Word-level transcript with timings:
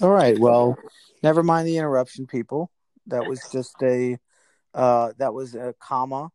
All 0.00 0.10
right. 0.10 0.38
Well, 0.38 0.76
never 1.22 1.42
mind 1.42 1.68
the 1.68 1.76
interruption, 1.76 2.26
people. 2.26 2.70
That 3.06 3.26
was 3.26 3.40
just 3.52 3.74
a 3.82 4.18
uh, 4.74 5.12
that 5.18 5.34
was 5.34 5.54
a 5.54 5.74
comma 5.78 6.30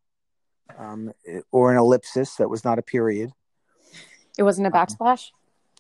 um, 0.77 1.11
or 1.51 1.71
an 1.71 1.77
ellipsis. 1.77 2.35
That 2.35 2.49
was 2.49 2.63
not 2.63 2.79
a 2.79 2.81
period. 2.81 3.31
It 4.37 4.43
wasn't 4.43 4.67
a 4.67 4.71
backsplash. 4.71 5.27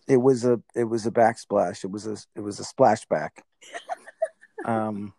It 0.07 0.17
was 0.17 0.43
a 0.43 0.61
it 0.75 0.85
was 0.85 1.05
a 1.05 1.11
backsplash. 1.11 1.83
It 1.83 1.91
was 1.91 2.07
a 2.07 2.17
it 2.35 2.41
was 2.41 2.59
a 2.59 2.63
splashback. 2.63 3.29
um. 4.65 5.13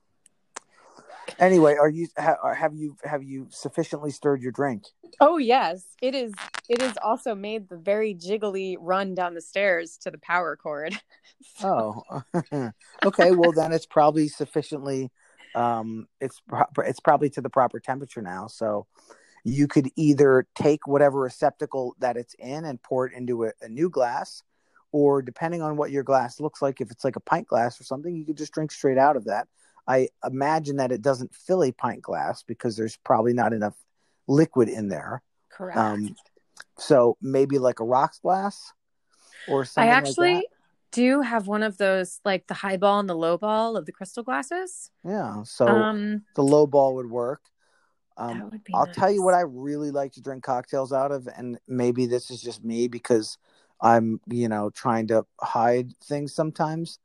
Anyway, 1.39 1.75
are 1.75 1.89
you 1.89 2.09
ha, 2.19 2.37
have 2.55 2.75
you 2.75 2.97
have 3.05 3.23
you 3.23 3.47
sufficiently 3.51 4.11
stirred 4.11 4.43
your 4.43 4.53
drink? 4.53 4.85
Oh 5.21 5.39
yes, 5.39 5.85
it 6.01 6.15
is. 6.15 6.33
It 6.69 6.83
is 6.83 6.97
also 7.03 7.35
made 7.35 7.69
the 7.69 7.77
very 7.77 8.15
jiggly 8.15 8.77
run 8.79 9.15
down 9.15 9.35
the 9.35 9.41
stairs 9.41 9.97
to 10.03 10.11
the 10.11 10.19
power 10.19 10.57
cord. 10.57 10.99
Oh, 11.63 12.03
okay. 13.05 13.33
Well, 13.33 13.53
then 13.53 13.73
it's 13.73 13.87
probably 13.87 14.29
sufficiently. 14.29 15.11
Um, 15.55 16.07
it's 16.21 16.41
pro- 16.47 16.85
it's 16.85 17.01
probably 17.01 17.31
to 17.31 17.41
the 17.41 17.49
proper 17.49 17.81
temperature 17.81 18.21
now. 18.21 18.47
So 18.47 18.87
you 19.45 19.67
could 19.67 19.89
either 19.97 20.47
take 20.55 20.87
whatever 20.87 21.21
receptacle 21.21 21.97
that 21.99 22.17
it's 22.17 22.35
in 22.39 22.65
and 22.67 22.83
pour 22.83 23.07
it 23.07 23.15
into 23.15 23.45
a, 23.45 23.53
a 23.63 23.69
new 23.69 23.89
glass, 23.89 24.43
or 24.93 25.23
depending 25.23 25.63
on 25.63 25.77
what 25.77 25.91
your 25.91 26.03
glass 26.03 26.41
looks 26.41 26.61
like, 26.61 26.81
if 26.81 26.91
it's 26.91 27.05
like 27.05 27.17
a 27.17 27.21
pint 27.21 27.49
glass 27.49 27.81
or 27.81 27.85
something, 27.85 28.15
you 28.15 28.25
could 28.25 28.37
just 28.37 28.53
drink 28.53 28.71
straight 28.71 28.99
out 28.99 29.17
of 29.17 29.25
that. 29.25 29.49
I 29.91 30.09
imagine 30.25 30.77
that 30.77 30.93
it 30.93 31.03
doesn't 31.03 31.35
fill 31.35 31.65
a 31.65 31.73
pint 31.73 32.01
glass 32.01 32.45
because 32.45 32.77
there's 32.77 32.97
probably 32.99 33.33
not 33.33 33.53
enough 33.53 33.75
liquid 34.29 34.69
in 34.69 34.87
there. 34.87 35.21
Correct. 35.51 35.77
Um, 35.77 36.15
so 36.79 37.17
maybe 37.21 37.59
like 37.59 37.81
a 37.81 37.85
rocks 37.85 38.21
glass 38.21 38.73
or 39.49 39.65
something. 39.65 39.91
I 39.91 39.93
actually 39.93 40.35
like 40.35 40.45
do 40.93 41.23
have 41.23 41.49
one 41.49 41.65
of 41.65 41.77
those, 41.77 42.21
like 42.25 42.47
the 42.47 42.55
high 42.55 42.77
ball 42.77 43.01
and 43.01 43.09
the 43.09 43.17
low 43.17 43.37
ball 43.37 43.77
of 43.77 43.85
the 43.85 43.91
crystal 43.91 44.23
glasses. 44.23 44.93
yeah. 45.05 45.43
So 45.43 45.67
um, 45.67 46.23
the 46.37 46.45
low 46.45 46.69
ball 46.69 46.95
would 46.95 47.11
work. 47.11 47.43
Um, 48.17 48.49
would. 48.53 48.61
I'll 48.73 48.87
tell 48.87 49.11
you 49.11 49.25
what 49.25 49.35
I 49.35 49.41
really 49.41 49.91
like 49.91 50.13
to 50.13 50.23
drink 50.23 50.45
cocktails 50.45 50.93
out 50.93 51.11
of, 51.11 51.29
and 51.37 51.59
maybe 51.67 52.07
this 52.07 52.31
is 52.31 52.41
just 52.41 52.63
me 52.63 52.87
because 52.87 53.39
I'm, 53.81 54.21
you 54.29 54.49
know, 54.49 54.71
trying 54.71 55.09
to 55.09 55.27
hide 55.41 55.99
things 56.05 56.33
sometimes. 56.33 57.01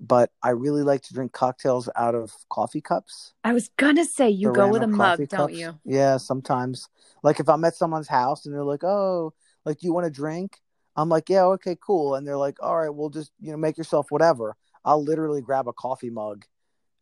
But 0.00 0.30
I 0.42 0.50
really 0.50 0.82
like 0.82 1.02
to 1.02 1.14
drink 1.14 1.32
cocktails 1.32 1.88
out 1.96 2.14
of 2.14 2.32
coffee 2.48 2.80
cups. 2.80 3.34
I 3.44 3.52
was 3.52 3.68
gonna 3.76 4.04
say 4.04 4.30
you 4.30 4.52
go 4.52 4.68
with 4.70 4.82
a 4.82 4.86
mug, 4.86 5.18
coffee 5.18 5.26
don't 5.26 5.52
you? 5.52 5.78
Yeah, 5.84 6.16
sometimes. 6.16 6.88
Like 7.22 7.40
if 7.40 7.48
I'm 7.48 7.64
at 7.64 7.74
someone's 7.76 8.08
house 8.08 8.46
and 8.46 8.54
they're 8.54 8.64
like, 8.64 8.84
"Oh, 8.84 9.32
like 9.64 9.78
do 9.78 9.86
you 9.86 9.92
want 9.92 10.06
a 10.06 10.10
drink?" 10.10 10.60
I'm 10.96 11.08
like, 11.08 11.28
"Yeah, 11.28 11.44
okay, 11.44 11.76
cool." 11.80 12.14
And 12.14 12.26
they're 12.26 12.36
like, 12.36 12.62
"All 12.62 12.76
right, 12.76 12.94
we'll 12.94 13.10
just 13.10 13.32
you 13.40 13.50
know 13.50 13.56
make 13.56 13.78
yourself 13.78 14.06
whatever." 14.10 14.56
I'll 14.84 15.02
literally 15.02 15.42
grab 15.42 15.68
a 15.68 15.72
coffee 15.72 16.10
mug, 16.10 16.44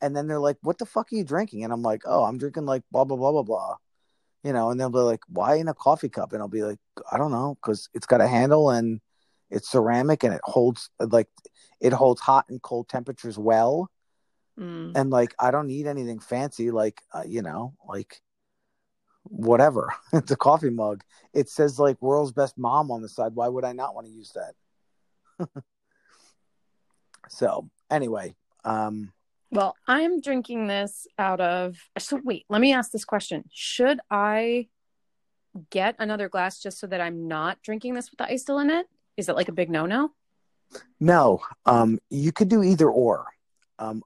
and 0.03 0.15
then 0.17 0.27
they're 0.27 0.39
like, 0.39 0.59
"What 0.63 0.79
the 0.79 0.87
fuck 0.87 1.13
are 1.13 1.17
you 1.17 1.25
drinking?" 1.25 1.65
And 1.65 1.73
I'm 1.73 1.83
like, 1.83 2.03
"Oh, 2.07 2.25
I'm 2.25 2.39
drinking 2.39 2.67
like 2.67 2.83
blah 2.93 3.05
blah 3.05 3.17
blah 3.17 3.33
blah 3.33 3.43
blah," 3.43 3.77
you 4.45 4.53
know. 4.53 4.71
And 4.71 4.79
they'll 4.79 4.91
be 4.91 4.99
like, 4.99 5.23
"Why 5.29 5.57
in 5.57 5.69
a 5.69 5.75
coffee 5.75 6.09
cup?" 6.11 6.33
And 6.33 6.43
I'll 6.43 6.49
be 6.49 6.63
like, 6.63 6.79
"I 7.11 7.17
don't 7.19 7.33
know, 7.33 7.57
because 7.61 7.89
it's 7.95 8.07
got 8.07 8.21
a 8.21 8.29
handle 8.29 8.71
and 8.71 9.01
it's 9.51 9.71
ceramic 9.71 10.23
and 10.23 10.33
it 10.35 10.41
holds 10.45 10.91
like 11.01 11.29
it 11.81 11.93
holds 11.93 12.21
hot 12.21 12.47
and 12.49 12.61
cold 12.63 12.89
temperatures 12.89 13.39
well." 13.39 13.91
Mm. 14.59 14.93
and 14.95 15.11
like 15.11 15.35
I 15.39 15.51
don't 15.51 15.69
need 15.69 15.87
anything 15.87 16.21
fancy, 16.21 16.71
like 16.71 17.01
uh, 17.15 17.23
you 17.27 17.41
know, 17.41 17.75
like 17.89 18.21
whatever. 19.25 19.95
it's 20.13 20.31
a 20.31 20.37
coffee 20.37 20.71
mug. 20.71 21.03
It 21.33 21.49
says 21.49 21.79
like 21.79 22.01
world's 22.03 22.33
best 22.33 22.59
mom 22.59 22.91
on 22.91 23.01
the 23.01 23.09
side. 23.09 23.35
Why 23.35 23.49
would 23.49 23.65
I 23.65 23.73
not 23.73 23.95
want 23.95 24.07
to 24.07 24.13
use 24.13 24.35
that? 24.35 25.49
so 27.29 27.71
anyway, 27.91 28.35
um, 28.65 29.13
Well, 29.51 29.77
I'm 29.87 30.21
drinking 30.21 30.67
this 30.67 31.07
out 31.19 31.41
of. 31.41 31.77
So 31.99 32.21
wait, 32.23 32.45
let 32.51 32.61
me 32.61 32.75
ask 32.75 32.91
this 32.91 33.05
question: 33.07 33.45
Should 33.51 34.01
I 34.11 34.69
get 35.71 35.97
another 35.99 36.29
glass 36.29 36.61
just 36.61 36.79
so 36.79 36.87
that 36.87 37.01
I'm 37.01 37.29
not 37.29 37.63
drinking 37.63 37.95
this 37.95 38.11
with 38.11 38.19
the 38.19 38.31
ice 38.31 38.43
still 38.43 38.59
in 38.59 38.71
it? 38.71 38.87
Is 39.17 39.29
it 39.29 39.37
like 39.37 39.49
a 39.49 39.53
big 39.53 39.71
no-no? 39.71 39.97
no, 39.97 40.11
um, 41.67 41.99
you 42.11 42.33
could 42.33 42.49
do 42.49 42.63
either 42.63 42.89
or. 42.89 43.27
Um, 43.79 44.03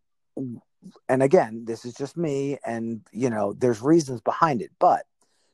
and 1.09 1.23
again, 1.23 1.65
this 1.65 1.85
is 1.85 1.95
just 1.95 2.17
me, 2.17 2.59
and 2.65 3.01
you 3.13 3.31
know, 3.31 3.53
there's 3.55 3.81
reasons 3.83 4.21
behind 4.21 4.63
it. 4.63 4.71
But 4.79 5.05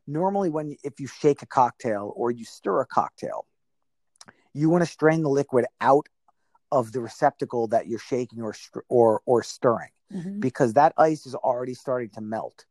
normally, 0.06 0.50
when 0.50 0.76
if 0.82 1.00
you 1.00 1.06
shake 1.06 1.42
a 1.42 1.46
cocktail 1.46 2.12
or 2.16 2.30
you 2.30 2.44
stir 2.44 2.80
a 2.80 2.86
cocktail, 2.86 3.46
you 4.52 4.68
want 4.68 4.82
to 4.82 4.90
strain 4.90 5.22
the 5.22 5.28
liquid 5.28 5.66
out 5.80 6.08
of 6.72 6.92
the 6.92 7.00
receptacle 7.00 7.68
that 7.68 7.86
you're 7.86 7.98
shaking 7.98 8.42
or 8.42 8.54
or 8.88 9.22
or 9.26 9.42
stirring 9.42 9.90
because 10.40 10.72
that 10.74 10.92
ice 10.98 11.26
is 11.26 11.34
already 11.34 11.74
starting 11.74 12.08
to 12.10 12.20
melt 12.20 12.64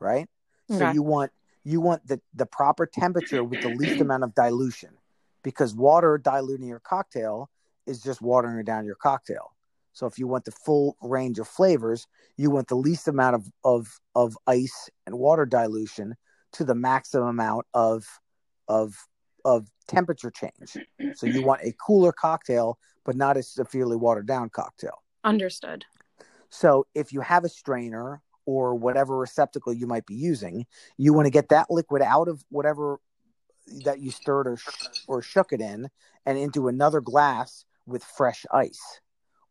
right 0.00 0.28
so 0.68 0.92
you 0.92 1.02
want 1.02 1.30
you 1.64 1.80
want 1.80 2.06
the 2.06 2.20
the 2.34 2.46
proper 2.46 2.86
temperature 2.86 3.42
with 3.44 3.60
the 3.62 3.68
least 3.68 4.00
amount 4.00 4.24
of 4.24 4.34
dilution 4.34 4.90
because 5.46 5.76
water 5.76 6.18
diluting 6.18 6.66
your 6.66 6.80
cocktail 6.80 7.48
is 7.86 8.02
just 8.02 8.20
watering 8.20 8.64
down 8.64 8.84
your 8.84 8.96
cocktail. 8.96 9.52
So 9.92 10.06
if 10.06 10.18
you 10.18 10.26
want 10.26 10.44
the 10.44 10.50
full 10.50 10.96
range 11.00 11.38
of 11.38 11.46
flavors 11.46 12.08
you 12.36 12.50
want 12.50 12.66
the 12.66 12.74
least 12.74 13.06
amount 13.06 13.36
of 13.36 13.46
of 13.62 14.00
of 14.16 14.36
ice 14.48 14.90
and 15.06 15.16
water 15.16 15.46
dilution 15.46 16.16
to 16.54 16.64
the 16.64 16.74
maximum 16.74 17.28
amount 17.28 17.64
of 17.74 18.04
of 18.66 18.96
of 19.44 19.68
temperature 19.86 20.32
change. 20.32 20.76
So 21.14 21.28
you 21.28 21.44
want 21.44 21.60
a 21.62 21.72
cooler 21.86 22.10
cocktail 22.10 22.76
but 23.04 23.14
not 23.14 23.36
a 23.36 23.42
severely 23.44 23.96
watered 23.96 24.26
down 24.26 24.50
cocktail. 24.50 25.04
Understood. 25.22 25.84
so 26.50 26.88
if 26.92 27.12
you 27.12 27.20
have 27.20 27.44
a 27.44 27.48
strainer 27.48 28.20
or 28.46 28.74
whatever 28.74 29.16
receptacle 29.16 29.72
you 29.72 29.86
might 29.86 30.06
be 30.06 30.16
using, 30.16 30.66
you 30.96 31.14
want 31.14 31.26
to 31.26 31.30
get 31.30 31.50
that 31.50 31.70
liquid 31.70 32.02
out 32.02 32.26
of 32.26 32.44
whatever 32.48 32.98
that 33.84 34.00
you 34.00 34.10
stirred 34.10 34.46
or, 34.46 34.56
sh- 34.56 34.88
or 35.06 35.22
shook 35.22 35.52
it 35.52 35.60
in 35.60 35.88
and 36.24 36.38
into 36.38 36.68
another 36.68 37.00
glass 37.00 37.64
with 37.86 38.02
fresh 38.04 38.44
ice 38.52 39.00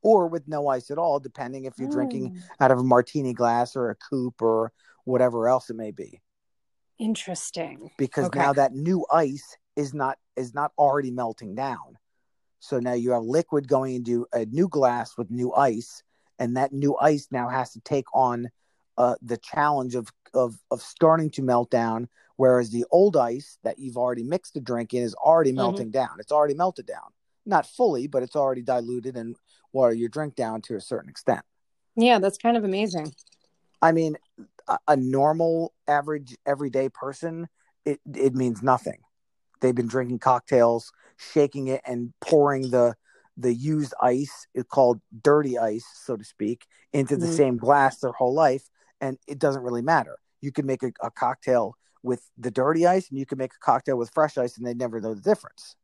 or 0.01 0.27
with 0.27 0.47
no 0.47 0.67
ice 0.67 0.91
at 0.91 0.97
all, 0.97 1.19
depending 1.19 1.65
if 1.65 1.79
you're 1.79 1.87
drinking 1.89 2.29
Mm, 2.29 2.41
out 2.59 2.71
of 2.71 2.79
a 2.79 2.83
martini 2.83 3.33
glass 3.33 3.75
or 3.75 3.89
a 3.89 3.95
coupe 3.95 4.41
or 4.41 4.71
whatever 5.05 5.47
else 5.47 5.69
it 5.69 5.75
may 5.75 5.91
be. 5.91 6.21
interesting. 6.99 7.89
Because 7.97 8.25
Okay. 8.25 8.39
now 8.39 8.53
that 8.53 8.73
new 8.73 9.05
ice 9.11 9.57
is 9.75 9.93
not 9.93 10.17
is 10.35 10.53
not 10.53 10.71
already 10.77 11.11
melting 11.11 11.55
down. 11.55 11.97
So 12.59 12.79
now 12.79 12.93
you 12.93 13.11
have 13.11 13.23
liquid 13.23 13.67
going 13.67 13.95
into 13.95 14.27
a 14.33 14.45
new 14.45 14.67
glass 14.67 15.17
with 15.17 15.29
new 15.29 15.53
ice, 15.53 16.03
and 16.39 16.57
that 16.57 16.73
new 16.73 16.95
ice 16.97 17.27
now 17.31 17.47
has 17.49 17.71
to 17.73 17.79
take 17.81 18.05
on 18.13 18.49
uh, 18.97 19.15
the 19.21 19.37
challenge 19.37 19.95
of, 19.95 20.11
of 20.33 20.55
of 20.71 20.81
starting 20.81 21.29
to 21.31 21.41
melt 21.41 21.69
down, 21.69 22.09
whereas 22.37 22.69
the 22.69 22.85
old 22.91 23.15
ice 23.15 23.57
that 23.63 23.79
you've 23.79 23.97
already 23.97 24.23
mixed 24.23 24.53
the 24.53 24.61
drink 24.61 24.93
in 24.93 25.03
is 25.03 25.15
already 25.15 25.51
Mhm. 25.51 25.57
melting 25.57 25.91
down. 25.91 26.17
It's 26.19 26.31
already 26.31 26.53
melted 26.53 26.85
down, 26.85 27.11
not 27.45 27.65
fully, 27.65 28.07
but 28.07 28.23
it's 28.23 28.35
already 28.35 28.61
diluted 28.61 29.15
and 29.17 29.35
water 29.73 29.93
your 29.93 30.09
drink 30.09 30.35
down 30.35 30.61
to 30.63 30.75
a 30.75 30.81
certain 30.81 31.09
extent. 31.09 31.43
Yeah, 31.95 32.19
that's 32.19 32.37
kind 32.37 32.57
of 32.57 32.63
amazing. 32.63 33.13
I 33.81 33.91
mean, 33.91 34.17
a, 34.67 34.77
a 34.87 34.97
normal, 34.97 35.73
average, 35.87 36.35
everyday 36.45 36.89
person, 36.89 37.47
it 37.85 37.99
it 38.13 38.33
means 38.33 38.63
nothing. 38.63 38.99
They've 39.61 39.75
been 39.75 39.87
drinking 39.87 40.19
cocktails, 40.19 40.91
shaking 41.17 41.67
it, 41.67 41.81
and 41.85 42.13
pouring 42.19 42.71
the 42.71 42.95
the 43.37 43.53
used 43.53 43.93
ice, 44.01 44.47
it's 44.53 44.69
called 44.69 45.01
dirty 45.23 45.57
ice, 45.57 45.85
so 45.93 46.15
to 46.15 46.23
speak, 46.23 46.65
into 46.93 47.17
the 47.17 47.25
Mhm. 47.25 47.35
same 47.35 47.57
glass 47.57 47.99
their 47.99 48.13
whole 48.13 48.33
life, 48.33 48.69
and 49.01 49.17
it 49.27 49.39
doesn't 49.39 49.61
really 49.63 49.81
matter. 49.81 50.17
You 50.41 50.51
can 50.53 50.65
make 50.65 50.83
a, 50.83 50.91
a 51.01 51.11
cocktail 51.11 51.75
with 52.05 52.29
the 52.37 52.51
dirty 52.51 52.85
ice, 52.85 53.09
and 53.09 53.19
you 53.19 53.25
can 53.25 53.37
make 53.37 53.53
a 53.53 53.65
cocktail 53.65 53.97
with 53.97 54.11
fresh 54.13 54.37
ice, 54.37 54.57
and 54.57 54.65
they 54.65 54.73
never 54.73 55.01
know 55.01 55.13
the 55.13 55.21
difference. 55.21 55.75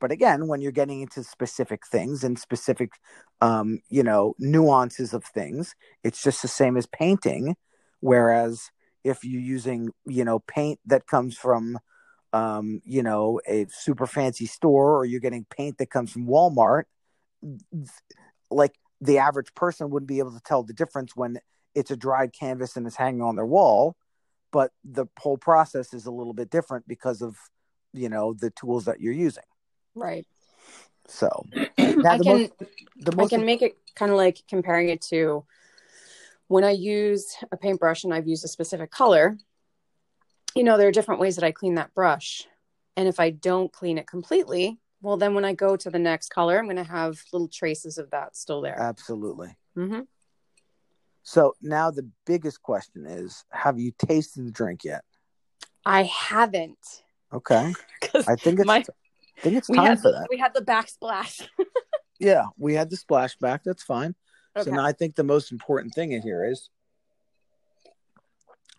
But 0.00 0.10
again, 0.10 0.48
when 0.48 0.60
you're 0.60 0.72
getting 0.72 1.00
into 1.00 1.22
specific 1.22 1.86
things 1.86 2.24
and 2.24 2.36
specific, 2.36 2.90
um, 3.40 3.78
you 3.88 4.02
know, 4.02 4.34
nuances 4.40 5.14
of 5.14 5.24
things, 5.24 5.76
it's 6.02 6.22
just 6.22 6.42
the 6.42 6.48
same 6.48 6.76
as 6.76 6.86
painting. 6.86 7.54
Whereas 8.00 8.70
if 9.04 9.22
you're 9.22 9.40
using, 9.40 9.90
you 10.04 10.24
know, 10.24 10.40
paint 10.40 10.80
that 10.86 11.06
comes 11.06 11.36
from, 11.36 11.78
um, 12.32 12.80
you 12.84 13.04
know, 13.04 13.40
a 13.46 13.66
super 13.70 14.06
fancy 14.06 14.46
store, 14.46 14.98
or 14.98 15.04
you're 15.04 15.20
getting 15.20 15.46
paint 15.48 15.78
that 15.78 15.90
comes 15.90 16.10
from 16.10 16.26
Walmart, 16.26 16.84
like 18.50 18.74
the 19.00 19.18
average 19.18 19.54
person 19.54 19.90
wouldn't 19.90 20.08
be 20.08 20.18
able 20.18 20.32
to 20.32 20.42
tell 20.44 20.64
the 20.64 20.72
difference 20.72 21.14
when 21.14 21.38
it's 21.76 21.92
a 21.92 21.96
dried 21.96 22.32
canvas 22.32 22.76
and 22.76 22.88
it's 22.88 22.96
hanging 22.96 23.22
on 23.22 23.36
their 23.36 23.46
wall. 23.46 23.96
But 24.52 24.70
the 24.84 25.06
whole 25.18 25.38
process 25.38 25.92
is 25.94 26.06
a 26.06 26.10
little 26.10 26.34
bit 26.34 26.50
different 26.50 26.86
because 26.86 27.22
of, 27.22 27.36
you 27.92 28.08
know, 28.08 28.34
the 28.34 28.50
tools 28.50 28.84
that 28.84 29.00
you're 29.00 29.12
using. 29.12 29.42
Right. 29.94 30.26
So 31.08 31.46
I 31.78 31.92
now 32.02 32.16
the 32.18 32.24
can 32.24 32.38
most, 32.38 32.52
the 33.00 33.22
I 33.22 33.26
can 33.26 33.44
make 33.44 33.62
it 33.62 33.76
kind 33.94 34.12
of 34.12 34.18
like 34.18 34.42
comparing 34.48 34.88
it 34.88 35.00
to 35.02 35.44
when 36.48 36.64
I 36.64 36.70
use 36.70 37.34
a 37.50 37.56
paintbrush 37.56 38.04
and 38.04 38.12
I've 38.12 38.28
used 38.28 38.44
a 38.44 38.48
specific 38.48 38.90
color. 38.90 39.38
You 40.54 40.64
know, 40.64 40.76
there 40.76 40.88
are 40.88 40.92
different 40.92 41.20
ways 41.20 41.36
that 41.36 41.44
I 41.44 41.52
clean 41.52 41.76
that 41.76 41.94
brush. 41.94 42.46
And 42.96 43.08
if 43.08 43.18
I 43.18 43.30
don't 43.30 43.72
clean 43.72 43.96
it 43.96 44.06
completely, 44.06 44.78
Well, 45.00 45.16
then 45.16 45.34
when 45.34 45.44
I 45.44 45.54
go 45.54 45.76
to 45.76 45.90
the 45.90 45.98
next 45.98 46.28
color, 46.28 46.58
I'm 46.58 46.66
going 46.66 46.76
to 46.76 46.84
have 46.84 47.22
little 47.32 47.48
traces 47.48 47.98
of 47.98 48.10
that 48.10 48.36
still 48.36 48.60
there. 48.60 48.78
Absolutely. 48.78 49.56
hmm 49.74 50.00
So 51.22 51.54
now 51.62 51.90
the 51.90 52.08
biggest 52.26 52.62
question 52.62 53.06
is 53.06 53.44
have 53.50 53.78
you 53.78 53.92
tasted 53.98 54.46
the 54.46 54.50
drink 54.50 54.84
yet? 54.84 55.02
I 55.86 56.02
haven't. 56.04 57.02
Okay. 57.32 57.72
I 58.28 58.36
think 58.36 58.58
it's 58.60 58.66
my- 58.66 58.84
I 59.38 59.40
think 59.40 59.56
it's 59.56 59.66
time 59.68 59.96
for 59.96 60.12
the, 60.12 60.18
that. 60.18 60.26
we 60.30 60.38
had 60.38 60.54
the 60.54 60.62
backsplash. 60.62 61.46
Yeah, 62.20 62.44
we 62.56 62.74
had 62.74 62.88
the 62.88 62.96
splashback. 62.96 63.60
That's 63.64 63.82
fine. 63.82 64.14
okay. 64.56 64.70
So 64.70 64.76
now 64.76 64.84
I 64.84 64.92
think 64.92 65.16
the 65.16 65.24
most 65.24 65.50
important 65.50 65.92
thing 65.92 66.12
in 66.12 66.22
here 66.22 66.44
is 66.44 66.68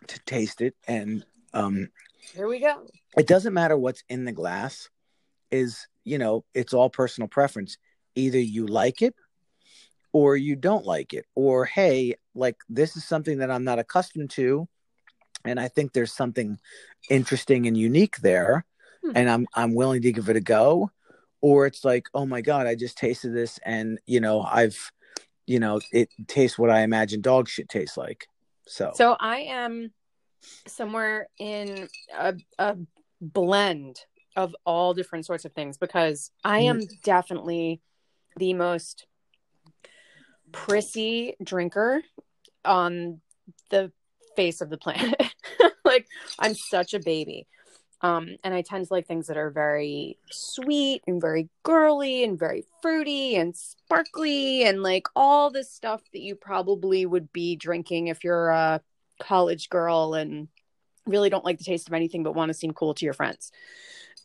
to 0.06 0.18
taste 0.20 0.62
it 0.62 0.74
and 0.88 1.26
um 1.52 1.90
Here 2.34 2.48
we 2.48 2.60
go. 2.60 2.86
it 3.18 3.26
doesn't 3.26 3.52
matter 3.52 3.76
what's 3.76 4.02
in 4.08 4.24
the 4.24 4.32
glass 4.32 4.88
is 5.50 5.86
you 6.04 6.16
know 6.16 6.44
it's 6.54 6.72
all 6.72 6.88
personal 6.88 7.28
preference 7.28 7.76
either 8.14 8.38
you 8.38 8.66
like 8.66 9.02
it 9.02 9.14
or 10.14 10.36
you 10.36 10.56
don't 10.56 10.86
like 10.86 11.12
it 11.12 11.26
or 11.34 11.66
hey 11.66 12.14
like 12.34 12.56
this 12.70 12.96
is 12.96 13.04
something 13.04 13.38
that 13.38 13.50
i'm 13.50 13.64
not 13.64 13.78
accustomed 13.78 14.30
to 14.30 14.66
and 15.44 15.60
i 15.60 15.68
think 15.68 15.92
there's 15.92 16.12
something 16.12 16.58
interesting 17.10 17.66
and 17.66 17.76
unique 17.76 18.16
there 18.18 18.64
Hmm. 19.02 19.12
and 19.16 19.28
i'm 19.28 19.46
i'm 19.54 19.74
willing 19.74 20.00
to 20.00 20.12
give 20.12 20.30
it 20.30 20.36
a 20.36 20.40
go 20.40 20.90
or 21.42 21.66
it's 21.66 21.84
like 21.84 22.06
oh 22.14 22.24
my 22.24 22.40
god 22.40 22.66
i 22.66 22.74
just 22.74 22.96
tasted 22.96 23.34
this 23.34 23.58
and 23.66 23.98
you 24.06 24.20
know 24.20 24.40
i've 24.40 24.90
you 25.46 25.60
know 25.60 25.78
it 25.92 26.08
tastes 26.26 26.58
what 26.58 26.70
i 26.70 26.80
imagine 26.80 27.20
dog 27.20 27.46
shit 27.48 27.68
tastes 27.68 27.98
like. 27.98 28.26
So, 28.66 28.92
So 28.94 29.14
I 29.20 29.40
am 29.40 29.92
somewhere 30.66 31.28
in 31.38 31.88
a, 32.18 32.34
a 32.58 32.76
blend 33.20 34.00
of 34.36 34.56
all 34.64 34.94
different 34.94 35.26
sorts 35.26 35.44
of 35.44 35.52
things 35.52 35.76
because 35.76 36.30
I 36.44 36.60
am 36.60 36.80
definitely 37.04 37.82
the 38.36 38.54
most 38.54 39.06
prissy 40.54 41.34
drinker 41.42 42.02
on 42.64 43.20
the 43.70 43.92
face 44.36 44.60
of 44.60 44.70
the 44.70 44.78
planet. 44.78 45.20
like 45.84 46.06
I'm 46.38 46.54
such 46.54 46.94
a 46.94 46.98
baby. 47.00 47.46
Um, 48.00 48.36
and 48.44 48.52
I 48.52 48.60
tend 48.62 48.86
to 48.86 48.92
like 48.92 49.06
things 49.06 49.28
that 49.28 49.38
are 49.38 49.50
very 49.50 50.18
sweet 50.30 51.02
and 51.06 51.20
very 51.20 51.48
girly 51.62 52.22
and 52.24 52.38
very 52.38 52.64
fruity 52.82 53.36
and 53.36 53.56
sparkly 53.56 54.64
and 54.64 54.82
like 54.82 55.06
all 55.16 55.50
this 55.50 55.72
stuff 55.72 56.02
that 56.12 56.20
you 56.20 56.34
probably 56.34 57.06
would 57.06 57.32
be 57.32 57.56
drinking 57.56 58.08
if 58.08 58.22
you're 58.22 58.50
a 58.50 58.82
college 59.20 59.70
girl 59.70 60.12
and 60.14 60.48
really 61.06 61.30
don't 61.30 61.46
like 61.46 61.56
the 61.56 61.64
taste 61.64 61.88
of 61.88 61.94
anything 61.94 62.22
but 62.22 62.34
want 62.34 62.50
to 62.50 62.54
seem 62.54 62.72
cool 62.72 62.92
to 62.92 63.04
your 63.06 63.14
friends. 63.14 63.50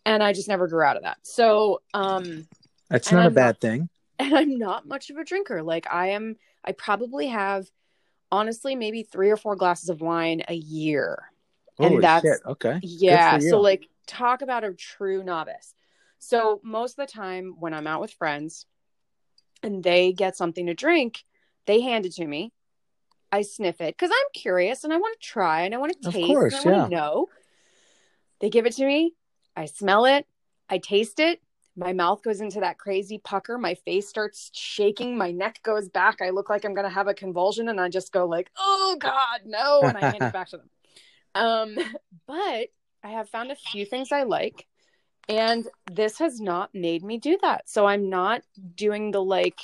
And 0.06 0.22
I 0.24 0.34
just 0.34 0.48
never 0.50 0.68
grew 0.68 0.84
out 0.84 0.98
of 0.98 1.04
that. 1.04 1.20
So, 1.24 1.82
um, 1.94 2.48
that's 2.90 3.12
not 3.12 3.24
a 3.24 3.28
I'm 3.28 3.34
bad 3.34 3.46
not- 3.48 3.62
thing 3.62 3.90
and 4.20 4.36
I'm 4.36 4.58
not 4.58 4.88
much 4.88 5.10
of 5.10 5.18
a 5.18 5.24
drinker. 5.24 5.64
Like 5.64 5.88
I 5.92 6.10
am, 6.10 6.36
I 6.64 6.74
probably 6.74 7.28
have 7.28 7.70
honestly 8.32 8.76
maybe 8.76 9.04
three 9.04 9.30
or 9.30 9.38
four 9.38 9.56
glasses 9.56 9.90
of 9.90 10.02
wine 10.02 10.44
a 10.48 10.54
year. 10.54 11.32
And 11.80 12.04
that's- 12.04 12.22
shit. 12.22 12.46
okay 12.46 12.80
Yeah. 12.84 13.40
So 13.40 13.60
like 13.62 13.88
talk 14.06 14.42
about 14.42 14.64
a 14.64 14.74
true 14.74 15.24
novice. 15.24 15.74
So 16.20 16.60
most 16.64 17.00
of 17.00 17.08
the 17.08 17.12
time 17.14 17.56
when 17.60 17.74
I'm 17.74 17.88
out 17.88 18.02
with 18.02 18.12
friends 18.12 18.66
and 19.64 19.82
they 19.84 20.12
get 20.12 20.36
something 20.36 20.66
to 20.68 20.74
drink, 20.74 21.24
they 21.66 21.80
hand 21.82 22.06
it 22.06 22.14
to 22.16 22.26
me. 22.28 22.52
I 23.32 23.44
sniff 23.44 23.80
it 23.80 23.96
because 23.96 24.12
I'm 24.12 24.32
curious 24.34 24.84
and 24.84 24.92
I 24.92 24.98
want 24.98 25.20
to 25.20 25.26
try 25.28 25.62
and 25.62 25.74
I 25.74 25.78
want 25.78 25.94
to 26.02 26.08
Of 26.08 26.14
taste 26.14 26.28
course, 26.28 26.66
and 26.66 26.74
I 26.74 26.78
want 26.80 26.92
to 26.92 26.96
know. 26.98 27.28
They 28.40 28.50
give 28.50 28.66
it 28.66 28.74
to 28.74 28.86
me. 28.86 29.14
I 29.56 29.66
smell 29.66 30.06
it. 30.06 30.26
I 30.70 30.78
taste 30.80 31.20
it. 31.20 31.42
My 31.76 31.94
mouth 31.94 32.22
goes 32.24 32.42
into 32.42 32.60
that 32.60 32.78
crazy 32.78 33.20
pucker. 33.24 33.58
My 33.58 33.76
face 33.76 34.10
starts 34.10 34.52
shaking. 34.54 35.18
My 35.18 35.32
neck 35.32 35.62
goes 35.64 35.88
back. 35.88 36.22
I 36.22 36.32
look 36.32 36.50
like 36.50 36.66
I'm 36.66 36.74
going 36.74 36.88
to 36.88 36.94
have 36.94 37.08
a 37.08 37.14
convulsion 37.14 37.70
and 37.70 37.80
I 37.80 37.90
just 37.90 38.12
go 38.12 38.26
like, 38.26 38.50
"Oh 38.58 38.98
god, 39.00 39.42
no." 39.46 39.82
And 39.84 39.98
I 39.98 40.02
hand 40.02 40.22
it 40.22 40.34
back 40.34 40.50
to 40.50 40.58
them. 40.58 40.70
Um, 41.36 41.78
but 42.26 42.70
I 43.04 43.10
have 43.12 43.30
found 43.30 43.52
a 43.52 43.56
few 43.56 43.86
things 43.86 44.12
I 44.12 44.24
like 44.24 44.66
and 45.30 45.68
this 45.92 46.18
has 46.18 46.42
not 46.42 46.74
made 46.74 47.04
me 47.04 47.20
do 47.20 47.38
that. 47.44 47.70
So 47.70 47.86
I'm 47.86 48.10
not 48.10 48.42
doing 48.76 49.12
the 49.12 49.24
like 49.24 49.60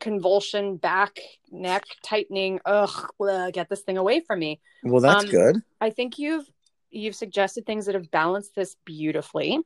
convulsion 0.00 0.78
back 0.78 1.20
neck 1.52 1.84
tightening 2.02 2.58
ugh 2.66 3.08
get 3.52 3.68
this 3.68 3.82
thing 3.82 3.96
away 3.96 4.18
from 4.18 4.40
me 4.40 4.60
well 4.82 5.00
that's 5.00 5.22
um, 5.22 5.30
good 5.30 5.62
i 5.80 5.90
think 5.90 6.18
you've 6.18 6.44
you've 6.90 7.14
suggested 7.14 7.64
things 7.64 7.86
that 7.86 7.94
have 7.94 8.10
balanced 8.10 8.52
this 8.56 8.74
beautifully 8.84 9.60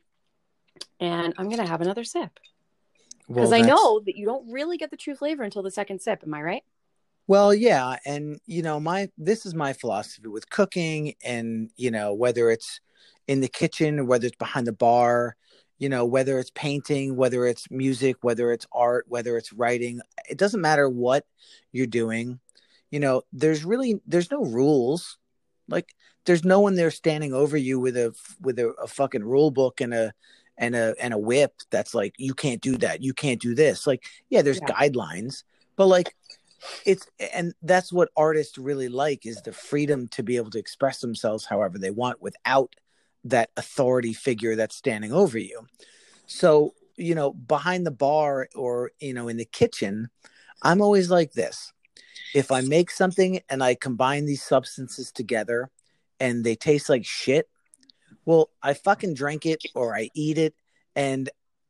and 0.99 1.33
i'm 1.37 1.49
gonna 1.49 1.67
have 1.67 1.81
another 1.81 2.03
sip 2.03 2.39
because 3.27 3.51
Well, 3.51 3.61
i 3.61 3.65
know 3.65 3.99
that 4.05 4.15
you 4.15 4.25
don't 4.25 4.51
really 4.51 4.77
get 4.77 4.91
the 4.91 4.97
true 4.97 5.15
flavor 5.15 5.43
until 5.43 5.63
the 5.63 5.71
second 5.71 6.01
sip 6.01 6.21
am 6.23 6.33
i 6.33 6.41
right 6.41 6.63
Well, 7.27 7.53
yeah, 7.53 7.97
and 8.05 8.39
you 8.45 8.61
know, 8.61 8.79
my 8.79 9.09
this 9.17 9.45
is 9.45 9.53
my 9.53 9.73
philosophy 9.73 10.29
with 10.29 10.49
cooking 10.49 11.15
and, 11.23 11.69
you 11.75 11.91
know, 11.91 12.13
whether 12.13 12.49
it's 12.49 12.79
in 13.27 13.41
the 13.41 13.49
kitchen, 13.49 14.07
whether 14.07 14.27
it's 14.27 14.37
behind 14.37 14.65
the 14.65 14.71
bar, 14.71 15.35
you 15.77 15.89
know, 15.89 16.05
whether 16.05 16.39
it's 16.39 16.51
painting, 16.51 17.17
whether 17.17 17.45
it's 17.45 17.69
music, 17.69 18.15
whether 18.21 18.53
it's 18.53 18.65
art, 18.71 19.05
whether 19.09 19.37
it's 19.37 19.51
writing, 19.51 19.99
it 20.29 20.37
doesn't 20.37 20.61
matter 20.61 20.87
what 20.89 21.25
you're 21.73 21.85
doing. 21.85 22.39
You 22.91 23.01
know, 23.01 23.23
there's 23.33 23.65
really 23.65 23.99
there's 24.07 24.31
no 24.31 24.43
rules. 24.45 25.17
Like 25.67 25.93
there's 26.25 26.45
no 26.45 26.61
one 26.61 26.75
there 26.75 26.91
standing 26.91 27.33
over 27.33 27.57
you 27.57 27.77
with 27.77 27.97
a 27.97 28.15
with 28.39 28.57
a, 28.59 28.69
a 28.81 28.87
fucking 28.87 29.23
rule 29.23 29.51
book 29.51 29.81
and 29.81 29.93
a 29.93 30.13
and 30.57 30.75
a 30.75 30.95
and 30.99 31.13
a 31.13 31.17
whip 31.17 31.53
that's 31.69 31.93
like 31.93 32.13
you 32.17 32.33
can't 32.33 32.61
do 32.61 32.77
that, 32.77 33.01
you 33.01 33.13
can't 33.13 33.41
do 33.41 33.53
this. 33.55 33.85
Like, 33.87 34.03
yeah, 34.29 34.41
there's 34.41 34.59
Yeah. 34.61 34.73
guidelines, 34.73 35.43
but 35.75 35.87
like 35.87 36.13
it's 36.85 37.07
and 37.33 37.53
that's 37.61 37.91
what 37.93 38.09
artists 38.15 38.57
really 38.57 38.89
like 38.89 39.25
is 39.25 39.41
the 39.41 39.51
freedom 39.51 40.07
to 40.07 40.23
be 40.23 40.37
able 40.37 40.49
to 40.49 40.59
express 40.59 40.99
themselves 40.99 41.45
however 41.45 41.77
they 41.77 41.91
want 41.91 42.21
without 42.21 42.75
that 43.23 43.49
authority 43.57 44.13
figure 44.13 44.55
that's 44.55 44.75
standing 44.75 45.11
over 45.11 45.37
you 45.37 45.67
so 46.25 46.73
you 46.95 47.13
know 47.13 47.33
behind 47.33 47.85
the 47.85 47.91
bar 47.91 48.47
or 48.55 48.91
you 48.99 49.13
know 49.13 49.27
in 49.27 49.37
the 49.37 49.45
kitchen 49.45 50.09
i'm 50.63 50.81
always 50.81 51.09
like 51.09 51.33
this 51.33 51.73
if 52.33 52.51
i 52.51 52.61
make 52.61 52.89
something 52.89 53.39
and 53.49 53.63
i 53.63 53.75
combine 53.75 54.25
these 54.25 54.43
substances 54.43 55.11
together 55.11 55.69
and 56.19 56.43
they 56.43 56.55
taste 56.55 56.89
like 56.89 57.05
shit 57.05 57.47
well 58.27 58.51
i 58.61 58.73
fucking 58.75 59.15
drink 59.15 59.47
it 59.47 59.63
or 59.73 59.95
i 59.95 60.07
eat 60.13 60.37
it 60.37 60.53
and 60.95 61.29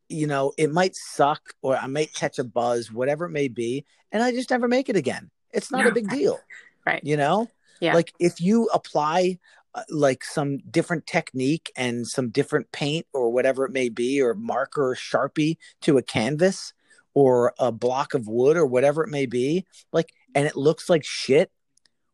you 0.09 0.27
know 0.27 0.51
it 0.57 0.71
might 0.73 0.95
suck 0.95 1.53
or 1.61 1.77
i 1.77 1.87
might 1.87 2.13
catch 2.13 2.37
a 2.39 2.43
buzz 2.43 2.91
whatever 2.91 3.25
it 3.25 3.31
may 3.31 3.47
be 3.47 3.85
and 4.11 4.21
i 4.21 4.31
just 4.31 4.49
never 4.49 4.67
make 4.67 4.89
it 4.89 4.97
again 4.97 5.29
it's 5.53 5.71
not 5.71 5.83
Yeah. 5.85 5.91
a 5.91 5.93
big 5.93 6.09
deal 6.09 6.39
Right. 6.85 7.01
you 7.03 7.15
know 7.15 7.47
Yeah. 7.79 7.93
like 7.93 8.11
if 8.19 8.41
you 8.41 8.65
apply 8.73 9.39
uh, 9.75 9.83
like 9.89 10.23
some 10.23 10.57
different 10.71 11.05
technique 11.05 11.71
and 11.75 12.07
some 12.07 12.29
different 12.29 12.71
paint 12.71 13.05
or 13.13 13.29
whatever 13.29 13.65
it 13.65 13.71
may 13.71 13.89
be 13.89 14.21
or 14.21 14.33
marker 14.33 14.91
or 14.91 14.95
sharpie 14.95 15.57
to 15.81 15.97
a 15.97 16.01
canvas 16.01 16.73
or 17.13 17.53
a 17.59 17.71
block 17.71 18.13
of 18.13 18.27
wood 18.27 18.57
or 18.57 18.65
whatever 18.65 19.03
it 19.03 19.09
may 19.09 19.25
be 19.25 19.65
like 19.91 20.13
and 20.33 20.47
it 20.47 20.55
looks 20.55 20.89
like 20.89 21.03
shit 21.03 21.51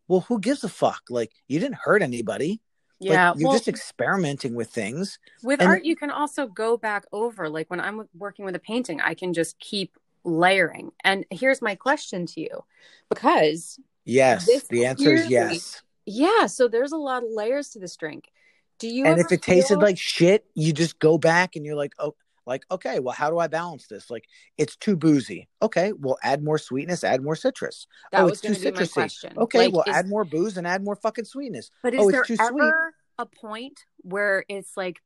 well 0.08 0.22
who 0.22 0.40
gives 0.40 0.64
a 0.64 0.70
fuck 0.70 1.04
like 1.10 1.32
you 1.48 1.60
didn't 1.60 1.78
hurt 1.86 2.02
anybody 2.02 2.60
yeah 3.04 3.30
like, 3.30 3.40
you're 3.40 3.50
well 3.50 3.58
just 3.58 3.68
experimenting 3.68 4.56
with 4.56 4.70
things 4.70 5.20
with 5.44 5.60
and- 5.60 5.70
art 5.70 5.86
you 5.86 5.96
can 5.96 6.10
also 6.10 6.48
go 6.48 6.78
back 6.78 7.06
over 7.12 7.50
like 7.50 7.70
when 7.70 7.80
i'm 7.80 8.08
working 8.18 8.46
with 8.46 8.56
a 8.56 8.60
painting 8.60 9.02
i 9.02 9.14
can 9.14 9.34
just 9.34 9.58
keep 9.60 9.98
layering. 10.24 10.92
And 11.04 11.26
here's 11.30 11.62
my 11.62 11.76
question 11.76 12.26
to 12.28 12.42
you 12.42 12.64
because 13.10 13.80
yes 14.06 14.46
the 14.70 14.86
answer 14.86 15.14
is 15.14 15.30
yes. 15.30 15.82
Yeah 16.06 16.48
so 16.48 16.68
there's 16.68 16.92
a 16.92 16.98
lot 16.98 17.24
of 17.24 17.30
layers 17.32 17.70
to 17.70 17.80
this 17.80 17.96
drink. 17.96 18.32
Do 18.80 18.88
you 18.88 19.06
and 19.06 19.20
if 19.20 19.32
it 19.32 19.42
tasted 19.42 19.76
feel- 19.76 19.82
like 19.82 19.98
shit 19.98 20.46
you 20.56 20.74
just 20.74 21.00
go 21.00 21.18
back 21.18 21.56
and 21.56 21.66
you're 21.66 21.76
like 21.76 21.94
oh 22.00 22.16
like 22.46 22.66
okay 22.72 23.00
well 23.00 23.14
how 23.14 23.30
do 23.30 23.40
i 23.40 23.48
balance 23.48 23.88
this? 23.88 24.10
Like 24.10 24.26
it's 24.58 24.76
too 24.76 24.96
boozy. 24.96 25.48
Okay 25.62 25.94
well 25.98 26.18
add 26.24 26.44
more 26.44 26.58
sweetness 26.58 27.04
add 27.04 27.24
more 27.24 27.36
citrus. 27.36 27.88
That 28.12 28.22
oh 28.22 28.28
it's 28.28 28.42
too 28.42 28.52
citrusy. 28.54 28.92
question. 28.94 29.38
Okay 29.38 29.66
Like, 29.66 29.74
well 29.74 29.84
is- 29.88 29.96
add 29.96 30.08
more 30.08 30.26
booze 30.26 30.58
and 30.58 30.68
add 30.68 30.84
more 30.84 30.96
fucking 30.96 31.26
sweetness. 31.26 31.70
But 31.82 31.94
is 31.94 32.02
Oh, 32.02 32.12
there 32.12 32.26
ever 32.40 32.50
sweet. 32.50 32.74
a 33.20 33.26
point 33.26 33.80
where 34.02 34.44
it's 34.50 34.76
like 34.76 34.98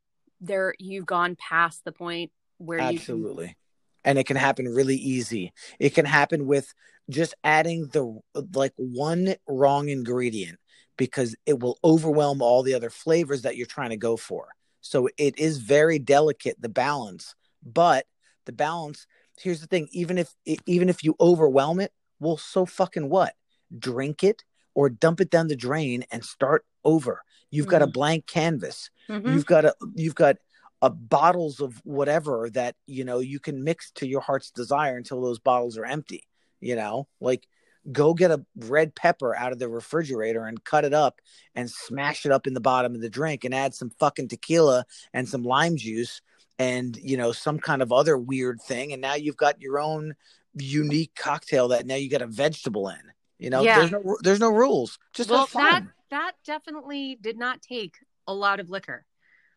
there 0.42 0.74
you've 0.80 1.06
gone 1.06 1.36
past 1.36 1.84
the 1.86 1.92
point 1.92 2.32
where 2.58 2.80
you 2.80 2.86
absolutely. 2.86 3.56
And 4.04 4.18
it 4.18 4.26
can 4.26 4.38
happen 4.38 4.68
really 4.68 4.96
easy. 4.96 5.52
It 5.80 5.94
can 5.94 6.06
happen 6.06 6.48
with 6.48 6.74
just 7.10 7.34
adding 7.44 7.88
the 7.88 8.20
like 8.54 8.74
one 8.78 9.36
wrong 9.48 9.90
ingredient 9.90 10.60
because 10.98 11.36
it 11.46 11.60
will 11.60 11.78
overwhelm 11.84 12.42
all 12.42 12.64
the 12.64 12.74
other 12.74 12.90
flavors 12.90 13.42
that 13.44 13.58
you're 13.58 13.68
trying 13.68 13.90
to 13.90 13.98
go 13.98 14.16
for 14.18 14.48
so 14.88 15.08
it 15.18 15.38
is 15.38 15.58
very 15.58 16.00
delicate 16.00 16.56
the 16.60 16.70
balance 16.70 17.36
but 17.64 18.06
the 18.46 18.52
balance 18.52 19.08
here's 19.40 19.62
the 19.62 19.68
thing 19.68 19.88
even 19.92 20.18
if 20.18 20.34
even 20.66 20.90
if 20.90 21.04
you 21.04 21.16
overwhelm 21.20 21.80
it 21.80 21.92
well 22.20 22.38
so 22.38 22.66
fucking 22.66 23.10
what 23.10 23.34
drink 23.78 24.24
it 24.24 24.44
or 24.74 24.90
dump 24.90 25.20
it 25.20 25.30
down 25.30 25.48
the 25.48 25.56
drain 25.56 26.04
and 26.12 26.24
start 26.24 26.66
over 26.84 27.24
you've 27.52 27.68
got 27.68 27.82
a 27.82 27.88
Mhm. 27.88 27.94
blank 27.94 28.28
canvas 28.28 28.90
Mhm. 29.10 29.34
you've 29.34 29.46
got 29.46 29.66
a 29.66 29.76
you've 29.96 30.16
got 30.16 30.38
uh, 30.82 30.90
bottles 30.90 31.60
of 31.60 31.82
whatever 31.84 32.50
that 32.52 32.76
you 32.86 33.04
know 33.04 33.20
you 33.20 33.40
can 33.40 33.64
mix 33.64 33.92
to 33.92 34.08
your 34.08 34.22
heart's 34.22 34.52
desire 34.52 34.96
until 34.96 35.22
those 35.22 35.40
bottles 35.40 35.78
are 35.78 35.86
empty. 35.86 36.24
You 36.60 36.76
know, 36.76 37.08
like 37.20 37.48
go 37.92 38.14
get 38.14 38.32
a 38.32 38.44
red 38.56 38.94
pepper 38.96 39.36
out 39.36 39.52
of 39.52 39.60
the 39.60 39.70
refrigerator 39.70 40.46
and 40.46 40.64
cut 40.64 40.86
it 40.86 40.94
up 40.94 41.20
and 41.56 41.70
smash 41.70 42.26
it 42.26 42.32
up 42.32 42.48
in 42.48 42.54
the 42.54 42.60
bottom 42.60 42.96
of 42.96 43.02
the 43.02 43.10
drink 43.10 43.44
and 43.44 43.54
add 43.54 43.74
some 43.74 43.90
fucking 44.00 44.28
tequila 44.28 44.86
and 45.14 45.28
some 45.28 45.44
lime 45.44 45.78
juice 45.78 46.22
and 46.60 46.98
you 46.98 47.18
know 47.18 47.32
some 47.32 47.60
kind 47.60 47.82
of 47.82 47.92
other 47.92 48.18
weird 48.18 48.60
thing 48.62 48.92
and 48.94 49.02
now 49.02 49.14
you've 49.16 49.38
got 49.38 49.62
your 49.62 49.80
own 49.80 50.16
unique 50.56 51.14
cocktail 51.16 51.68
that 51.70 51.86
now 51.86 51.96
you 51.96 52.10
got 52.10 52.22
a 52.22 52.28
vegetable 52.28 52.90
in 52.90 53.00
you 53.38 53.50
know 53.50 53.62
Yeah. 53.62 53.80
there's 53.80 53.92
no 53.92 54.18
there's 54.22 54.40
no 54.40 54.50
rules 54.50 54.98
just 55.14 55.30
well, 55.30 55.42
have 55.42 55.50
fun. 55.50 55.64
that 55.64 55.84
that 56.10 56.32
definitely 56.46 57.18
did 57.22 57.38
not 57.38 57.62
take 57.62 57.96
a 58.28 58.34
lot 58.34 58.60
of 58.60 58.70
liquor. 58.70 59.06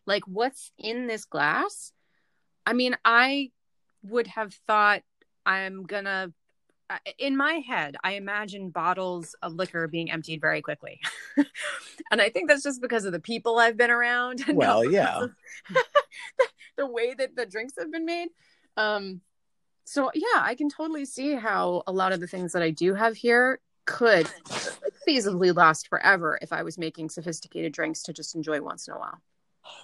Like 0.07 0.23
what's 0.27 0.73
in 0.79 1.07
this 1.07 1.25
glass? 1.25 1.93
I 2.67 2.73
mean, 2.73 2.97
I 3.05 3.51
would 4.03 4.27
have 4.29 4.55
thought 4.67 5.03
I'm 5.45 5.85
gonna. 5.85 6.33
In 7.19 7.37
my 7.37 7.55
head, 7.55 7.97
I 8.03 8.13
imagine 8.13 8.71
bottles 8.71 9.35
of 9.43 9.55
liquor 9.55 9.87
being 9.87 10.11
emptied 10.11 10.41
very 10.41 10.61
quickly, 10.61 11.01
and 12.11 12.21
I 12.21 12.29
think 12.31 12.49
that's 12.49 12.63
just 12.63 12.81
because 12.81 13.05
of 13.05 13.13
the 13.13 13.21
people 13.21 13.59
I've 13.59 13.77
been 13.77 13.91
around. 13.91 14.45
Well, 14.53 14.85
yeah. 14.85 15.23
of 15.23 15.31
the 16.77 16.87
way 16.87 17.15
that 17.15 17.37
the 17.37 17.47
drinks 17.47 17.75
have 17.79 17.91
been 17.93 18.05
made. 18.05 18.29
Um, 18.77 19.21
so 19.85 20.11
yeah, 20.15 20.41
I 20.43 20.55
can 20.55 20.69
totally 20.69 21.05
see 21.05 21.35
how 21.35 21.83
a 21.87 21.93
lot 21.93 22.13
of 22.13 22.21
the 22.21 22.27
things 22.27 22.53
that 22.53 22.63
I 22.63 22.71
do 22.71 22.95
have 22.95 23.17
here 23.17 23.61
could 23.87 24.27
feasibly 25.07 25.55
last 25.55 25.89
forever 25.89 26.39
if 26.43 26.53
I 26.53 26.63
was 26.63 26.79
making 26.79 27.09
sophisticated 27.09 27.73
drinks 27.73 28.03
to 28.05 28.13
just 28.13 28.35
enjoy 28.35 28.61
once 28.61 28.87
in 28.87 28.95
a 28.95 28.99
while. 28.99 29.21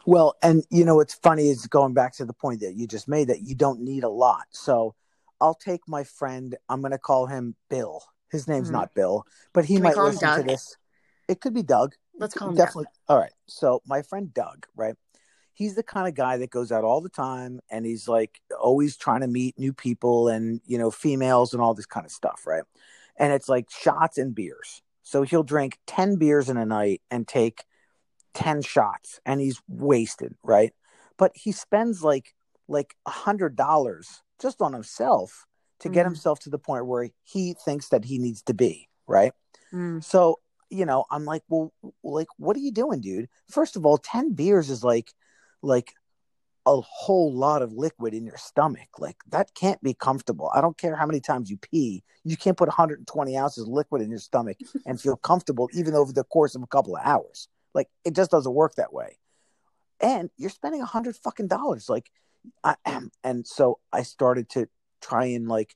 Well, 0.04 0.36
and 0.42 0.64
you 0.70 0.84
know 0.84 0.96
what's 0.96 1.14
funny 1.14 1.48
is 1.48 1.66
going 1.66 1.94
back 1.94 2.14
to 2.16 2.24
the 2.24 2.32
point 2.32 2.60
that 2.60 2.74
you 2.74 2.86
just 2.86 3.08
made 3.08 3.28
that 3.28 3.42
you 3.42 3.54
don't 3.54 3.80
need 3.80 4.04
a 4.04 4.08
lot. 4.08 4.46
So 4.50 4.94
I'll 5.40 5.54
take 5.54 5.82
my 5.86 6.04
friend. 6.04 6.56
I'm 6.68 6.80
going 6.80 6.92
to 6.92 6.98
call 6.98 7.26
him 7.26 7.56
Bill. 7.68 8.02
His 8.30 8.48
name's 8.48 8.68
Mhm. 8.68 8.72
not 8.72 8.94
Bill, 8.94 9.24
but 9.52 9.64
he 9.64 9.74
Can 9.76 9.84
might 9.84 9.96
listen 9.96 10.34
to 10.36 10.42
this. 10.42 10.76
It 11.28 11.40
could 11.40 11.54
be 11.54 11.62
Doug. 11.62 11.94
Let's 12.18 12.34
call 12.34 12.48
him 12.48 12.54
Doug. 12.54 12.66
definitely. 12.66 12.86
All 13.08 13.18
right. 13.18 13.32
So 13.46 13.82
my 13.86 14.02
friend 14.02 14.32
Doug, 14.32 14.66
right? 14.74 14.94
He's 15.52 15.74
the 15.74 15.82
kind 15.82 16.06
of 16.06 16.14
guy 16.14 16.36
that 16.36 16.50
goes 16.50 16.70
out 16.70 16.84
all 16.84 17.00
the 17.00 17.08
time, 17.08 17.60
and 17.70 17.86
he's 17.86 18.08
like 18.08 18.40
always 18.58 18.96
trying 18.96 19.22
to 19.22 19.26
meet 19.26 19.58
new 19.58 19.72
people 19.72 20.28
and 20.28 20.60
you 20.66 20.76
know 20.76 20.90
females 20.90 21.52
and 21.54 21.62
all 21.62 21.72
this 21.74 21.86
kind 21.86 22.04
of 22.04 22.12
stuff, 22.12 22.46
right? 22.46 22.64
And 23.16 23.32
it's 23.32 23.48
like 23.48 23.70
shots 23.70 24.18
and 24.18 24.34
beers. 24.34 24.82
So 25.02 25.22
he'll 25.22 25.42
drink 25.42 25.78
ten 25.86 26.16
beers 26.16 26.48
in 26.50 26.56
a 26.56 26.66
night 26.66 27.00
and 27.10 27.26
take 27.26 27.64
10 28.34 28.60
shots 28.60 29.18
and 29.24 29.40
he's 29.40 29.62
wasted 29.66 30.34
right 30.42 30.74
but 31.16 31.32
he 31.34 31.52
spends 31.52 32.02
like 32.02 32.34
like 32.68 32.94
a 33.06 33.10
hundred 33.10 33.56
dollars 33.56 34.22
just 34.40 34.60
on 34.60 34.72
himself 34.72 35.46
to 35.80 35.88
get 35.88 36.02
Mhm. 36.04 36.10
himself 36.10 36.40
to 36.40 36.50
the 36.50 36.58
point 36.58 36.86
where 36.86 37.10
he 37.22 37.54
thinks 37.54 37.88
that 37.90 38.04
he 38.04 38.18
needs 38.18 38.42
to 38.42 38.54
be 38.54 38.88
right 39.06 39.32
Mm. 39.72 40.02
so 40.02 40.40
you 40.70 40.84
know 40.86 41.04
i'm 41.10 41.24
like 41.24 41.42
well 41.48 41.72
like 42.02 42.28
what 42.38 42.56
are 42.56 42.60
you 42.60 42.72
doing 42.72 43.00
dude 43.00 43.28
first 43.48 43.76
of 43.76 43.84
all 43.86 43.98
10 43.98 44.32
beers 44.32 44.68
is 44.70 44.82
like 44.82 45.12
like 45.62 45.92
a 46.66 46.80
whole 46.80 47.32
lot 47.32 47.62
of 47.62 47.72
liquid 47.72 48.12
in 48.14 48.24
your 48.26 48.36
stomach 48.36 48.88
like 48.98 49.16
that 49.28 49.54
can't 49.54 49.80
be 49.82 49.94
comfortable 49.94 50.50
i 50.54 50.60
don't 50.60 50.76
care 50.78 50.96
how 50.96 51.06
many 51.06 51.20
times 51.20 51.48
you 51.50 51.56
pee 51.58 52.02
you 52.24 52.36
can't 52.36 52.56
put 52.56 52.68
120 52.68 53.36
ounces 53.38 53.62
of 53.64 53.68
liquid 53.68 54.02
in 54.02 54.10
your 54.10 54.18
stomach 54.18 54.56
and 54.86 55.00
feel 55.00 55.16
comfortable 55.16 55.68
even 55.72 55.94
over 55.94 56.12
the 56.12 56.24
course 56.24 56.54
of 56.56 56.62
a 56.62 56.66
couple 56.66 56.96
of 56.96 57.02
hours 57.04 57.48
like 57.74 57.88
it 58.04 58.14
just 58.14 58.30
doesn't 58.30 58.54
work 58.54 58.74
that 58.76 58.92
way. 58.92 59.18
And 60.00 60.30
you're 60.38 60.50
spending 60.50 60.80
a 60.82 60.86
hundred 60.86 61.14
fucking 61.16 61.48
dollars. 61.48 61.88
Like 61.90 62.10
I 62.64 62.76
and 63.24 63.46
so 63.46 63.78
I 63.92 64.02
started 64.02 64.48
to 64.50 64.68
try 65.00 65.26
and 65.26 65.48
like 65.48 65.74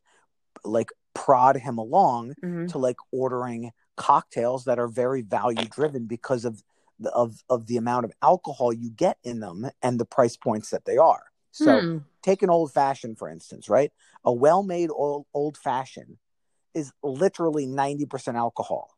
like 0.65 0.91
prod 1.15 1.57
him 1.57 1.79
along 1.79 2.35
Mhm. 2.43 2.71
to 2.71 2.79
like 2.79 2.97
ordering 3.13 3.73
cocktails 3.97 4.65
that 4.65 4.79
are 4.79 4.89
very 4.89 5.23
value 5.23 5.67
driven 5.67 6.07
because 6.07 6.45
of 6.45 6.63
the 6.99 7.11
of 7.13 7.43
of 7.49 7.67
the 7.67 7.77
amount 7.77 8.05
of 8.05 8.13
alcohol 8.23 8.73
you 8.73 8.91
get 8.91 9.19
in 9.25 9.41
them 9.41 9.71
and 9.83 9.99
the 9.99 10.05
price 10.05 10.37
points 10.37 10.71
that 10.71 10.85
they 10.85 10.97
are. 10.97 11.25
So 11.51 11.81
Hmm. 11.81 11.99
take 12.23 12.43
an 12.43 12.51
old 12.51 12.73
fashioned 12.73 13.19
for 13.19 13.29
instance, 13.29 13.69
right? 13.69 13.93
A 14.25 14.33
well 14.33 14.63
made 14.63 14.91
old 14.91 15.27
old 15.35 15.57
fashioned 15.57 16.19
is 16.75 16.93
literally 17.03 17.67
90% 17.67 18.37
alcohol. 18.37 18.97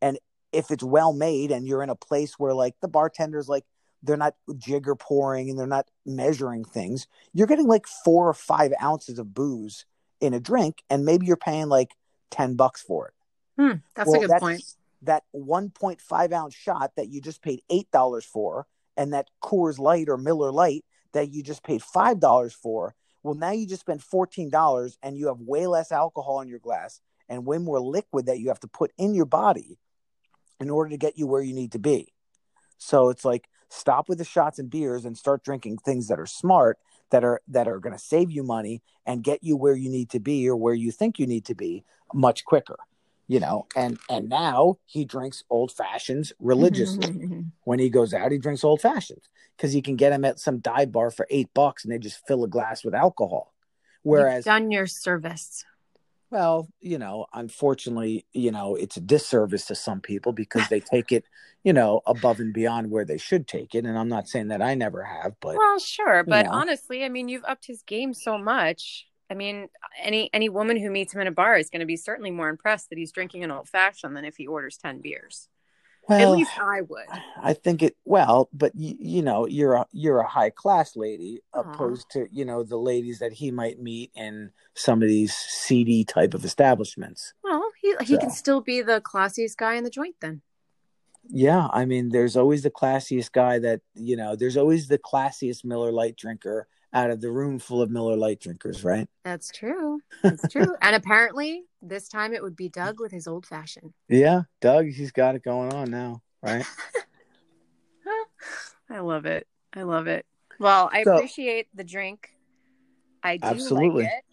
And 0.00 0.18
if 0.52 0.70
it's 0.70 0.84
well 0.84 1.12
made 1.12 1.50
and 1.50 1.66
you're 1.66 1.82
in 1.82 1.90
a 1.90 1.96
place 1.96 2.38
where 2.38 2.54
like 2.54 2.74
the 2.80 2.88
bartender's 2.88 3.48
like 3.48 3.64
they're 4.02 4.16
not 4.16 4.34
jigger 4.56 4.94
pouring 4.94 5.50
and 5.50 5.58
they're 5.58 5.66
not 5.66 5.88
measuring 6.06 6.64
things, 6.64 7.06
you're 7.32 7.46
getting 7.46 7.66
like 7.66 7.86
four 8.04 8.28
or 8.28 8.34
five 8.34 8.72
ounces 8.82 9.18
of 9.18 9.34
booze 9.34 9.84
in 10.20 10.34
a 10.34 10.40
drink, 10.40 10.82
and 10.90 11.04
maybe 11.04 11.26
you're 11.26 11.36
paying 11.36 11.68
like 11.68 11.92
10 12.30 12.54
bucks 12.56 12.82
for 12.82 13.08
it. 13.08 13.14
Hmm. 13.60 13.78
That's 13.94 14.08
Well, 14.08 14.16
a 14.18 14.20
good 14.20 14.30
that's- 14.30 14.40
point. 14.40 14.62
That 15.02 15.22
1.5 15.32 16.32
ounce 16.32 16.54
shot 16.54 16.92
that 16.96 17.08
you 17.08 17.20
just 17.20 17.40
paid 17.40 17.62
$8 17.70 18.24
for, 18.24 18.66
and 18.96 19.12
that 19.12 19.28
Coors 19.40 19.78
Light 19.78 20.08
or 20.08 20.16
Miller 20.16 20.50
Lite 20.50 20.84
that 21.12 21.32
you 21.32 21.42
just 21.42 21.62
paid 21.62 21.82
$5 21.82 22.52
for, 22.52 22.96
well, 23.22 23.34
now 23.34 23.50
you 23.52 23.64
just 23.66 23.82
spent 23.82 24.00
$14 24.02 24.96
and 25.02 25.16
you 25.16 25.28
have 25.28 25.38
way 25.40 25.68
less 25.68 25.92
alcohol 25.92 26.40
in 26.40 26.48
your 26.48 26.58
glass 26.58 27.00
and 27.28 27.46
way 27.46 27.58
more 27.58 27.80
liquid 27.80 28.26
that 28.26 28.40
you 28.40 28.48
have 28.48 28.58
to 28.60 28.66
put 28.68 28.92
in 28.98 29.14
your 29.14 29.24
body 29.24 29.78
in 30.58 30.68
order 30.68 30.90
to 30.90 30.96
get 30.96 31.16
you 31.16 31.26
where 31.28 31.42
you 31.42 31.54
need 31.54 31.72
to 31.72 31.78
be. 31.78 32.12
So 32.78 33.08
it's 33.10 33.24
like 33.24 33.48
stop 33.68 34.08
with 34.08 34.18
the 34.18 34.24
shots 34.24 34.58
and 34.58 34.70
beers 34.70 35.04
and 35.04 35.16
start 35.16 35.44
drinking 35.44 35.78
things 35.78 36.08
that 36.08 36.18
are 36.18 36.26
smart 36.26 36.78
that 37.10 37.24
are 37.24 37.40
that 37.48 37.68
are 37.68 37.78
going 37.78 37.94
to 37.94 37.98
save 37.98 38.30
you 38.30 38.42
money 38.42 38.82
and 39.06 39.22
get 39.22 39.42
you 39.42 39.56
where 39.56 39.74
you 39.74 39.90
need 39.90 40.10
to 40.10 40.20
be 40.20 40.48
or 40.48 40.56
where 40.56 40.74
you 40.74 40.90
think 40.90 41.18
you 41.18 41.26
need 41.26 41.44
to 41.46 41.54
be 41.54 41.84
much 42.14 42.44
quicker. 42.44 42.76
You 43.26 43.40
know, 43.40 43.66
and 43.76 43.98
and 44.08 44.28
now 44.30 44.78
he 44.86 45.04
drinks 45.04 45.44
old 45.50 45.70
fashions 45.70 46.32
religiously. 46.38 47.08
Mm-hmm. 47.08 47.40
when 47.64 47.78
he 47.78 47.90
goes 47.90 48.14
out, 48.14 48.32
he 48.32 48.38
drinks 48.38 48.64
old 48.64 48.80
fashions 48.80 49.28
because 49.56 49.72
he 49.72 49.82
can 49.82 49.96
get 49.96 50.10
them 50.10 50.24
at 50.24 50.38
some 50.38 50.60
dive 50.60 50.92
bar 50.92 51.10
for 51.10 51.26
eight 51.28 51.52
bucks 51.52 51.84
and 51.84 51.92
they 51.92 51.98
just 51.98 52.26
fill 52.26 52.44
a 52.44 52.48
glass 52.48 52.84
with 52.84 52.94
alcohol. 52.94 53.52
Whereas 54.02 54.46
You've 54.46 54.54
done 54.54 54.70
your 54.70 54.86
service. 54.86 55.64
Well, 56.30 56.68
you 56.80 56.98
know, 56.98 57.26
unfortunately, 57.32 58.26
you 58.32 58.50
know, 58.52 58.74
it's 58.74 58.96
a 58.96 59.00
disservice 59.00 59.66
to 59.66 59.74
some 59.74 60.00
people 60.00 60.32
because 60.32 60.68
they 60.68 60.80
take 60.80 61.10
it, 61.12 61.24
you 61.64 61.72
know, 61.72 62.02
above 62.06 62.40
and 62.40 62.52
beyond 62.52 62.90
where 62.90 63.04
they 63.04 63.18
should 63.18 63.46
take 63.46 63.74
it. 63.74 63.84
And 63.84 63.98
I'm 63.98 64.08
not 64.08 64.28
saying 64.28 64.48
that 64.48 64.62
I 64.62 64.74
never 64.74 65.02
have, 65.02 65.34
but 65.40 65.56
Well, 65.56 65.78
sure, 65.78 66.24
but 66.24 66.46
know. 66.46 66.52
honestly, 66.52 67.04
I 67.04 67.08
mean, 67.08 67.28
you've 67.28 67.44
upped 67.44 67.66
his 67.66 67.82
game 67.82 68.12
so 68.14 68.36
much. 68.38 69.06
I 69.30 69.34
mean, 69.34 69.68
any 70.02 70.30
any 70.32 70.48
woman 70.48 70.78
who 70.78 70.90
meets 70.90 71.14
him 71.14 71.20
in 71.20 71.26
a 71.26 71.32
bar 71.32 71.56
is 71.56 71.70
going 71.70 71.80
to 71.80 71.86
be 71.86 71.96
certainly 71.96 72.30
more 72.30 72.48
impressed 72.48 72.90
that 72.90 72.98
he's 72.98 73.12
drinking 73.12 73.44
an 73.44 73.50
old 73.50 73.68
fashioned 73.68 74.16
than 74.16 74.24
if 74.24 74.36
he 74.36 74.46
orders 74.46 74.78
ten 74.78 75.00
beers. 75.00 75.48
At 76.08 76.30
least 76.30 76.58
I 76.58 76.80
would. 76.82 77.06
I 77.42 77.52
think 77.52 77.82
it 77.82 77.96
well, 78.04 78.48
but 78.52 78.74
you, 78.74 78.96
you 78.98 79.22
know, 79.22 79.46
you're 79.46 79.74
a 79.74 79.86
you're 79.92 80.20
a 80.20 80.28
high 80.28 80.50
class 80.50 80.96
lady 80.96 81.40
Aw. 81.52 81.60
opposed 81.60 82.10
to 82.10 82.28
you 82.32 82.44
know 82.44 82.62
the 82.62 82.78
ladies 82.78 83.18
that 83.18 83.32
he 83.32 83.50
might 83.50 83.80
meet 83.80 84.10
in 84.14 84.50
some 84.74 85.02
of 85.02 85.08
these 85.08 85.34
seedy 85.34 86.04
type 86.04 86.34
of 86.34 86.44
establishments. 86.44 87.34
Well, 87.44 87.62
he 87.80 87.94
he 88.02 88.18
can 88.18 88.30
still 88.30 88.60
be 88.60 88.80
the 88.80 89.00
classiest 89.00 89.56
guy 89.56 89.74
in 89.74 89.84
the 89.84 89.90
joint 89.90 90.16
then. 90.20 90.42
Yeah, 91.30 91.68
I 91.72 91.84
mean, 91.84 92.08
there's 92.08 92.36
always 92.36 92.62
the 92.62 92.70
classiest 92.70 93.32
guy 93.32 93.58
that 93.58 93.80
you 93.94 94.16
know. 94.16 94.34
There's 94.34 94.56
always 94.56 94.88
the 94.88 94.98
classiest 94.98 95.64
Miller 95.64 95.92
Lite 95.92 96.16
drinker 96.16 96.68
out 96.92 97.10
of 97.10 97.20
the 97.20 97.30
room 97.30 97.58
full 97.58 97.82
of 97.82 97.90
Miller 97.90 98.16
Lite 98.16 98.40
drinkers, 98.40 98.82
right? 98.82 99.08
That's 99.24 99.50
true. 99.50 100.00
That's 100.22 100.48
true. 100.50 100.74
and 100.80 100.96
apparently, 100.96 101.64
this 101.82 102.08
time 102.08 102.34
it 102.34 102.42
would 102.42 102.56
be 102.56 102.68
mm. 102.68 102.72
Doug 102.72 103.00
with 103.00 103.12
his 103.12 103.26
old 103.26 103.46
fashioned. 103.46 103.92
Yeah, 104.08 104.42
Doug, 104.60 104.86
he's 104.86 105.12
got 105.12 105.34
it 105.34 105.44
going 105.44 105.72
on 105.72 105.90
now, 105.90 106.22
right? 106.42 106.64
I 108.90 109.00
love 109.00 109.26
it. 109.26 109.46
I 109.74 109.82
love 109.82 110.06
it. 110.06 110.24
Well, 110.58 110.88
I 110.92 111.02
So- 111.02 111.16
appreciate 111.16 111.68
the 111.74 111.84
drink. 111.84 112.30
I 113.22 113.36
do 113.36 113.46
Absolutely. 113.46 114.04
like 114.04 114.12
it, 114.12 114.24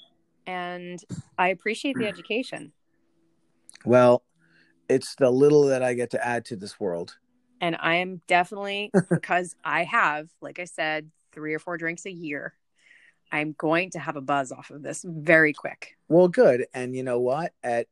and 0.48 1.04
I 1.38 1.50
appreciate 1.50 1.98
the 1.98 2.08
education. 2.08 2.72
well, 3.84 4.24
it's 4.88 5.16
the 5.16 5.32
little 5.32 5.66
that 5.66 5.82
I 5.82 5.96
get 5.96 6.12
to 6.12 6.26
add 6.26 6.46
to 6.46 6.56
this 6.56 6.80
world. 6.80 7.18
And 7.60 7.76
I 7.80 7.96
am 7.96 8.22
definitely 8.28 8.92
because 9.10 9.56
I 9.64 9.84
have, 9.84 10.30
like 10.42 10.60
I 10.60 10.66
said, 10.66 11.10
three 11.32 11.56
or 11.56 11.60
four 11.60 11.78
drinks 11.78 12.06
a 12.06 12.12
year. 12.12 12.54
I'm 13.32 13.56
going 13.58 13.92
to 13.92 14.00
have 14.00 14.16
a 14.16 14.22
buzz 14.22 14.52
off 14.52 14.70
of 14.72 14.84
this 14.84 15.04
very 15.08 15.54
quick. 15.54 15.98
Well, 16.08 16.28
good. 16.28 16.66
And 16.74 16.96
you 16.96 17.04
know 17.04 17.20
what? 17.20 17.54
At 17.64 17.88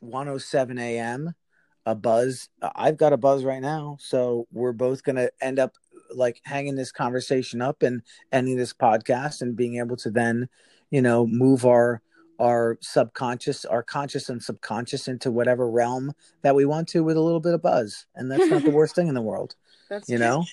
107 0.00 0.78
a.m., 0.78 1.34
a 1.84 1.94
buzz. 1.94 2.48
I've 2.74 2.96
got 2.96 3.12
a 3.12 3.16
buzz 3.16 3.44
right 3.44 3.60
now, 3.60 3.96
so 4.00 4.46
we're 4.52 4.72
both 4.72 5.02
going 5.02 5.16
to 5.16 5.32
end 5.40 5.58
up 5.58 5.74
like 6.14 6.40
hanging 6.44 6.76
this 6.76 6.92
conversation 6.92 7.60
up 7.60 7.82
and 7.82 8.02
ending 8.30 8.56
this 8.56 8.72
podcast 8.72 9.42
and 9.42 9.56
being 9.56 9.78
able 9.78 9.96
to 9.96 10.10
then, 10.10 10.48
you 10.90 11.02
know, 11.02 11.26
move 11.26 11.64
our 11.64 12.02
our 12.38 12.76
subconscious, 12.80 13.64
our 13.64 13.82
conscious 13.82 14.28
and 14.28 14.42
subconscious 14.42 15.06
into 15.06 15.30
whatever 15.30 15.68
realm 15.68 16.12
that 16.42 16.56
we 16.56 16.64
want 16.64 16.88
to 16.88 17.04
with 17.04 17.16
a 17.16 17.20
little 17.20 17.40
bit 17.40 17.54
of 17.54 17.62
buzz. 17.62 18.06
And 18.16 18.30
that's 18.30 18.48
not 18.48 18.64
the 18.64 18.70
worst 18.70 18.94
thing 18.96 19.06
in 19.06 19.14
the 19.14 19.22
world, 19.22 19.54
That's 19.88 20.08
you 20.08 20.18
know? 20.18 20.44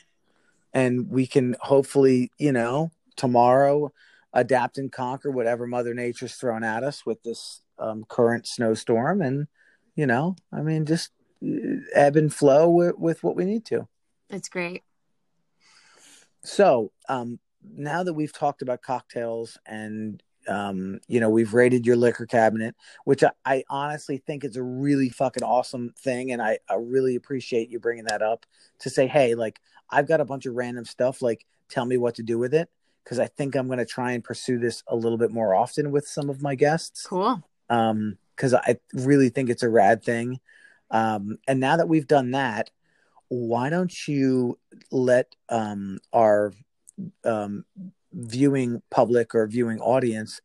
and 0.74 1.10
we 1.10 1.26
can 1.26 1.56
hopefully, 1.62 2.32
you 2.38 2.52
know, 2.52 2.92
tomorrow 3.16 3.92
adapt 4.34 4.78
and 4.78 4.92
conquer 4.92 5.32
whatever 5.32 5.66
Mother 5.66 5.94
Nature's 5.94 6.36
thrown 6.36 6.64
at 6.64 6.84
us 6.84 7.06
with 7.06 7.24
this 7.24 7.62
um, 7.80 8.06
current 8.08 8.48
snowstorm, 8.48 9.22
and 9.22 9.48
you 9.96 10.06
know, 10.06 10.36
I 10.52 10.62
mean, 10.62 10.86
just 10.86 11.12
uh, 11.44 11.82
ebb 11.94 12.16
and 12.16 12.34
flow 12.34 12.70
with, 12.70 12.98
with 12.98 13.24
what 13.24 13.36
we 13.36 13.46
need 13.46 13.66
to. 13.66 13.88
It's 14.30 14.50
great. 14.50 14.84
So, 16.44 16.92
um, 17.08 17.40
now 17.64 18.04
that 18.04 18.14
we've 18.14 18.32
talked 18.32 18.62
about 18.62 18.82
cocktails 18.82 19.58
and 19.66 20.22
um, 20.48 21.00
you 21.08 21.20
know, 21.20 21.30
we've 21.30 21.54
rated 21.54 21.86
your 21.86 21.96
liquor 21.96 22.26
cabinet, 22.26 22.76
which 23.04 23.24
I, 23.24 23.32
I, 23.46 23.64
honestly 23.70 24.18
think 24.18 24.44
is 24.44 24.56
a 24.56 24.64
really 24.64 25.10
fucking 25.10 25.44
awesome 25.44 25.94
thing. 26.00 26.32
And 26.32 26.42
I, 26.42 26.58
I 26.68 26.76
really 26.76 27.16
appreciate 27.16 27.70
you 27.70 27.80
bringing 27.80 28.06
that 28.06 28.24
up 28.24 28.46
to 28.80 28.90
say, 28.90 29.06
hey, 29.06 29.36
like, 29.36 29.60
I've 29.92 30.08
got 30.08 30.22
a 30.22 30.26
bunch 30.26 30.48
of 30.48 30.56
random 30.56 30.86
stuff. 30.86 31.22
Like, 31.22 31.46
tell 31.68 31.86
me 31.86 31.98
what 31.98 32.16
to 32.16 32.24
do 32.24 32.40
with 32.40 32.54
it. 32.56 32.70
Cause 33.06 33.20
I 33.20 33.28
think 33.28 33.56
I'm 33.56 33.68
going 33.68 33.80
to 33.80 33.86
try 33.86 34.12
and 34.12 34.24
pursue 34.24 34.60
this 34.60 34.84
a 34.88 34.96
little 34.96 35.18
bit 35.18 35.32
more 35.32 35.56
often 35.56 35.92
with 35.92 36.08
some 36.08 36.30
of 36.30 36.42
my 36.42 36.56
guests. 36.56 37.08
Cool. 37.08 37.42
Um, 37.70 38.18
cause 38.36 38.54
I 38.54 38.78
really 38.94 39.30
think 39.30 39.50
it's 39.50 39.64
a 39.64 39.70
rad 39.70 40.04
thing. 40.04 40.40
Um, 40.92 41.38
and 41.48 41.60
now 41.60 41.78
that 41.78 41.90
we've 41.90 42.08
done 42.08 42.32
that, 42.32 42.70
why 43.30 43.70
don't 43.70 44.08
you 44.08 44.60
let 44.92 45.36
um, 45.50 46.00
our 46.14 46.54
um, 47.24 47.66
viewing 48.14 48.82
public 48.90 49.34
or 49.34 49.48
viewing 49.48 49.80
audience 49.80 50.42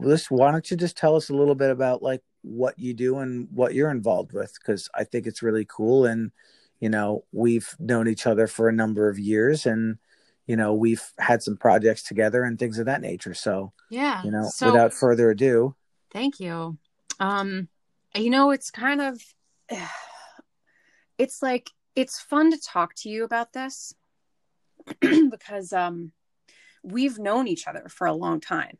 this 0.00 0.30
why 0.30 0.50
don't 0.50 0.70
you 0.70 0.76
just 0.76 0.96
tell 0.96 1.16
us 1.16 1.28
a 1.28 1.34
little 1.34 1.54
bit 1.54 1.70
about 1.70 2.02
like 2.02 2.22
what 2.42 2.78
you 2.78 2.94
do 2.94 3.18
and 3.18 3.48
what 3.52 3.74
you're 3.74 3.90
involved 3.90 4.32
with 4.32 4.54
because 4.54 4.88
i 4.94 5.04
think 5.04 5.26
it's 5.26 5.42
really 5.42 5.66
cool 5.66 6.06
and 6.06 6.30
you 6.80 6.88
know 6.88 7.24
we've 7.32 7.76
known 7.78 8.08
each 8.08 8.26
other 8.26 8.46
for 8.46 8.68
a 8.68 8.72
number 8.72 9.08
of 9.08 9.18
years 9.18 9.66
and 9.66 9.98
you 10.50 10.56
know 10.56 10.74
we've 10.74 11.02
had 11.18 11.42
some 11.42 11.56
projects 11.56 12.02
together 12.02 12.42
and 12.42 12.58
things 12.58 12.78
of 12.78 12.86
that 12.86 13.00
nature 13.00 13.34
so 13.34 13.72
yeah 13.90 14.22
you 14.24 14.30
know 14.30 14.48
so, 14.52 14.66
without 14.66 14.92
further 14.92 15.30
ado 15.30 15.74
thank 16.12 16.40
you 16.40 16.76
um 17.20 17.68
you 18.14 18.30
know 18.30 18.50
it's 18.50 18.70
kind 18.70 19.00
of 19.00 19.22
it's 21.18 21.42
like 21.42 21.70
it's 21.94 22.20
fun 22.20 22.50
to 22.50 22.58
talk 22.58 22.94
to 22.94 23.08
you 23.08 23.24
about 23.24 23.52
this 23.52 23.94
because 25.30 25.72
um 25.72 26.12
we've 26.82 27.18
known 27.18 27.48
each 27.48 27.66
other 27.66 27.86
for 27.88 28.06
a 28.06 28.12
long 28.12 28.40
time. 28.40 28.78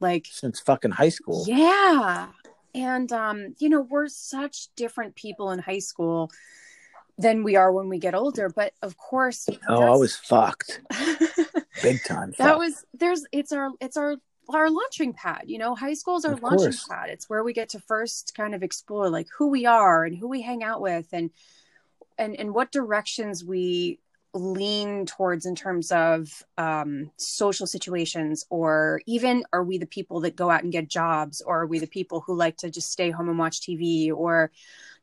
Like 0.00 0.26
since 0.30 0.60
fucking 0.60 0.92
high 0.92 1.08
school. 1.08 1.44
Yeah. 1.46 2.28
And 2.74 3.10
um, 3.12 3.54
you 3.58 3.68
know, 3.68 3.80
we're 3.80 4.08
such 4.08 4.68
different 4.76 5.14
people 5.16 5.50
in 5.50 5.58
high 5.58 5.80
school 5.80 6.30
than 7.18 7.42
we 7.42 7.56
are 7.56 7.72
when 7.72 7.88
we 7.88 7.98
get 7.98 8.14
older. 8.14 8.48
But 8.48 8.72
of 8.82 8.96
course 8.96 9.48
Oh, 9.68 9.82
I 9.82 9.96
was 9.96 10.16
fucked. 10.16 10.80
Big 11.82 11.98
time. 12.04 12.30
That 12.38 12.48
fucked. 12.50 12.58
was 12.58 12.84
there's 12.94 13.24
it's 13.32 13.52
our 13.52 13.70
it's 13.80 13.96
our 13.96 14.16
our 14.50 14.70
launching 14.70 15.12
pad 15.12 15.42
you 15.46 15.58
know 15.58 15.74
high 15.74 15.92
school 15.92 16.16
is 16.16 16.24
our 16.24 16.32
of 16.32 16.42
launching 16.42 16.58
course. 16.72 16.86
pad 16.88 17.10
it's 17.10 17.28
where 17.28 17.44
we 17.44 17.52
get 17.52 17.68
to 17.68 17.78
first 17.80 18.32
kind 18.34 18.54
of 18.54 18.62
explore 18.62 19.10
like 19.10 19.26
who 19.36 19.48
we 19.48 19.66
are 19.66 20.04
and 20.04 20.16
who 20.16 20.26
we 20.26 20.40
hang 20.40 20.62
out 20.64 20.80
with 20.80 21.06
and 21.12 21.30
and 22.16 22.34
and 22.34 22.54
what 22.54 22.72
directions 22.72 23.44
we 23.44 23.98
lean 24.32 25.04
towards 25.04 25.44
in 25.44 25.54
terms 25.54 25.92
of 25.92 26.42
um, 26.56 27.10
social 27.16 27.66
situations 27.66 28.44
or 28.50 29.00
even 29.06 29.44
are 29.52 29.64
we 29.64 29.76
the 29.78 29.86
people 29.86 30.20
that 30.20 30.34
go 30.36 30.48
out 30.50 30.62
and 30.62 30.72
get 30.72 30.88
jobs 30.88 31.42
or 31.42 31.60
are 31.62 31.66
we 31.66 31.78
the 31.78 31.86
people 31.86 32.20
who 32.20 32.34
like 32.34 32.56
to 32.56 32.70
just 32.70 32.90
stay 32.90 33.10
home 33.10 33.28
and 33.28 33.38
watch 33.38 33.60
tv 33.60 34.10
or 34.14 34.50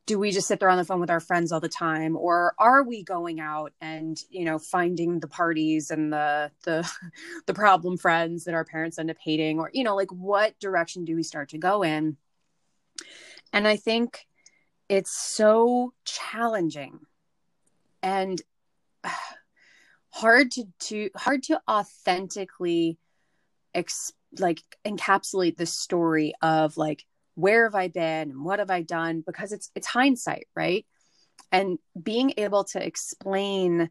do 0.06 0.20
we 0.20 0.32
just 0.32 0.48
sit 0.48 0.60
there 0.60 0.70
on 0.70 0.78
the 0.78 0.86
phone 0.86 1.00
with 1.00 1.10
our 1.10 1.20
friends 1.20 1.52
all 1.52 1.60
the 1.60 1.68
time? 1.68 2.16
Or 2.16 2.54
are 2.60 2.84
we 2.84 3.04
going 3.04 3.40
out 3.40 3.74
and 3.82 4.18
you 4.30 4.46
know 4.46 4.60
finding 4.60 5.20
the 5.20 5.28
parties 5.28 5.90
and 5.90 6.14
the 6.14 6.52
the 6.64 6.90
the 7.48 7.54
problem 7.54 7.98
friends 7.98 8.44
that 8.46 8.54
our 8.54 8.66
parents 8.66 9.00
end 9.00 9.10
up 9.10 9.18
hating? 9.20 9.60
Or 9.60 9.70
you 9.74 9.84
know 9.84 9.96
like 9.96 10.12
what 10.12 10.60
direction 10.60 11.06
do 11.06 11.16
we 11.16 11.24
start 11.24 11.50
to 11.50 11.58
go 11.58 11.84
in? 11.84 12.18
And 13.54 13.68
i 13.68 13.78
think 13.78 14.26
it's 14.90 15.16
so 15.16 15.94
challenging 16.04 17.00
and 18.04 18.42
hard 20.12 20.52
to 20.52 20.64
to 20.80 21.10
hard 21.16 21.44
to 21.44 21.60
authentically 21.70 22.98
like 24.40 24.62
encapsulate 24.86 25.58
the 25.58 25.66
story 25.66 26.34
of 26.42 26.78
like 26.78 27.06
where 27.36 27.66
have 27.66 27.76
I 27.76 27.90
been 27.90 28.32
and 28.32 28.44
what 28.44 28.60
have 28.60 28.72
I 28.72 28.82
done 28.82 29.24
because 29.26 29.52
it's 29.52 29.70
it's 29.76 29.88
hindsight, 29.88 30.48
right? 30.56 30.86
And 31.52 31.78
being 32.02 32.34
able 32.38 32.64
to 32.66 32.84
explain 32.84 33.90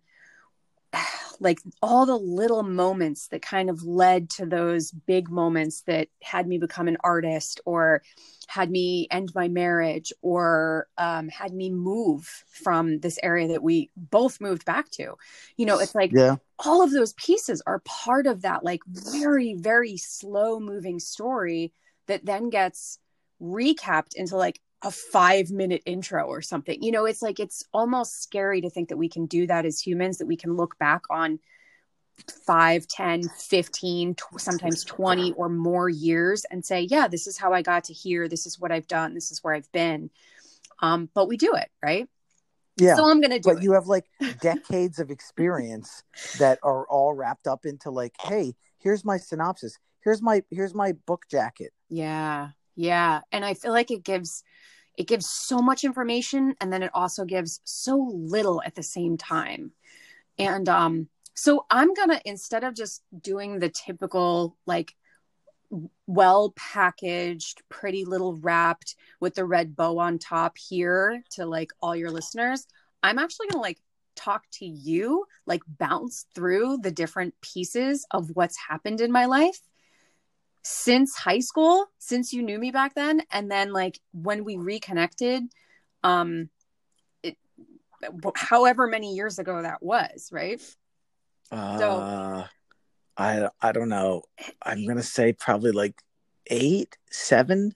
like 1.40 1.61
all 1.83 2.07
the 2.07 2.16
little 2.16 2.62
moments 2.62 3.28
that 3.28 3.42
kind 3.42 3.68
of 3.68 3.83
led 3.83 4.30
to 4.30 4.46
those 4.46 4.90
big 4.90 5.30
moments 5.30 5.83
that 5.83 6.09
had 6.22 6.46
me 6.46 6.59
become 6.59 6.88
an 6.88 6.96
artist 7.02 7.61
or 7.64 8.02
had 8.46 8.70
me 8.70 9.09
end 9.11 9.33
my 9.35 9.48
marriage 9.48 10.12
or 10.22 10.87
um, 10.98 11.28
had 11.28 11.52
me 11.52 11.70
move 11.70 12.44
from 12.46 13.00
this 13.00 13.18
area 13.22 13.48
that 13.48 13.62
we 13.62 13.90
both 13.96 14.40
moved 14.40 14.64
back 14.64 14.90
to 14.90 15.14
you 15.57 15.66
know 15.66 15.78
it's 15.78 15.94
like 15.94 16.12
yeah. 16.12 16.37
all 16.59 16.83
of 16.83 16.92
those 16.92 17.14
pieces 17.14 17.62
are 17.66 17.80
part 17.80 18.26
of 18.26 18.42
that 18.42 18.62
like 18.62 18.80
very 18.87 19.54
very 19.54 19.96
slow 19.96 20.61
moving 20.61 21.00
story 21.00 21.72
that 22.07 22.24
then 22.24 22.50
gets 22.50 22.98
recapped 23.40 24.14
into 24.14 24.36
like 24.36 24.60
a 24.82 24.90
five 24.90 25.50
minute 25.50 25.82
intro 25.86 26.24
or 26.26 26.42
something. 26.42 26.82
You 26.82 26.92
know, 26.92 27.06
it's 27.06 27.22
like 27.22 27.40
it's 27.40 27.64
almost 27.72 28.22
scary 28.22 28.60
to 28.60 28.70
think 28.70 28.90
that 28.90 28.98
we 28.98 29.08
can 29.08 29.26
do 29.26 29.46
that 29.46 29.64
as 29.64 29.80
humans, 29.80 30.18
that 30.18 30.26
we 30.26 30.36
can 30.36 30.56
look 30.56 30.78
back 30.78 31.02
on 31.10 31.38
5, 32.46 32.86
10, 32.86 33.22
15, 33.28 34.16
sometimes 34.36 34.84
20 34.84 35.32
or 35.32 35.48
more 35.48 35.88
years 35.88 36.44
and 36.50 36.64
say, 36.64 36.82
yeah, 36.82 37.08
this 37.08 37.26
is 37.26 37.38
how 37.38 37.52
I 37.52 37.62
got 37.62 37.84
to 37.84 37.92
here. 37.92 38.28
This 38.28 38.46
is 38.46 38.60
what 38.60 38.70
I've 38.70 38.86
done. 38.86 39.14
This 39.14 39.32
is 39.32 39.42
where 39.42 39.54
I've 39.54 39.70
been. 39.72 40.10
Um, 40.80 41.08
but 41.14 41.28
we 41.28 41.36
do 41.36 41.54
it, 41.54 41.70
right? 41.82 42.08
Yeah. 42.76 42.96
So 42.96 43.08
I'm 43.08 43.20
going 43.20 43.30
to 43.30 43.38
do 43.38 43.50
but 43.50 43.58
it. 43.58 43.62
you 43.62 43.72
have 43.72 43.86
like 43.86 44.06
decades 44.40 44.98
of 44.98 45.10
experience 45.10 46.02
that 46.38 46.58
are 46.62 46.86
all 46.86 47.14
wrapped 47.14 47.46
up 47.46 47.64
into 47.64 47.90
like, 47.90 48.14
hey, 48.20 48.54
here's 48.78 49.04
my 49.04 49.16
synopsis. 49.16 49.78
Here's 50.02 50.20
my 50.20 50.42
here's 50.50 50.74
my 50.74 50.92
book 51.06 51.24
jacket. 51.30 51.72
Yeah. 51.88 52.50
Yeah. 52.76 53.20
And 53.32 53.44
I 53.44 53.54
feel 53.54 53.72
like 53.72 53.90
it 53.90 54.04
gives 54.04 54.42
it 54.96 55.08
gives 55.08 55.26
so 55.28 55.58
much 55.58 55.82
information 55.82 56.54
and 56.60 56.72
then 56.72 56.82
it 56.82 56.90
also 56.94 57.24
gives 57.24 57.60
so 57.64 57.96
little 58.14 58.62
at 58.64 58.74
the 58.74 58.82
same 58.82 59.16
time. 59.16 59.72
And 60.38 60.68
um 60.68 61.08
so 61.34 61.66
I'm 61.68 61.92
going 61.94 62.10
to 62.10 62.20
instead 62.24 62.62
of 62.62 62.74
just 62.74 63.02
doing 63.20 63.58
the 63.58 63.68
typical 63.68 64.56
like 64.66 64.94
well 66.06 66.52
packaged, 66.56 67.62
pretty 67.68 68.04
little 68.04 68.37
wrapped 68.37 68.94
with 69.20 69.34
the 69.34 69.44
red 69.44 69.74
bow 69.74 69.98
on 69.98 70.18
top 70.18 70.56
here 70.56 71.22
to 71.32 71.46
like 71.46 71.72
all 71.82 71.96
your 71.96 72.10
listeners, 72.10 72.66
I'm 73.02 73.18
actually 73.18 73.48
going 73.48 73.58
to 73.58 73.68
like 73.68 73.80
talk 74.14 74.44
to 74.52 74.64
you, 74.64 75.26
like 75.46 75.62
bounce 75.66 76.26
through 76.34 76.78
the 76.78 76.92
different 76.92 77.34
pieces 77.40 78.06
of 78.12 78.30
what's 78.34 78.56
happened 78.68 79.00
in 79.00 79.10
my 79.10 79.26
life 79.26 79.58
since 80.64 81.14
high 81.14 81.40
school, 81.40 81.87
since 81.98 82.33
you 82.33 82.42
knew 82.42 82.59
me 82.59 82.70
back 82.70 82.94
then, 82.94 83.22
and 83.31 83.50
then 83.50 83.72
like 83.72 84.00
when 84.12 84.44
we 84.44 84.57
reconnected, 84.57 85.42
um, 86.03 86.48
it, 87.22 87.37
however 88.35 88.87
many 88.87 89.14
years 89.14 89.38
ago 89.38 89.61
that 89.62 89.83
was, 89.83 90.31
right? 90.33 90.61
Uh, 91.53 91.79
so, 91.79 92.44
I 93.16 93.48
I 93.61 93.72
don't 93.72 93.90
know. 93.90 94.22
I'm 94.62 94.87
gonna 94.87 95.03
say 95.03 95.35
probably 95.35 95.70
like 95.70 96.00
eight, 96.46 96.96
seven, 97.11 97.74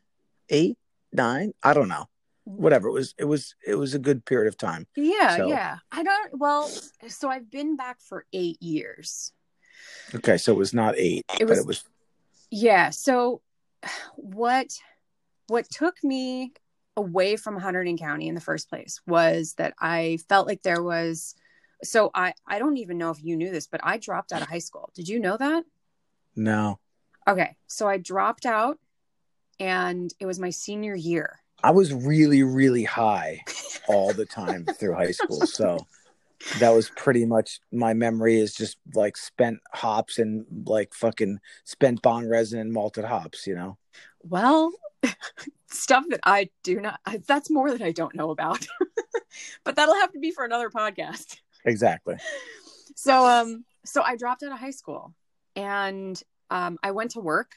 eight, 0.49 0.79
nine. 1.13 1.53
I 1.63 1.75
don't 1.75 1.89
know. 1.89 2.07
Whatever 2.45 2.89
it 2.89 2.93
was, 2.93 3.15
it 3.19 3.27
was 3.27 3.55
it 3.67 3.75
was 3.75 3.95
a 3.95 3.99
good 3.99 4.25
period 4.25 4.49
of 4.49 4.57
time. 4.57 4.87
Yeah, 4.97 5.37
so. 5.37 5.47
yeah. 5.49 5.77
I 5.93 6.03
don't. 6.03 6.39
Well, 6.39 6.71
so 7.07 7.29
I've 7.29 7.51
been 7.51 7.77
back 7.77 8.01
for 8.01 8.25
eight 8.33 8.63
years. 8.63 9.33
Okay, 10.15 10.39
so 10.39 10.53
it 10.53 10.59
was 10.59 10.73
not 10.73 10.95
eight, 10.97 11.27
it 11.39 11.45
was, 11.47 11.59
but 11.59 11.63
it 11.63 11.67
was 11.67 11.85
yeah 12.51 12.91
so 12.91 13.41
what 14.17 14.69
what 15.49 15.69
took 15.71 16.03
me 16.05 16.53
away 16.97 17.37
from 17.37 17.59
Hunterdon 17.59 17.99
County 17.99 18.29
in 18.29 18.35
the 18.35 18.41
first 18.41 18.69
place 18.69 19.01
was 19.07 19.55
that 19.55 19.73
I 19.79 20.19
felt 20.29 20.47
like 20.47 20.63
there 20.63 20.83
was 20.83 21.35
so 21.83 22.11
I 22.15 22.35
I 22.47 22.59
don't 22.59 22.77
even 22.77 22.99
know 22.99 23.11
if 23.11 23.23
you 23.23 23.37
knew 23.37 23.51
this 23.51 23.67
but 23.67 23.81
I 23.85 23.99
dropped 23.99 24.33
out 24.33 24.43
of 24.43 24.49
high 24.49 24.59
school. 24.59 24.91
Did 24.95 25.09
you 25.09 25.21
know 25.21 25.37
that? 25.37 25.65
No. 26.35 26.79
Okay. 27.27 27.57
So 27.69 27.89
I 27.89 27.99
dropped 27.99 28.47
out 28.47 28.79
and 29.61 30.13
it 30.19 30.27
was 30.27 30.41
my 30.41 30.51
senior 30.51 30.95
year. 30.95 31.39
I 31.63 31.71
was 31.71 31.95
really 31.95 32.43
really 32.43 32.85
high 32.85 33.43
all 33.89 34.13
the 34.13 34.27
time 34.27 34.65
through 34.65 34.95
high 34.95 35.13
school. 35.13 35.47
So 35.47 35.87
that 36.59 36.71
was 36.71 36.91
pretty 36.91 37.27
much 37.27 37.61
my 37.73 37.95
memory 37.95 38.39
is 38.39 38.55
just 38.55 38.79
like 38.95 39.17
spent 39.17 39.59
hops 39.73 40.19
and 40.19 40.47
like 40.67 40.95
fucking 40.95 41.41
spent 41.65 42.03
bong 42.03 42.27
resin 42.27 42.61
and 42.61 42.73
malted 42.73 43.05
hops, 43.05 43.47
you 43.47 43.55
know? 43.55 43.77
Well, 44.23 44.73
stuff 45.71 46.05
that 46.11 46.21
I 46.25 46.51
do 46.63 46.81
not, 46.81 47.01
that's 47.27 47.51
more 47.51 47.71
that 47.71 47.83
I 47.83 47.93
don't 47.93 48.15
know 48.15 48.31
about, 48.31 48.67
but 49.65 49.77
that'll 49.77 49.95
have 49.97 50.13
to 50.13 50.21
be 50.21 50.31
for 50.31 50.45
another 50.45 50.71
podcast. 50.71 51.39
Exactly. 51.65 52.17
so 52.95 53.27
um 53.27 53.65
so 53.85 54.03
I 54.03 54.17
dropped 54.17 54.43
out 54.43 54.53
of 54.53 54.59
high 54.59 54.71
school 54.71 55.15
and 55.57 56.21
um 56.51 56.79
I 56.83 56.93
went 56.93 57.13
to 57.13 57.21
work. 57.21 57.53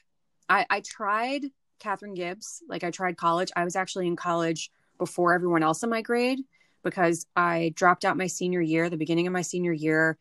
I 0.50 0.66
I 0.70 0.82
tried 0.82 1.46
Katharine 1.80 2.16
Gibbs, 2.16 2.64
like 2.68 2.84
I 2.84 2.92
tried 2.92 3.18
college. 3.18 3.52
I 3.56 3.64
was 3.64 3.76
actually 3.76 4.08
in 4.08 4.16
college 4.16 4.72
before 4.98 5.34
everyone 5.34 5.64
else 5.64 5.84
in 5.84 5.90
my 5.90 6.02
grade 6.02 6.40
because 6.84 7.26
I 7.36 7.74
dropped 7.76 8.06
out 8.06 8.18
my 8.18 8.28
senior 8.28 8.62
year, 8.62 8.90
the 8.90 8.98
beginning 8.98 9.28
of 9.28 9.34
my 9.34 9.42
senior 9.42 9.74
year, 9.74 10.18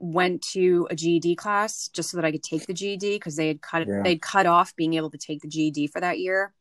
went 0.00 0.42
to 0.42 0.86
a 0.90 0.94
GED 0.94 1.34
class 1.36 1.88
just 1.88 2.10
so 2.10 2.16
that 2.16 2.24
I 2.24 2.30
could 2.30 2.42
take 2.42 2.66
the 2.66 2.74
GED 2.74 3.16
because 3.16 3.36
they 3.36 3.48
had 3.48 3.60
cut 3.60 3.86
Yeah. 3.88 4.02
they'd 4.02 4.22
cut 4.22 4.46
off 4.46 4.76
being 4.76 4.94
able 4.94 5.10
to 5.10 5.18
take 5.18 5.42
the 5.42 5.48
GED 5.48 5.88
for 5.88 6.00
that 6.00 6.18
year. 6.18 6.52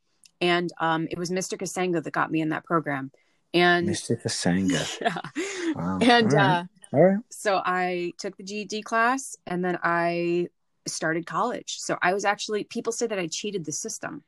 And 0.41 0.71
um, 0.79 1.07
it 1.09 1.17
was 1.17 1.29
Mr. 1.31 1.57
Kasenga 1.57 2.03
that 2.03 2.11
got 2.11 2.31
me 2.31 2.41
in 2.41 2.49
that 2.49 2.63
program. 2.63 3.11
And 3.53 3.87
Mr. 3.87 4.21
Kasanga. 4.21 4.85
yeah. 5.01 5.73
Wow. 5.75 5.99
And 6.01 6.31
All 6.31 6.37
right. 6.37 6.57
uh, 6.59 6.63
All 6.93 7.03
right. 7.03 7.19
so 7.29 7.61
I 7.63 8.13
took 8.17 8.37
the 8.37 8.43
GED 8.43 8.81
class 8.83 9.35
and 9.47 9.63
then 9.63 9.77
I 9.83 10.49
started 10.87 11.25
college. 11.25 11.77
So 11.79 11.97
I 12.01 12.13
was 12.13 12.25
actually 12.25 12.63
people 12.63 12.91
say 12.93 13.07
that 13.07 13.19
I 13.19 13.27
cheated 13.27 13.65
the 13.65 13.71
system. 13.71 14.23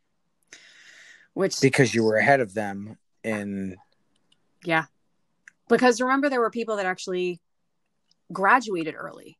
Which 1.33 1.61
Because 1.61 1.93
you 1.93 2.03
were 2.03 2.17
ahead 2.17 2.39
of 2.41 2.53
them 2.53 2.97
in 3.23 3.77
yeah. 4.63 4.85
Because 5.67 6.01
remember 6.01 6.29
there 6.29 6.39
were 6.39 6.49
people 6.49 6.77
that 6.77 6.85
actually 6.85 7.39
graduated 8.31 8.95
early. 8.97 9.37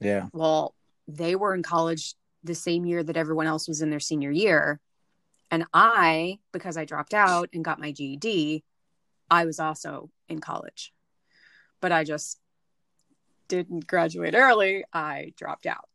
yeah. 0.00 0.28
Well, 0.32 0.74
they 1.08 1.36
were 1.36 1.54
in 1.54 1.62
college 1.62 2.14
the 2.42 2.54
same 2.54 2.84
year 2.84 3.02
that 3.02 3.16
everyone 3.16 3.46
else 3.46 3.68
was 3.68 3.80
in 3.80 3.90
their 3.90 4.00
senior 4.00 4.30
year. 4.30 4.80
And 5.50 5.64
I, 5.72 6.38
because 6.52 6.76
I 6.76 6.84
dropped 6.84 7.14
out 7.14 7.48
and 7.52 7.64
got 7.64 7.80
my 7.80 7.92
GED, 7.92 8.64
I 9.30 9.44
was 9.44 9.60
also 9.60 10.10
in 10.28 10.40
college. 10.40 10.92
But 11.80 11.92
I 11.92 12.04
just 12.04 12.40
didn't 13.48 13.86
graduate 13.86 14.34
early. 14.34 14.84
I 14.92 15.32
dropped 15.36 15.66
out. 15.66 15.88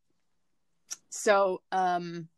So, 1.09 1.61
um 1.71 2.29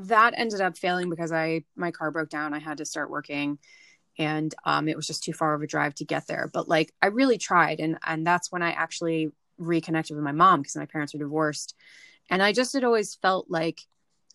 that 0.00 0.32
ended 0.36 0.62
up 0.62 0.78
failing 0.78 1.10
because 1.10 1.30
I 1.30 1.64
my 1.76 1.90
car 1.90 2.10
broke 2.10 2.30
down. 2.30 2.54
I 2.54 2.58
had 2.58 2.78
to 2.78 2.84
start 2.84 3.10
working 3.10 3.58
and 4.18 4.54
um 4.64 4.88
it 4.88 4.96
was 4.96 5.06
just 5.06 5.24
too 5.24 5.32
far 5.32 5.54
of 5.54 5.62
a 5.62 5.66
drive 5.66 5.94
to 5.96 6.04
get 6.04 6.26
there. 6.26 6.50
But 6.52 6.68
like 6.68 6.92
I 7.02 7.06
really 7.06 7.38
tried 7.38 7.80
and 7.80 7.98
and 8.06 8.26
that's 8.26 8.50
when 8.52 8.62
I 8.62 8.70
actually 8.70 9.32
reconnected 9.58 10.16
with 10.16 10.24
my 10.24 10.32
mom 10.32 10.60
because 10.60 10.76
my 10.76 10.86
parents 10.86 11.14
were 11.14 11.20
divorced. 11.20 11.74
And 12.30 12.42
I 12.42 12.52
just 12.52 12.72
had 12.72 12.84
always 12.84 13.14
felt 13.16 13.46
like 13.50 13.80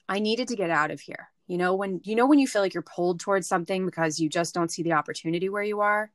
I 0.08 0.20
needed 0.20 0.50
to 0.50 0.56
get 0.56 0.70
out 0.70 0.92
of 0.92 1.00
here. 1.00 1.30
You 1.48 1.58
know, 1.58 1.76
when 1.76 2.02
you 2.04 2.16
know 2.16 2.28
when 2.28 2.40
you 2.40 2.48
feel 2.48 2.62
like 2.62 2.74
you're 2.74 2.84
pulled 2.84 3.20
towards 3.20 3.48
something 3.48 3.86
because 3.86 4.20
you 4.20 4.30
just 4.30 4.54
don't 4.54 4.72
see 4.72 4.84
the 4.84 4.94
opportunity 4.94 5.50
where 5.50 5.64
you 5.64 5.82
are. 5.82 6.12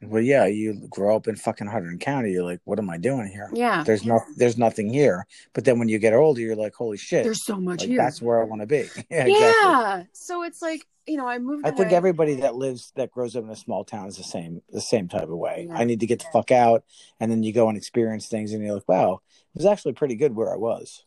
Well, 0.00 0.22
yeah, 0.22 0.46
you 0.46 0.86
grow 0.88 1.16
up 1.16 1.26
in 1.26 1.34
fucking 1.34 1.66
Hunterdon 1.66 2.00
County. 2.00 2.30
You're 2.30 2.44
like, 2.44 2.60
what 2.64 2.78
am 2.78 2.88
I 2.88 2.98
doing 2.98 3.26
here? 3.28 3.50
Yeah. 3.52 3.82
There's 3.84 4.04
no, 4.04 4.20
there's 4.36 4.56
nothing 4.56 4.92
here. 4.92 5.26
But 5.54 5.64
then 5.64 5.78
when 5.80 5.88
you 5.88 5.98
get 5.98 6.14
older, 6.14 6.40
you're 6.40 6.54
like, 6.54 6.74
holy 6.74 6.96
shit, 6.96 7.24
There's 7.24 7.44
so 7.44 7.56
much 7.56 7.80
like, 7.80 7.88
here. 7.88 7.98
that's 7.98 8.22
where 8.22 8.40
I 8.40 8.44
want 8.44 8.60
to 8.62 8.66
be. 8.66 8.88
yeah, 9.10 9.26
yeah. 9.26 9.48
exactly. 9.48 10.08
So 10.12 10.44
it's 10.44 10.62
like, 10.62 10.86
you 11.08 11.16
know, 11.16 11.26
I 11.26 11.38
moved 11.38 11.66
I 11.66 11.72
think 11.72 11.92
everybody 11.92 12.36
that 12.36 12.54
lives 12.54 12.92
that 12.94 13.10
grows 13.10 13.34
up 13.34 13.42
in 13.42 13.50
a 13.50 13.56
small 13.56 13.82
town 13.82 14.08
is 14.08 14.18
the 14.18 14.22
same 14.22 14.60
the 14.68 14.80
same 14.80 15.08
type 15.08 15.22
of 15.22 15.30
way. 15.30 15.66
Yeah. 15.68 15.78
I 15.78 15.84
need 15.84 16.00
to 16.00 16.06
get 16.06 16.18
the 16.18 16.26
fuck 16.32 16.52
out, 16.52 16.84
and 17.18 17.30
then 17.30 17.42
you 17.42 17.52
go 17.54 17.68
and 17.68 17.78
experience 17.78 18.26
things, 18.28 18.52
and 18.52 18.62
you're 18.62 18.74
like, 18.74 18.88
wow, 18.88 19.22
it 19.54 19.58
was 19.58 19.66
actually 19.66 19.94
pretty 19.94 20.16
good 20.16 20.36
where 20.36 20.52
I 20.52 20.56
was. 20.56 21.02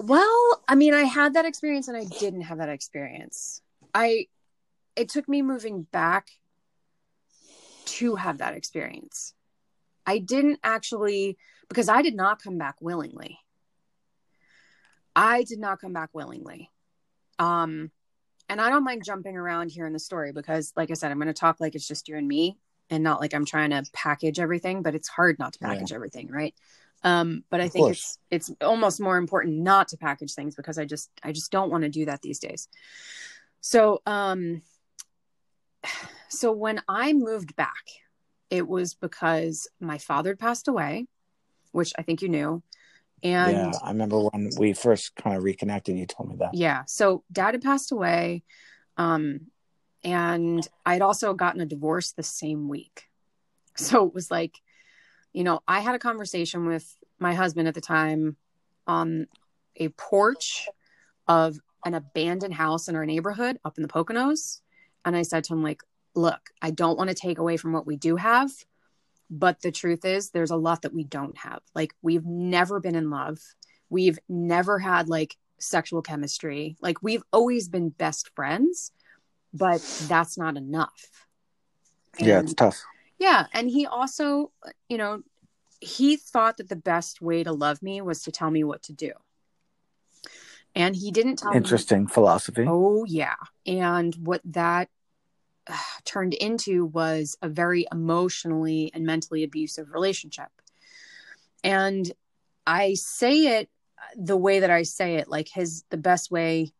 Well, 0.00 0.62
I 0.66 0.74
mean, 0.74 0.92
I 0.92 1.04
had 1.04 1.34
that 1.34 1.44
experience 1.44 1.86
and 1.86 1.96
I 1.96 2.04
didn't 2.04 2.42
have 2.42 2.58
that 2.58 2.68
experience. 2.68 3.62
I 3.94 4.26
it 4.96 5.08
took 5.08 5.28
me 5.28 5.40
moving 5.42 5.82
back 5.82 6.30
to 7.86 8.16
have 8.16 8.38
that 8.38 8.54
experience. 8.54 9.34
I 10.06 10.18
didn't 10.18 10.60
actually 10.62 11.38
because 11.68 11.88
I 11.88 12.02
did 12.02 12.14
not 12.14 12.42
come 12.42 12.58
back 12.58 12.76
willingly. 12.80 13.38
I 15.16 15.44
did 15.44 15.58
not 15.58 15.80
come 15.80 15.92
back 15.92 16.10
willingly. 16.12 16.70
Um 17.38 17.90
and 18.48 18.60
I 18.60 18.68
don't 18.68 18.84
mind 18.84 19.02
jumping 19.04 19.36
around 19.36 19.70
here 19.70 19.86
in 19.86 19.92
the 19.92 19.98
story 19.98 20.32
because 20.32 20.72
like 20.76 20.90
I 20.90 20.94
said 20.94 21.10
I'm 21.10 21.18
going 21.18 21.28
to 21.28 21.32
talk 21.32 21.60
like 21.60 21.74
it's 21.74 21.88
just 21.88 22.08
you 22.08 22.16
and 22.16 22.28
me 22.28 22.58
and 22.90 23.02
not 23.02 23.20
like 23.20 23.32
I'm 23.32 23.46
trying 23.46 23.70
to 23.70 23.82
package 23.94 24.38
everything, 24.38 24.82
but 24.82 24.94
it's 24.94 25.08
hard 25.08 25.38
not 25.38 25.54
to 25.54 25.58
Yeah. 25.62 25.68
package 25.68 25.92
everything, 25.92 26.28
right? 26.30 26.54
Um 27.02 27.44
but 27.50 27.60
I 27.60 27.64
Of 27.64 27.72
think 27.72 27.84
course. 27.84 28.18
it's 28.30 28.50
it's 28.50 28.64
almost 28.64 29.00
more 29.00 29.16
important 29.16 29.56
not 29.58 29.88
to 29.88 29.96
package 29.96 30.34
things 30.34 30.54
because 30.54 30.78
I 30.78 30.84
just 30.84 31.10
I 31.22 31.32
just 31.32 31.50
don't 31.50 31.70
want 31.70 31.84
to 31.84 31.88
do 31.90 32.04
that 32.06 32.20
these 32.22 32.38
days. 32.38 32.68
So 33.60 34.02
um 34.04 34.62
so 36.34 36.52
when 36.52 36.82
I 36.88 37.12
moved 37.12 37.56
back, 37.56 37.84
it 38.50 38.68
was 38.68 38.94
because 38.94 39.68
my 39.80 39.98
father 39.98 40.30
had 40.30 40.38
passed 40.38 40.68
away, 40.68 41.06
which 41.72 41.92
I 41.98 42.02
think 42.02 42.22
you 42.22 42.28
knew. 42.28 42.62
And 43.22 43.72
yeah, 43.72 43.78
I 43.82 43.88
remember 43.90 44.18
when 44.20 44.50
we 44.58 44.74
first 44.74 45.16
kind 45.16 45.36
of 45.36 45.42
reconnected. 45.44 45.96
You 45.96 46.06
told 46.06 46.28
me 46.28 46.36
that. 46.40 46.54
yeah 46.54 46.82
so 46.86 47.24
dad 47.32 47.54
had 47.54 47.62
passed 47.62 47.90
away 47.90 48.42
um 48.98 49.40
and 50.04 50.68
i'd 50.84 51.00
also 51.00 51.32
gotten 51.32 51.62
a 51.62 51.66
divorce 51.66 52.12
the 52.12 52.22
same 52.22 52.68
week 52.68 53.04
so 53.76 54.06
it 54.06 54.14
was 54.14 54.30
like 54.30 54.60
you 55.32 55.42
know 55.42 55.60
i 55.66 55.80
had 55.80 55.94
a 55.94 55.98
conversation 55.98 56.66
with 56.66 56.96
my 57.18 57.34
husband 57.34 57.66
at 57.66 57.74
the 57.74 57.80
time 57.80 58.36
on 58.86 59.26
a 59.76 59.88
porch 59.88 60.68
of 61.26 61.58
an 61.86 61.94
abandoned 61.94 62.54
house 62.54 62.88
in 62.88 62.94
our 62.96 63.06
neighborhood 63.06 63.58
up 63.64 63.78
in 63.78 63.82
the 63.82 63.88
poconos 63.88 64.60
and 65.04 65.16
i 65.16 65.22
said 65.22 65.44
to 65.44 65.54
him 65.54 65.62
like 65.62 65.82
look 66.14 66.50
i 66.62 66.70
don't 66.70 66.98
want 66.98 67.08
to 67.08 67.14
take 67.14 67.38
away 67.38 67.56
from 67.56 67.72
what 67.72 67.86
we 67.86 67.96
do 67.96 68.16
have 68.16 68.50
but 69.30 69.60
the 69.62 69.72
truth 69.72 70.04
is 70.04 70.30
there's 70.30 70.50
a 70.50 70.56
lot 70.56 70.82
that 70.82 70.94
we 70.94 71.04
don't 71.04 71.36
have 71.38 71.60
like 71.74 71.94
we've 72.02 72.26
never 72.26 72.80
been 72.80 72.94
in 72.94 73.10
love 73.10 73.38
we've 73.90 74.18
never 74.28 74.78
had 74.78 75.08
like 75.08 75.36
sexual 75.58 76.02
chemistry. 76.02 76.76
Like 76.80 77.02
we've 77.02 77.22
always 77.32 77.68
been 77.68 77.88
best 77.88 78.30
friends, 78.34 78.92
but 79.52 79.80
that's 80.08 80.38
not 80.38 80.56
enough. 80.56 81.26
yeah, 82.18 82.40
it's 82.40 82.54
tough. 82.54 82.82
yeah. 83.18 83.46
And 83.52 83.68
he 83.68 83.86
also, 83.86 84.52
you 84.88 84.98
know, 84.98 85.22
he 85.80 86.16
thought 86.16 86.58
that 86.58 86.68
the 86.68 86.76
best 86.76 87.20
way 87.20 87.42
to 87.44 87.52
love 87.52 87.82
me 87.82 88.00
was 88.00 88.22
to 88.22 88.32
tell 88.32 88.50
me 88.50 88.64
what 88.64 88.82
to 88.84 88.92
do. 88.92 89.12
And 90.76 90.96
he 90.96 91.10
didn't 91.10 91.36
tell 91.36 91.50
me. 91.50 91.56
Interesting 91.56 92.06
philosophy. 92.06 92.66
Oh, 92.68 93.04
yeah. 93.04 93.36
And 93.66 94.14
what 94.16 94.40
that 94.44 94.88
uh, 95.66 95.76
turned 96.04 96.34
into 96.34 96.86
was 96.86 97.36
a 97.42 97.48
very 97.48 97.86
emotionally 97.92 98.90
and 98.94 99.04
mentally 99.04 99.44
abusive 99.44 99.92
relationship. 99.92 100.48
And 101.62 102.10
I 102.66 102.94
say 102.94 103.58
it 103.58 103.70
the 104.16 104.36
way 104.36 104.60
that 104.60 104.70
I 104.70 104.82
say 104.82 105.16
it, 105.16 105.28
like 105.28 105.48
his, 105.48 105.84
the 105.90 105.96
best 105.96 106.30
way 106.30 106.72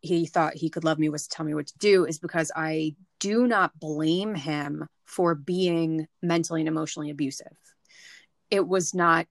he 0.00 0.26
thought 0.26 0.54
he 0.54 0.70
could 0.70 0.84
love 0.84 0.98
me 0.98 1.08
was 1.08 1.24
to 1.24 1.28
tell 1.28 1.46
me 1.46 1.54
what 1.54 1.68
to 1.68 1.78
do, 1.78 2.04
is 2.04 2.18
because 2.18 2.50
I 2.54 2.94
do 3.20 3.46
not 3.46 3.78
blame 3.78 4.34
him 4.34 4.86
for 5.04 5.34
being 5.34 6.06
mentally 6.22 6.60
and 6.60 6.68
emotionally 6.68 7.10
abusive. 7.10 7.56
It 8.50 8.66
was 8.66 8.94
not 8.94 9.26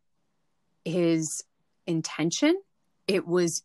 his 0.85 1.43
intention. 1.85 2.59
It 3.07 3.27
was 3.27 3.63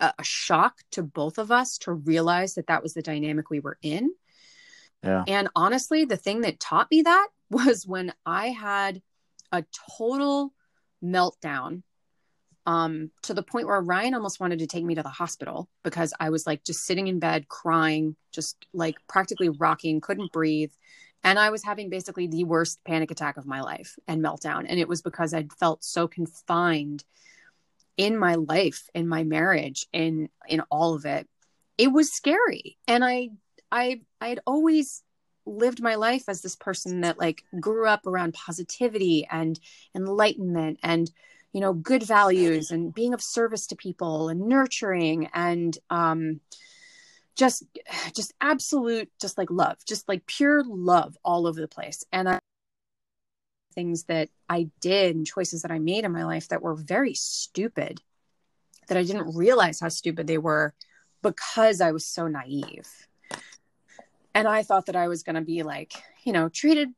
a 0.00 0.12
shock 0.22 0.76
to 0.90 1.02
both 1.02 1.38
of 1.38 1.50
us 1.50 1.78
to 1.78 1.92
realize 1.92 2.54
that 2.54 2.66
that 2.66 2.82
was 2.82 2.94
the 2.94 3.02
dynamic 3.02 3.48
we 3.48 3.60
were 3.60 3.78
in. 3.80 4.10
And 5.26 5.48
honestly, 5.54 6.04
the 6.04 6.16
thing 6.16 6.42
that 6.42 6.60
taught 6.60 6.90
me 6.90 7.02
that 7.02 7.28
was 7.50 7.86
when 7.86 8.12
I 8.24 8.48
had 8.48 9.02
a 9.52 9.64
total 9.98 10.52
meltdown 11.02 11.82
um, 12.66 13.10
to 13.22 13.34
the 13.34 13.42
point 13.42 13.66
where 13.66 13.80
Ryan 13.80 14.14
almost 14.14 14.40
wanted 14.40 14.60
to 14.60 14.66
take 14.66 14.84
me 14.84 14.94
to 14.94 15.02
the 15.02 15.08
hospital 15.08 15.68
because 15.82 16.14
I 16.18 16.30
was 16.30 16.46
like 16.46 16.64
just 16.64 16.84
sitting 16.84 17.08
in 17.08 17.18
bed 17.18 17.48
crying, 17.48 18.16
just 18.32 18.56
like 18.72 18.96
practically 19.06 19.50
rocking, 19.50 20.00
couldn't 20.00 20.32
breathe. 20.32 20.72
And 21.22 21.38
I 21.38 21.50
was 21.50 21.62
having 21.62 21.90
basically 21.90 22.26
the 22.26 22.44
worst 22.44 22.82
panic 22.84 23.10
attack 23.10 23.36
of 23.36 23.46
my 23.46 23.60
life 23.60 23.98
and 24.08 24.22
meltdown. 24.22 24.66
And 24.68 24.78
it 24.78 24.88
was 24.88 25.02
because 25.02 25.34
I'd 25.34 25.52
felt 25.52 25.84
so 25.84 26.08
confined 26.08 27.04
in 27.96 28.18
my 28.18 28.34
life, 28.34 28.88
in 28.94 29.08
my 29.08 29.24
marriage, 29.24 29.86
in 29.92 30.28
in 30.48 30.60
all 30.70 30.94
of 30.94 31.04
it. 31.06 31.28
It 31.78 31.92
was 31.92 32.12
scary. 32.12 32.76
And 32.86 33.04
I 33.04 33.30
I 33.74 34.02
I 34.20 34.28
had 34.28 34.40
always 34.46 35.02
lived 35.44 35.82
my 35.82 35.96
life 35.96 36.24
as 36.28 36.40
this 36.40 36.56
person 36.56 37.02
that 37.02 37.18
like 37.18 37.42
grew 37.60 37.86
up 37.86 38.06
around 38.06 38.32
positivity 38.32 39.26
and 39.30 39.58
enlightenment 39.94 40.78
and 40.82 41.10
you 41.52 41.60
know 41.60 41.74
good 41.74 42.02
values 42.04 42.70
and 42.70 42.94
being 42.94 43.12
of 43.12 43.20
service 43.20 43.66
to 43.66 43.76
people 43.76 44.28
and 44.28 44.48
nurturing 44.48 45.28
and 45.34 45.76
um 45.90 46.40
just 47.36 47.64
just 48.14 48.32
absolute 48.40 49.10
just 49.20 49.36
like 49.36 49.50
love 49.50 49.76
just 49.86 50.08
like 50.08 50.24
pure 50.26 50.62
love 50.64 51.18
all 51.24 51.46
over 51.46 51.60
the 51.60 51.68
place. 51.68 52.04
And 52.12 52.28
I, 52.28 52.38
things 53.74 54.04
that 54.04 54.28
i 54.48 54.68
did 54.80 55.16
and 55.16 55.26
choices 55.26 55.62
that 55.62 55.72
i 55.72 55.80
made 55.80 56.04
in 56.04 56.12
my 56.12 56.24
life 56.24 56.46
that 56.46 56.62
were 56.62 56.76
very 56.76 57.12
stupid 57.12 58.00
that 58.86 58.96
i 58.96 59.02
didn't 59.02 59.34
realize 59.34 59.80
how 59.80 59.88
stupid 59.88 60.28
they 60.28 60.38
were 60.38 60.72
because 61.22 61.80
i 61.80 61.90
was 61.90 62.06
so 62.06 62.28
naive 62.28 62.88
and 64.34 64.48
i 64.48 64.62
thought 64.62 64.86
that 64.86 64.96
i 64.96 65.08
was 65.08 65.22
going 65.22 65.36
to 65.36 65.42
be 65.42 65.62
like 65.62 65.94
you 66.24 66.32
know 66.32 66.48
treated 66.48 66.90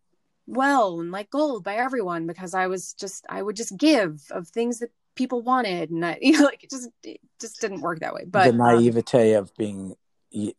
well 0.46 1.00
and 1.00 1.10
like 1.10 1.30
gold 1.30 1.64
by 1.64 1.74
everyone 1.76 2.26
because 2.26 2.54
I 2.54 2.68
was 2.68 2.92
just 2.94 3.26
I 3.28 3.42
would 3.42 3.56
just 3.56 3.76
give 3.76 4.22
of 4.30 4.48
things 4.48 4.78
that 4.78 4.90
people 5.14 5.42
wanted 5.42 5.90
and 5.90 6.04
I, 6.04 6.18
you 6.22 6.32
know 6.32 6.44
like 6.44 6.64
it 6.64 6.70
just 6.70 6.88
it 7.02 7.20
just 7.40 7.60
didn't 7.60 7.80
work 7.80 8.00
that 8.00 8.14
way. 8.14 8.24
But 8.26 8.44
the 8.44 8.50
um, 8.50 8.58
naivete 8.58 9.32
of 9.32 9.54
being 9.56 9.94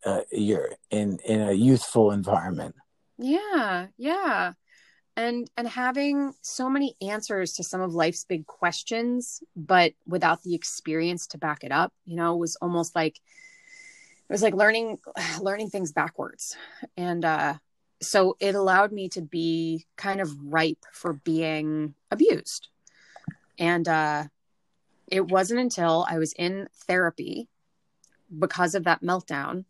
uh, 0.04 0.22
you're 0.32 0.70
in 0.90 1.18
in 1.24 1.40
a 1.40 1.52
youthful 1.52 2.10
environment. 2.10 2.74
Yeah 3.18 3.86
yeah. 3.96 4.52
And 5.16 5.50
and 5.56 5.66
having 5.66 6.34
so 6.42 6.70
many 6.70 6.94
answers 7.00 7.54
to 7.54 7.64
some 7.64 7.80
of 7.80 7.92
life's 7.94 8.24
big 8.24 8.46
questions 8.46 9.42
but 9.56 9.92
without 10.06 10.42
the 10.42 10.54
experience 10.54 11.26
to 11.28 11.38
back 11.38 11.64
it 11.64 11.72
up 11.72 11.92
you 12.04 12.14
know 12.14 12.36
was 12.36 12.56
almost 12.56 12.94
like 12.94 13.18
it 14.28 14.32
was 14.32 14.42
like 14.42 14.54
learning 14.54 14.98
learning 15.40 15.70
things 15.70 15.92
backwards 15.92 16.56
and 16.96 17.24
uh 17.24 17.54
so 18.00 18.36
it 18.38 18.54
allowed 18.54 18.92
me 18.92 19.08
to 19.08 19.20
be 19.20 19.86
kind 19.96 20.20
of 20.20 20.30
ripe 20.44 20.84
for 20.92 21.14
being 21.14 21.94
abused 22.10 22.68
and 23.58 23.88
uh 23.88 24.24
it 25.08 25.26
wasn't 25.26 25.58
until 25.58 26.06
i 26.08 26.18
was 26.18 26.32
in 26.34 26.68
therapy 26.86 27.48
because 28.38 28.74
of 28.74 28.84
that 28.84 29.02
meltdown 29.02 29.64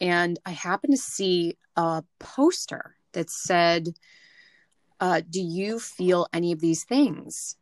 and 0.00 0.38
i 0.46 0.50
happened 0.50 0.92
to 0.92 1.00
see 1.00 1.56
a 1.76 2.02
poster 2.18 2.96
that 3.12 3.30
said 3.30 3.94
uh, 5.00 5.20
do 5.28 5.40
you 5.40 5.78
feel 5.78 6.26
any 6.32 6.52
of 6.52 6.60
these 6.60 6.84
things? 6.84 7.56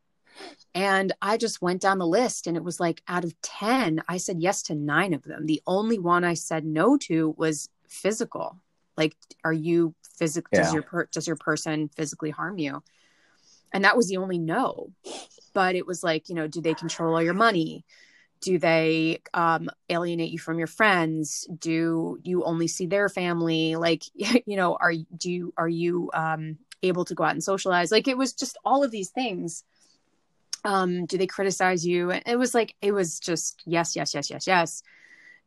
And 0.74 1.12
I 1.22 1.36
just 1.36 1.62
went 1.62 1.80
down 1.80 1.98
the 1.98 2.06
list 2.06 2.46
and 2.46 2.56
it 2.56 2.64
was 2.64 2.80
like 2.80 3.02
out 3.06 3.24
of 3.24 3.40
10, 3.42 4.02
I 4.08 4.16
said 4.16 4.40
yes 4.40 4.62
to 4.64 4.74
nine 4.74 5.14
of 5.14 5.22
them. 5.22 5.46
The 5.46 5.62
only 5.66 5.98
one 5.98 6.24
I 6.24 6.34
said 6.34 6.64
no 6.64 6.96
to 6.98 7.34
was 7.36 7.68
physical. 7.88 8.58
Like, 8.96 9.16
are 9.44 9.52
you 9.52 9.94
physical? 10.16 10.50
Yeah. 10.52 10.62
Does 10.62 10.72
your 10.72 10.82
per- 10.82 11.08
does 11.12 11.26
your 11.26 11.36
person 11.36 11.88
physically 11.96 12.30
harm 12.30 12.58
you? 12.58 12.82
And 13.72 13.84
that 13.84 13.96
was 13.96 14.08
the 14.08 14.18
only 14.18 14.38
no. 14.38 14.92
But 15.52 15.74
it 15.74 15.86
was 15.86 16.02
like, 16.02 16.28
you 16.28 16.34
know, 16.34 16.46
do 16.46 16.60
they 16.60 16.74
control 16.74 17.14
all 17.14 17.22
your 17.22 17.34
money? 17.34 17.84
Do 18.40 18.58
they 18.58 19.20
um, 19.32 19.68
alienate 19.88 20.30
you 20.30 20.38
from 20.38 20.58
your 20.58 20.66
friends? 20.66 21.48
Do 21.58 22.18
you 22.22 22.44
only 22.44 22.68
see 22.68 22.86
their 22.86 23.08
family? 23.08 23.76
Like, 23.76 24.02
you 24.14 24.56
know, 24.56 24.76
are 24.80 24.92
do 24.92 25.30
you 25.30 25.52
are 25.56 25.68
you 25.68 26.10
um, 26.14 26.58
able 26.82 27.04
to 27.06 27.14
go 27.14 27.24
out 27.24 27.32
and 27.32 27.42
socialize 27.42 27.90
like 27.90 28.08
it 28.08 28.18
was 28.18 28.32
just 28.32 28.58
all 28.64 28.84
of 28.84 28.90
these 28.90 29.10
things 29.10 29.64
um 30.64 31.06
do 31.06 31.18
they 31.18 31.26
criticize 31.26 31.86
you? 31.86 32.10
It 32.10 32.38
was 32.38 32.54
like 32.54 32.74
it 32.80 32.92
was 32.92 33.18
just 33.18 33.62
yes 33.66 33.96
yes 33.96 34.14
yes 34.14 34.30
yes 34.30 34.46
yes. 34.46 34.82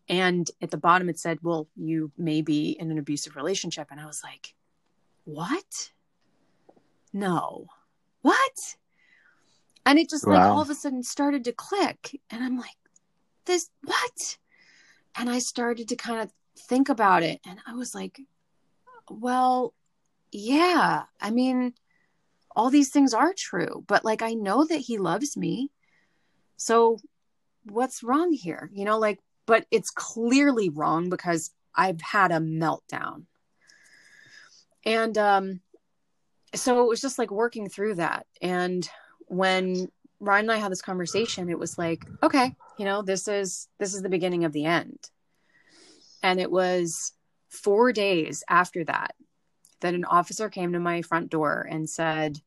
And 0.10 0.50
at 0.62 0.72
the 0.72 0.78
bottom 0.78 1.10
it 1.10 1.20
said 1.20 1.40
well 1.42 1.68
you 1.76 2.12
may 2.18 2.42
be 2.42 2.72
in 2.72 2.92
an 2.92 2.98
abusive 2.98 3.36
relationship. 3.36 3.88
And 3.92 4.00
i 4.00 4.06
was 4.06 4.22
like 4.24 4.54
what? 5.26 5.92
No. 7.14 7.68
What? 8.22 8.76
And 9.86 10.00
it 10.00 10.10
just 10.10 10.26
wow. 10.28 10.34
like 10.34 10.44
all 10.44 10.62
of 10.62 10.70
a 10.70 10.76
sudden 10.76 11.04
started 11.04 11.44
to 11.46 11.54
click. 11.54 12.20
And 12.30 12.44
i'm 12.44 12.58
like 12.58 12.78
this 13.46 13.70
what? 13.84 14.38
And 15.18 15.30
i 15.30 15.40
started 15.40 15.90
to 15.90 15.96
kind 15.96 16.22
of 16.22 16.32
think 16.58 16.90
about 16.90 17.24
it. 17.24 17.40
And 17.46 17.60
i 17.68 17.74
was 17.74 17.94
like 17.96 18.22
well 19.10 19.74
yeah, 20.32 21.04
I 21.20 21.32
mean, 21.32 21.74
all 22.58 22.72
these 22.72 22.90
things 22.90 23.14
are 23.14 23.34
true, 23.38 23.84
but 23.88 24.04
like 24.04 24.24
I 24.24 24.34
know 24.34 24.66
that 24.66 24.80
he 24.80 24.98
loves 24.98 25.38
me. 25.38 25.70
So 26.58 26.98
what's 27.66 28.02
wrong 28.02 28.34
here? 28.34 28.72
You 28.74 28.84
know, 28.84 28.98
like, 28.98 29.20
but 29.46 29.68
it's 29.70 29.92
clearly 29.92 30.70
wrong 30.70 31.12
because 31.12 31.52
I've 31.76 32.02
had 32.02 32.32
a 32.32 32.40
meltdown. 32.40 33.26
And 34.84 35.16
um 35.20 35.62
so 36.56 36.84
it 36.84 36.88
was 36.88 37.00
just 37.00 37.20
like 37.20 37.30
working 37.30 37.70
through 37.70 37.96
that. 37.96 38.26
And 38.42 38.90
when 39.28 39.92
Ryan 40.20 40.46
and 40.46 40.52
I 40.54 40.58
had 40.58 40.72
this 40.72 40.82
conversation, 40.82 41.50
it 41.50 41.60
was 41.60 41.78
like, 41.78 42.06
okay, 42.24 42.56
you 42.80 42.86
know, 42.86 43.04
this 43.04 43.28
is 43.28 43.68
this 43.78 43.94
is 43.94 44.02
the 44.02 44.10
beginning 44.10 44.46
of 44.46 44.52
the 44.52 44.66
end. 44.66 44.98
And 46.24 46.40
it 46.40 46.50
was 46.50 47.14
4 47.50 47.94
days 47.94 48.44
after 48.50 48.84
that 48.86 49.14
that 49.82 49.94
an 49.94 50.06
officer 50.06 50.50
came 50.50 50.74
to 50.74 50.80
my 50.80 51.04
front 51.04 51.30
door 51.30 51.68
and 51.70 51.88
said, 51.88 52.42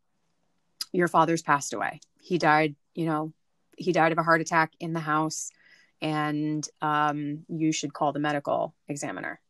Your 0.92 1.08
father's 1.08 1.42
passed 1.42 1.72
away. 1.72 2.00
He 2.20 2.38
died, 2.38 2.74
you 2.94 3.06
know, 3.06 3.32
he 3.76 3.92
died 3.92 4.12
of 4.12 4.18
a 4.18 4.22
heart 4.22 4.40
attack 4.40 4.72
in 4.78 4.92
the 4.92 5.00
house, 5.00 5.50
and 6.02 6.66
um, 6.82 7.44
you 7.48 7.72
should 7.72 7.92
call 7.92 8.12
the 8.12 8.18
medical 8.18 8.74
examiner. 8.88 9.40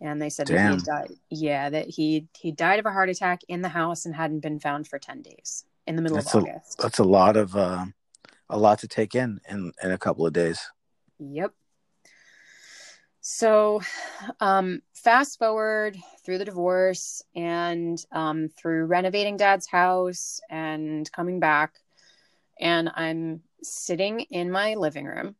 And 0.00 0.20
they 0.20 0.30
said 0.30 0.46
Damn. 0.46 0.78
that 0.78 0.78
he 0.78 0.84
died. 0.84 1.18
Yeah, 1.30 1.70
that 1.70 1.86
he 1.90 2.28
he 2.38 2.52
died 2.52 2.78
of 2.78 2.86
a 2.86 2.90
heart 2.90 3.10
attack 3.10 3.40
in 3.48 3.60
the 3.60 3.68
house 3.68 4.06
and 4.06 4.14
hadn't 4.14 4.40
been 4.40 4.58
found 4.58 4.88
for 4.88 4.98
ten 4.98 5.20
days 5.20 5.64
in 5.86 5.96
the 5.96 6.02
middle 6.02 6.16
that's 6.16 6.34
of 6.34 6.44
August. 6.44 6.78
A, 6.78 6.82
that's 6.82 6.98
a 6.98 7.04
lot 7.04 7.36
of 7.36 7.54
uh, 7.54 7.84
a 8.48 8.58
lot 8.58 8.78
to 8.78 8.88
take 8.88 9.14
in 9.14 9.40
in 9.48 9.72
in 9.82 9.90
a 9.90 9.98
couple 9.98 10.26
of 10.26 10.32
days. 10.32 10.60
Yep. 11.18 11.52
So, 13.32 13.80
um, 14.40 14.82
fast 14.92 15.38
forward 15.38 15.96
through 16.24 16.38
the 16.38 16.44
divorce 16.44 17.22
and 17.36 18.04
um, 18.10 18.48
through 18.48 18.86
renovating 18.86 19.36
dad's 19.36 19.68
house 19.68 20.40
and 20.50 21.10
coming 21.12 21.38
back, 21.38 21.74
and 22.58 22.90
I'm 22.92 23.42
sitting 23.62 24.18
in 24.30 24.50
my 24.50 24.74
living 24.74 25.06
room 25.06 25.36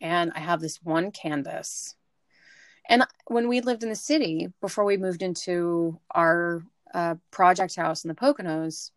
and 0.00 0.30
I 0.36 0.38
have 0.38 0.60
this 0.60 0.78
one 0.84 1.10
canvas. 1.10 1.96
And 2.88 3.04
when 3.26 3.48
we 3.48 3.60
lived 3.60 3.82
in 3.82 3.88
the 3.88 3.96
city 3.96 4.52
before 4.60 4.84
we 4.84 4.96
moved 4.96 5.22
into 5.22 5.98
our 6.12 6.62
uh, 6.94 7.16
project 7.32 7.74
house 7.74 8.04
in 8.04 8.08
the 8.08 8.14
Poconos, 8.14 8.92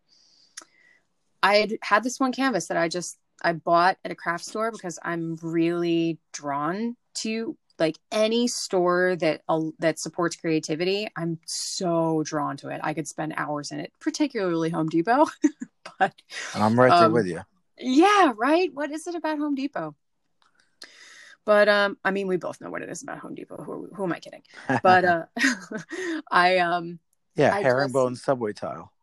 I 1.41 1.56
had 1.56 1.78
had 1.82 2.04
this 2.04 2.19
one 2.19 2.32
canvas 2.32 2.67
that 2.67 2.78
I 2.78 2.89
just 2.89 3.17
I 3.41 3.54
bought 3.54 3.97
at 4.06 4.12
a 4.12 4.15
craft 4.15 4.45
store 4.45 4.71
because 4.71 4.99
I'm 5.02 5.36
really 5.41 6.19
drawn 6.32 6.95
to 7.15 7.58
like 7.84 8.00
any 8.13 8.48
store 8.48 9.17
that 9.17 9.41
uh, 9.50 9.60
that 9.80 10.00
supports 10.00 10.38
creativity 10.38 11.06
i'm 11.17 11.38
so 11.46 12.24
drawn 12.24 12.56
to 12.56 12.69
it. 12.69 12.80
I 12.82 12.93
could 12.93 13.10
spend 13.10 13.34
hours 13.36 13.72
in 13.72 13.80
it 13.82 13.91
particularly 14.00 14.69
home 14.69 14.89
depot. 14.89 15.26
But 16.00 16.13
i'm 16.56 16.80
right 16.80 16.98
there 16.98 17.08
um, 17.08 17.13
with 17.13 17.28
you. 17.28 17.41
yeah 17.78 18.32
right? 18.38 18.69
What 18.74 18.89
is 18.91 19.06
it 19.06 19.15
about 19.15 19.38
home 19.38 19.56
depot? 19.56 19.96
But 21.46 21.67
um 21.67 21.98
i 22.06 22.12
mean 22.12 22.28
we 22.28 22.38
both 22.38 22.62
know 22.62 22.72
what 22.72 22.82
it 22.82 22.89
is 22.89 23.04
about 23.04 23.19
home 23.19 23.36
depot. 23.36 23.62
Who, 23.62 23.89
who 23.93 24.04
am 24.06 24.13
i 24.13 24.19
kidding? 24.19 24.43
But 24.82 25.04
uh 25.13 25.26
i 26.32 26.60
um 26.60 27.00
yeah 27.36 27.60
herringbone 27.62 28.15
subway 28.15 28.54
tile 28.54 28.93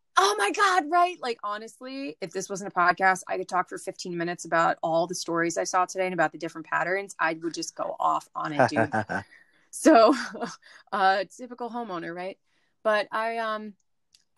my 0.41 0.51
god 0.53 0.85
right? 0.91 1.19
Like 1.21 1.39
honestly 1.45 2.17
if 2.21 2.33
this 2.33 2.49
wasn't 2.49 2.73
a 2.73 2.77
podcast 2.77 3.23
i 3.29 3.37
could 3.37 3.49
talk 3.49 3.69
for 3.69 3.79
15 3.79 4.17
minutes 4.17 4.45
about 4.45 4.79
all 4.83 5.07
the 5.07 5.15
stories 5.15 5.59
i 5.59 5.65
saw 5.65 5.85
today 5.85 6.07
and 6.07 6.15
about 6.15 6.33
the 6.33 6.39
different 6.39 6.67
patterns. 6.67 7.15
I 7.19 7.35
would 7.35 7.55
just 7.55 7.77
go 7.77 7.95
off 8.01 8.29
on 8.35 8.53
it 8.53 8.69
dude. 8.71 8.91
So 9.71 10.15
uh 10.93 11.25
typical 11.37 11.71
homeowner 11.71 12.15
right? 12.15 12.39
But 12.83 13.07
i 13.13 13.37
um 13.39 13.75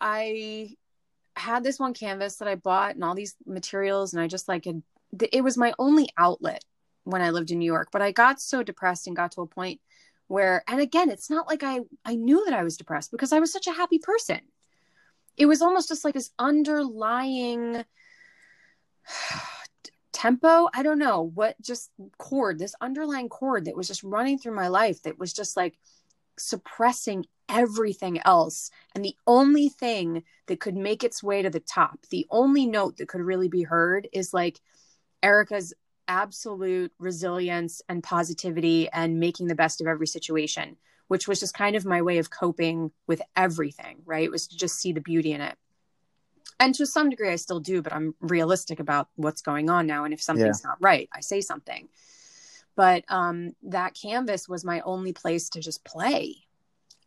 i 0.01 0.75
had 1.35 1.63
this 1.63 1.79
one 1.79 1.93
canvas 1.93 2.35
that 2.35 2.47
i 2.47 2.55
bought 2.55 2.95
and 2.95 3.03
all 3.03 3.15
these 3.15 3.35
materials 3.45 4.13
and 4.13 4.21
i 4.21 4.27
just 4.27 4.47
like 4.47 4.67
it, 4.67 4.75
it 5.31 5.43
was 5.43 5.57
my 5.57 5.73
only 5.79 6.09
outlet 6.17 6.63
when 7.05 7.21
i 7.21 7.31
lived 7.31 7.49
in 7.49 7.57
new 7.57 7.65
york 7.65 7.89
but 7.91 8.01
i 8.01 8.11
got 8.11 8.39
so 8.39 8.61
depressed 8.61 9.07
and 9.07 9.15
got 9.15 9.31
to 9.31 9.41
a 9.41 9.47
point 9.47 9.81
where 10.27 10.63
and 10.67 10.79
again 10.79 11.09
it's 11.09 11.29
not 11.29 11.47
like 11.47 11.63
i 11.63 11.79
i 12.05 12.15
knew 12.15 12.43
that 12.45 12.53
i 12.53 12.63
was 12.63 12.77
depressed 12.77 13.09
because 13.11 13.33
i 13.33 13.39
was 13.39 13.51
such 13.51 13.65
a 13.65 13.73
happy 13.73 13.97
person 13.97 14.39
it 15.37 15.45
was 15.45 15.61
almost 15.61 15.87
just 15.89 16.05
like 16.05 16.13
this 16.13 16.31
underlying 16.39 17.83
tempo. 20.13 20.69
I 20.73 20.83
don't 20.83 20.99
know 20.99 21.31
what 21.33 21.59
just 21.61 21.91
chord 22.17 22.59
this 22.59 22.75
underlying 22.81 23.29
chord 23.29 23.65
that 23.65 23.75
was 23.75 23.87
just 23.87 24.03
running 24.03 24.37
through 24.37 24.55
my 24.55 24.67
life 24.67 25.01
that 25.03 25.19
was 25.19 25.33
just 25.33 25.57
like 25.57 25.77
suppressing 26.37 27.25
everything 27.49 28.19
else. 28.25 28.71
And 28.95 29.03
the 29.03 29.15
only 29.27 29.69
thing 29.69 30.23
that 30.47 30.59
could 30.59 30.75
make 30.75 31.03
its 31.03 31.23
way 31.23 31.41
to 31.41 31.49
the 31.49 31.59
top 31.59 31.99
the 32.09 32.25
only 32.29 32.65
note 32.65 32.97
that 32.97 33.07
could 33.07 33.21
really 33.21 33.47
be 33.47 33.63
heard 33.63 34.07
is 34.13 34.33
like 34.33 34.59
erica's 35.21 35.73
absolute 36.07 36.91
resilience 36.99 37.81
and 37.87 38.03
positivity 38.03 38.89
and 38.89 39.19
making 39.19 39.47
the 39.47 39.55
best 39.55 39.79
of 39.79 39.87
every 39.87 40.07
situation 40.07 40.75
which 41.13 41.27
was 41.27 41.39
just 41.39 41.53
kind 41.53 41.75
of 41.75 41.85
my 41.85 42.01
way 42.01 42.17
of 42.17 42.31
coping 42.31 42.89
with 43.05 43.21
everything, 43.35 44.01
right? 44.03 44.23
It 44.23 44.31
was 44.31 44.47
to 44.47 44.57
just 44.57 44.79
see 44.79 44.93
the 44.93 44.99
beauty 44.99 45.31
in 45.31 45.41
it. 45.41 45.55
And 46.59 46.73
to 46.73 46.87
some 46.87 47.11
degree, 47.11 47.29
I 47.29 47.35
still 47.35 47.59
do, 47.59 47.83
but 47.83 47.93
I'm 47.93 48.15
realistic 48.19 48.79
about 48.79 49.09
what's 49.15 49.43
going 49.43 49.69
on 49.69 49.85
now. 49.85 50.05
And 50.05 50.13
if 50.15 50.23
something's 50.23 50.61
yeah. 50.63 50.69
not 50.69 50.81
right, 50.81 51.07
I 51.13 51.19
say 51.19 51.39
something. 51.39 51.87
But 52.75 53.03
um, 53.09 53.53
that 53.61 53.93
canvas 53.93 54.49
was 54.49 54.65
my 54.65 54.79
only 54.79 55.13
place 55.13 55.49
to 55.49 55.59
just 55.59 55.85
play. 55.85 56.37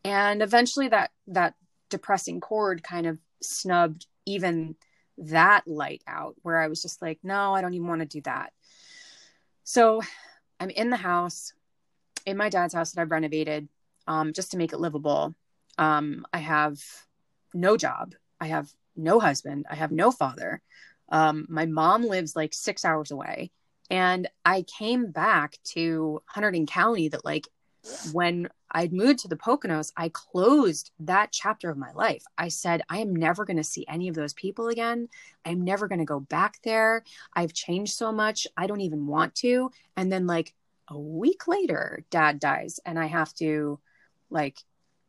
And 0.04 0.40
eventually, 0.40 0.86
that 0.86 1.10
that 1.26 1.54
depressing 1.90 2.38
chord 2.38 2.84
kind 2.84 3.08
of 3.08 3.18
snubbed 3.42 4.06
even 4.24 4.76
that 5.18 5.66
light 5.66 6.04
out, 6.06 6.36
where 6.42 6.60
I 6.60 6.68
was 6.68 6.80
just 6.80 7.02
like, 7.02 7.18
no, 7.24 7.56
I 7.56 7.60
don't 7.60 7.74
even 7.74 7.88
want 7.88 8.02
to 8.02 8.06
do 8.06 8.20
that. 8.20 8.52
So 9.64 10.00
I'm 10.60 10.70
in 10.70 10.90
the 10.90 10.96
house, 10.96 11.52
in 12.24 12.36
my 12.36 12.50
dad's 12.50 12.74
house 12.74 12.92
that 12.92 13.00
I've 13.00 13.10
renovated 13.10 13.68
um, 14.06 14.32
just 14.32 14.50
to 14.52 14.56
make 14.56 14.72
it 14.72 14.80
livable. 14.80 15.34
Um, 15.78 16.26
I 16.32 16.38
have 16.38 16.80
no 17.52 17.76
job. 17.76 18.14
I 18.40 18.46
have 18.46 18.68
no 18.96 19.20
husband. 19.20 19.66
I 19.70 19.74
have 19.76 19.92
no 19.92 20.10
father. 20.10 20.62
Um, 21.10 21.46
my 21.48 21.66
mom 21.66 22.04
lives 22.04 22.34
like 22.34 22.54
six 22.54 22.84
hours 22.84 23.10
away. 23.10 23.50
And 23.90 24.28
I 24.44 24.62
came 24.62 25.12
back 25.12 25.58
to 25.74 26.22
Hunterdon 26.34 26.66
County 26.66 27.08
that, 27.08 27.24
like, 27.24 27.46
when 28.12 28.48
I'd 28.68 28.92
moved 28.92 29.20
to 29.20 29.28
the 29.28 29.36
Poconos, 29.36 29.92
I 29.96 30.08
closed 30.08 30.90
that 30.98 31.30
chapter 31.30 31.70
of 31.70 31.78
my 31.78 31.92
life. 31.92 32.24
I 32.36 32.48
said, 32.48 32.82
I 32.88 32.98
am 32.98 33.14
never 33.14 33.44
going 33.44 33.58
to 33.58 33.64
see 33.64 33.84
any 33.88 34.08
of 34.08 34.16
those 34.16 34.34
people 34.34 34.66
again. 34.66 35.08
I'm 35.44 35.62
never 35.62 35.86
going 35.86 36.00
to 36.00 36.04
go 36.04 36.18
back 36.18 36.58
there. 36.64 37.04
I've 37.32 37.52
changed 37.52 37.92
so 37.92 38.10
much. 38.10 38.48
I 38.56 38.66
don't 38.66 38.80
even 38.80 39.06
want 39.06 39.36
to. 39.36 39.70
And 39.96 40.10
then, 40.10 40.26
like, 40.26 40.52
a 40.88 40.98
week 40.98 41.46
later, 41.46 42.04
dad 42.10 42.40
dies, 42.40 42.80
and 42.84 42.98
I 42.98 43.06
have 43.06 43.32
to, 43.34 43.78
like, 44.30 44.58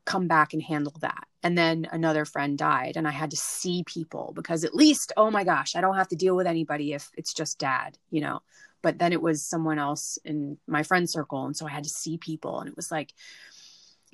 come 0.06 0.28
back 0.28 0.54
and 0.54 0.64
handle 0.64 0.96
that. 1.02 1.28
And 1.44 1.58
then 1.58 1.88
another 1.92 2.26
friend 2.26 2.58
died, 2.58 2.98
and 2.98 3.08
I 3.08 3.12
had 3.12 3.32
to 3.32 3.38
see 3.38 3.84
people 3.86 4.32
because 4.36 4.64
at 4.64 4.74
least, 4.74 5.14
oh 5.18 5.30
my 5.30 5.44
gosh, 5.44 5.76
I 5.76 5.82
don't 5.82 5.98
have 5.98 6.08
to 6.10 6.16
deal 6.16 6.36
with 6.36 6.48
anybody 6.48 6.94
if 6.94 7.10
it's 7.16 7.34
just 7.34 7.60
dad, 7.60 7.98
you 8.10 8.22
know. 8.22 8.42
But 8.82 9.00
then 9.00 9.12
it 9.12 9.22
was 9.22 9.44
someone 9.44 9.80
else 9.80 10.18
in 10.24 10.58
my 10.68 10.84
friend 10.84 11.10
circle. 11.10 11.46
And 11.46 11.56
so 11.56 11.68
I 11.68 11.72
had 11.72 11.84
to 11.84 11.90
see 11.90 12.18
people. 12.18 12.60
And 12.60 12.70
it 12.70 12.76
was 12.76 12.92
like, 12.92 13.14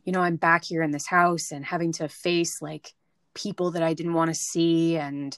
you 0.03 0.11
know, 0.11 0.21
I'm 0.21 0.35
back 0.35 0.63
here 0.63 0.81
in 0.81 0.91
this 0.91 1.07
house 1.07 1.51
and 1.51 1.63
having 1.63 1.91
to 1.93 2.07
face 2.07 2.61
like 2.61 2.93
people 3.33 3.71
that 3.71 3.83
I 3.83 3.93
didn't 3.93 4.13
want 4.13 4.29
to 4.29 4.35
see 4.35 4.97
and 4.97 5.37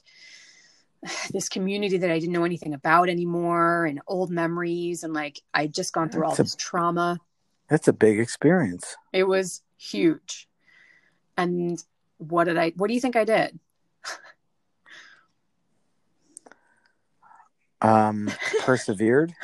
this 1.32 1.48
community 1.48 1.98
that 1.98 2.10
I 2.10 2.18
didn't 2.18 2.32
know 2.32 2.44
anything 2.44 2.74
about 2.74 3.08
anymore 3.08 3.84
and 3.84 4.00
old 4.06 4.30
memories. 4.30 5.02
And 5.02 5.12
like, 5.12 5.40
I'd 5.52 5.74
just 5.74 5.92
gone 5.92 6.08
through 6.08 6.24
all 6.24 6.34
a- 6.34 6.36
this 6.36 6.56
trauma. 6.56 7.20
That's 7.68 7.88
a 7.88 7.92
big 7.92 8.20
experience. 8.20 8.96
It 9.12 9.24
was 9.24 9.62
huge. 9.76 10.48
And 11.36 11.82
what 12.18 12.44
did 12.44 12.56
I, 12.56 12.72
what 12.76 12.88
do 12.88 12.94
you 12.94 13.00
think 13.00 13.16
I 13.16 13.24
did? 13.24 13.58
Um, 17.82 18.30
persevered. 18.64 19.34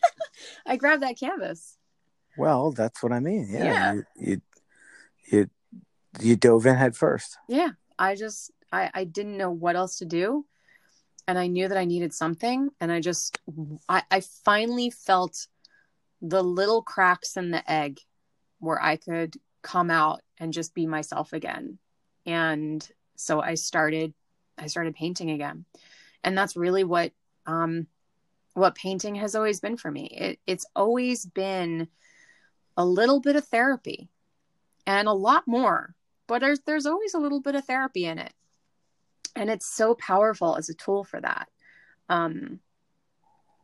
I 0.66 0.76
grabbed 0.76 1.02
that 1.02 1.18
canvas. 1.18 1.76
Well, 2.36 2.72
that's 2.72 3.02
what 3.02 3.12
I 3.12 3.20
mean. 3.20 3.48
Yeah, 3.50 3.62
Yeah. 3.64 3.92
You, 3.94 4.02
you 4.16 4.40
you 5.30 5.50
you 6.20 6.36
dove 6.36 6.66
in 6.66 6.74
head 6.74 6.96
first. 6.96 7.38
Yeah. 7.48 7.70
I 7.98 8.14
just, 8.14 8.50
I, 8.72 8.90
I 8.94 9.04
didn't 9.04 9.36
know 9.36 9.50
what 9.50 9.76
else 9.76 9.98
to 9.98 10.04
do. 10.04 10.44
And 11.26 11.38
I 11.38 11.46
knew 11.46 11.68
that 11.68 11.76
I 11.76 11.84
needed 11.84 12.14
something. 12.14 12.70
And 12.80 12.90
I 12.90 13.00
just, 13.00 13.38
I, 13.88 14.02
I 14.10 14.20
finally 14.20 14.90
felt 14.90 15.46
the 16.20 16.42
little 16.42 16.82
cracks 16.82 17.36
in 17.36 17.50
the 17.50 17.70
egg 17.70 18.00
where 18.58 18.80
I 18.82 18.96
could 18.96 19.36
come 19.62 19.90
out 19.90 20.20
and 20.38 20.52
just 20.52 20.74
be 20.74 20.86
myself 20.86 21.32
again. 21.32 21.78
And 22.26 22.86
so 23.16 23.40
I 23.40 23.54
started, 23.54 24.14
I 24.56 24.66
started 24.66 24.94
painting 24.94 25.30
again. 25.30 25.64
And 26.24 26.36
that's 26.36 26.56
really 26.56 26.84
what, 26.84 27.12
um, 27.46 27.86
what 28.54 28.74
painting 28.74 29.16
has 29.16 29.34
always 29.34 29.60
been 29.60 29.76
for 29.76 29.90
me. 29.90 30.06
It, 30.06 30.40
it's 30.46 30.66
always 30.74 31.24
been 31.24 31.88
a 32.76 32.84
little 32.84 33.20
bit 33.20 33.36
of 33.36 33.44
therapy 33.46 34.08
and 34.86 35.06
a 35.08 35.12
lot 35.12 35.46
more, 35.46 35.94
but 36.26 36.40
there's, 36.40 36.60
there's 36.60 36.86
always 36.86 37.14
a 37.14 37.18
little 37.18 37.40
bit 37.40 37.54
of 37.54 37.64
therapy 37.64 38.04
in 38.04 38.18
it. 38.18 38.32
And 39.36 39.50
it's 39.50 39.66
so 39.66 39.94
powerful 39.94 40.56
as 40.56 40.68
a 40.68 40.74
tool 40.74 41.04
for 41.04 41.20
that. 41.20 41.48
Um, 42.08 42.60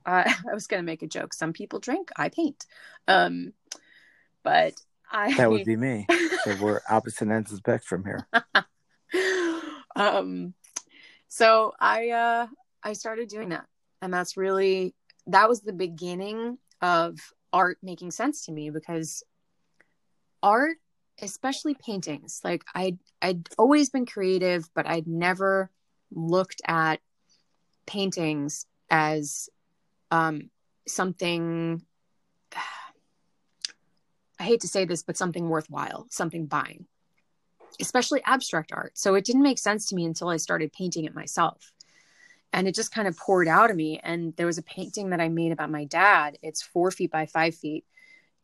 I, 0.07 0.35
I 0.51 0.55
was 0.55 0.67
going 0.67 0.83
to 0.83 0.87
make 0.87 1.03
a 1.03 1.07
joke. 1.07 1.35
Some 1.35 1.53
people 1.53 1.79
drink, 1.79 2.11
I 2.17 2.29
paint. 2.29 2.67
Um, 3.09 3.53
but 4.43 4.75
I, 5.11 5.35
That 5.35 5.51
would 5.51 5.65
be 5.67 5.77
me. 5.77 6.07
So 6.45 6.57
we're 6.61 6.81
opposite 6.89 7.29
ends 7.29 7.51
of 7.51 7.57
the 7.57 7.61
spectrum 7.61 8.05
here. 8.05 8.29
um 9.97 10.55
so 11.29 11.73
i 11.79 12.11
uh 12.11 12.47
i 12.83 12.93
started 12.93 13.29
doing 13.29 13.51
that 13.51 13.67
and 14.03 14.13
that's 14.13 14.37
really 14.37 14.95
that 15.27 15.49
was 15.49 15.61
the 15.61 15.73
beginning 15.73 16.59
of 16.81 17.19
art 17.53 17.79
making 17.83 18.11
sense 18.11 18.45
to 18.45 18.53
me 18.53 18.71
because 18.71 19.23
art 20.43 20.77
especially 21.23 21.75
paintings 21.75 22.41
like 22.43 22.65
i 22.75 22.97
i'd 23.23 23.49
always 23.57 23.89
been 23.89 24.05
creative 24.05 24.69
but 24.75 24.87
i'd 24.87 25.07
never 25.07 25.71
looked 26.11 26.61
at 26.67 27.01
paintings 27.87 28.67
as 28.91 29.49
um 30.15 30.51
something 30.87 31.83
i 34.39 34.43
hate 34.43 34.61
to 34.61 34.69
say 34.69 34.85
this 34.85 35.03
but 35.03 35.17
something 35.17 35.49
worthwhile 35.49 36.07
something 36.11 36.47
buying 36.47 36.87
especially 37.81 38.23
abstract 38.25 38.73
art. 38.73 38.97
So 38.97 39.15
it 39.15 39.25
didn't 39.25 39.43
make 39.43 39.59
sense 39.59 39.87
to 39.89 39.95
me 39.95 40.05
until 40.05 40.29
I 40.29 40.37
started 40.37 40.73
painting 40.73 41.05
it 41.05 41.15
myself. 41.15 41.73
And 42.53 42.69
it 42.69 42.75
just 42.75 42.95
kind 42.95 43.09
of 43.09 43.17
poured 43.17 43.49
out 43.49 43.71
of 43.71 43.77
me. 43.77 44.01
And 44.03 44.35
there 44.37 44.47
was 44.47 44.59
a 44.59 44.63
painting 44.63 45.11
that 45.11 45.21
I 45.21 45.29
made 45.29 45.53
about 45.53 45.71
my 45.71 45.85
dad. 45.85 46.39
It's 46.43 46.63
four 46.63 46.91
feet 46.91 47.11
by 47.11 47.27
five 47.27 47.55
feet. 47.55 47.85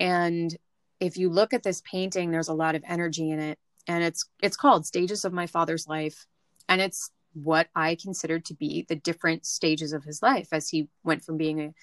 And 0.01 0.57
if 0.99 1.17
you 1.17 1.31
look 1.31 1.55
at 1.55 1.63
this 1.63 1.83
painting, 1.83 2.31
there's 2.31 2.49
a 2.49 2.55
lot 2.55 2.75
of 2.75 2.83
energy 2.87 3.31
in 3.31 3.39
it. 3.39 3.59
And 3.87 4.03
it's 4.03 4.25
it's 4.43 4.57
called 4.57 4.87
Stages 4.87 5.25
of 5.25 5.33
My 5.33 5.47
Father's 5.47 5.87
Life. 5.87 6.27
And 6.69 6.81
it's 6.81 7.11
what 7.35 7.69
I 7.75 7.95
considered 7.95 8.45
to 8.47 8.55
be 8.55 8.85
the 8.89 8.97
different 8.97 9.47
stages 9.47 9.93
of 9.93 10.05
his 10.05 10.23
life 10.23 10.49
as 10.53 10.69
he 10.69 10.89
went 11.05 11.25
from 11.25 11.37
being 11.37 11.61
a 11.61 11.75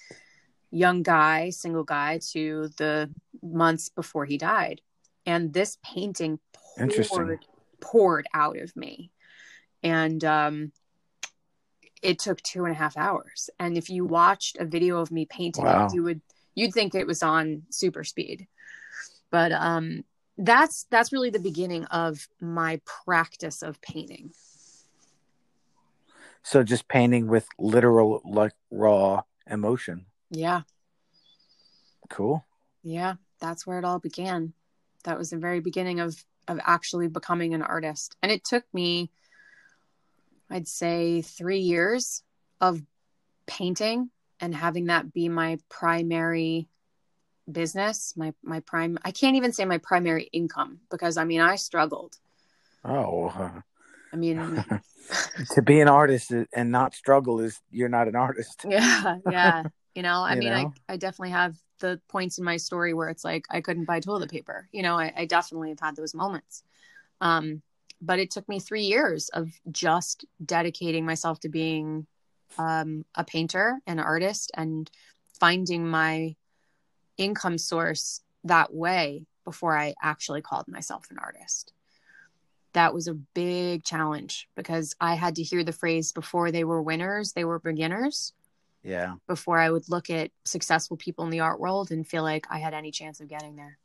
young 0.70 1.02
guy, 1.02 1.50
single 1.50 1.84
guy, 1.84 2.20
to 2.32 2.68
the 2.76 3.10
months 3.42 3.88
before 3.88 4.24
he 4.24 4.38
died. 4.38 4.80
And 5.24 5.52
this 5.52 5.78
painting 5.82 6.38
poured, 7.08 7.44
poured 7.80 8.26
out 8.34 8.58
of 8.58 8.74
me. 8.76 9.10
And 9.82 10.24
um, 10.24 10.72
it 12.02 12.18
took 12.18 12.40
two 12.42 12.64
and 12.64 12.72
a 12.72 12.78
half 12.78 12.96
hours. 12.96 13.50
And 13.58 13.76
if 13.76 13.90
you 13.90 14.04
watched 14.04 14.58
a 14.58 14.64
video 14.64 14.98
of 14.98 15.10
me 15.10 15.26
painting 15.26 15.64
Wow. 15.64 15.86
it, 15.86 15.94
you 15.94 16.02
would 16.02 16.20
you'd 16.54 16.74
think 16.74 16.94
it 16.94 17.06
was 17.06 17.22
on 17.22 17.62
super 17.70 18.04
speed. 18.04 18.46
But 19.30 19.52
um, 19.52 20.04
that's 20.36 20.86
that's 20.90 21.12
really 21.12 21.30
the 21.30 21.38
beginning 21.38 21.84
of 21.86 22.26
my 22.40 22.80
practice 23.04 23.62
of 23.62 23.80
painting. 23.80 24.32
So 26.42 26.62
just 26.62 26.88
painting 26.88 27.26
with 27.28 27.46
literal, 27.58 28.22
like 28.24 28.52
raw 28.70 29.22
emotion. 29.46 30.06
Yeah, 30.30 30.62
Cool. 32.08 32.44
yeah, 32.82 33.14
that's 33.40 33.66
where 33.66 33.78
it 33.78 33.84
all 33.84 33.98
began. 33.98 34.52
That 35.04 35.18
was 35.18 35.30
the 35.30 35.36
very 35.38 35.60
beginning 35.60 36.00
of 36.00 36.24
of 36.46 36.58
actually 36.64 37.08
becoming 37.08 37.52
an 37.52 37.60
artist. 37.62 38.16
And 38.22 38.32
it 38.32 38.44
took 38.44 38.64
me 38.72 39.10
I'd 40.50 40.66
say 40.68 41.20
3 41.20 41.58
years 41.58 42.22
of 42.60 42.80
painting 43.46 44.10
and 44.40 44.54
having 44.54 44.86
that 44.86 45.12
be 45.12 45.28
my 45.28 45.58
primary 45.68 46.68
business, 47.50 48.14
my 48.16 48.32
my 48.42 48.60
prime 48.60 48.98
I 49.04 49.10
can't 49.10 49.36
even 49.36 49.52
say 49.52 49.64
my 49.66 49.78
primary 49.78 50.24
income 50.32 50.80
because 50.90 51.16
I 51.18 51.24
mean 51.24 51.40
I 51.40 51.56
struggled. 51.56 52.16
Oh, 52.84 53.28
uh, 53.28 53.60
I 54.12 54.16
mean 54.16 54.64
to 55.50 55.62
be 55.62 55.80
an 55.80 55.88
artist 55.88 56.32
and 56.52 56.70
not 56.70 56.94
struggle 56.94 57.40
is 57.40 57.60
you're 57.70 57.88
not 57.88 58.08
an 58.08 58.16
artist. 58.16 58.64
yeah, 58.68 59.16
yeah. 59.28 59.64
You 59.94 60.02
know, 60.02 60.22
I 60.22 60.34
You 60.34 60.40
mean 60.40 60.52
know? 60.52 60.72
I 60.88 60.94
I 60.94 60.96
definitely 60.96 61.30
have 61.30 61.56
the 61.80 62.00
points 62.08 62.38
in 62.38 62.44
my 62.44 62.56
story 62.56 62.94
where 62.94 63.08
it's 63.08 63.24
like 63.24 63.44
I 63.50 63.60
couldn't 63.60 63.84
buy 63.84 64.00
toilet 64.00 64.30
paper. 64.30 64.68
You 64.72 64.82
know, 64.82 64.98
I, 64.98 65.12
I 65.16 65.24
definitely 65.26 65.70
have 65.70 65.80
had 65.80 65.96
those 65.96 66.14
moments. 66.14 66.62
Um, 67.20 67.62
but 68.00 68.18
it 68.18 68.30
took 68.30 68.48
me 68.48 68.60
three 68.60 68.84
years 68.84 69.28
of 69.30 69.50
just 69.72 70.24
dedicating 70.44 71.04
myself 71.04 71.40
to 71.40 71.48
being 71.48 72.06
um, 72.58 73.04
a 73.14 73.24
painter, 73.24 73.80
an 73.86 73.98
artist, 73.98 74.50
and 74.54 74.90
finding 75.40 75.88
my 75.88 76.36
income 77.16 77.58
source 77.58 78.20
that 78.44 78.72
way 78.72 79.26
before 79.44 79.76
I 79.76 79.94
actually 80.02 80.42
called 80.42 80.68
myself 80.68 81.06
an 81.10 81.18
artist. 81.18 81.72
That 82.78 82.94
was 82.94 83.08
a 83.08 83.14
big 83.14 83.82
challenge 83.82 84.48
because 84.54 84.94
I 85.00 85.14
had 85.14 85.34
to 85.34 85.42
hear 85.42 85.64
the 85.64 85.72
phrase 85.72 86.12
before 86.12 86.52
they 86.52 86.62
were 86.62 86.80
winners, 86.80 87.32
they 87.32 87.44
were 87.44 87.58
beginners 87.58 88.34
Yeah. 88.84 89.16
before 89.26 89.58
I 89.58 89.68
would 89.68 89.88
look 89.88 90.10
at 90.10 90.30
successful 90.44 90.96
people 90.96 91.24
in 91.24 91.30
the 91.30 91.40
art 91.40 91.58
world 91.58 91.90
and 91.90 92.06
feel 92.06 92.22
like 92.22 92.46
I 92.48 92.60
had 92.60 92.74
any 92.74 92.92
chance 92.92 93.18
of 93.18 93.26
getting 93.26 93.56
there. 93.56 93.78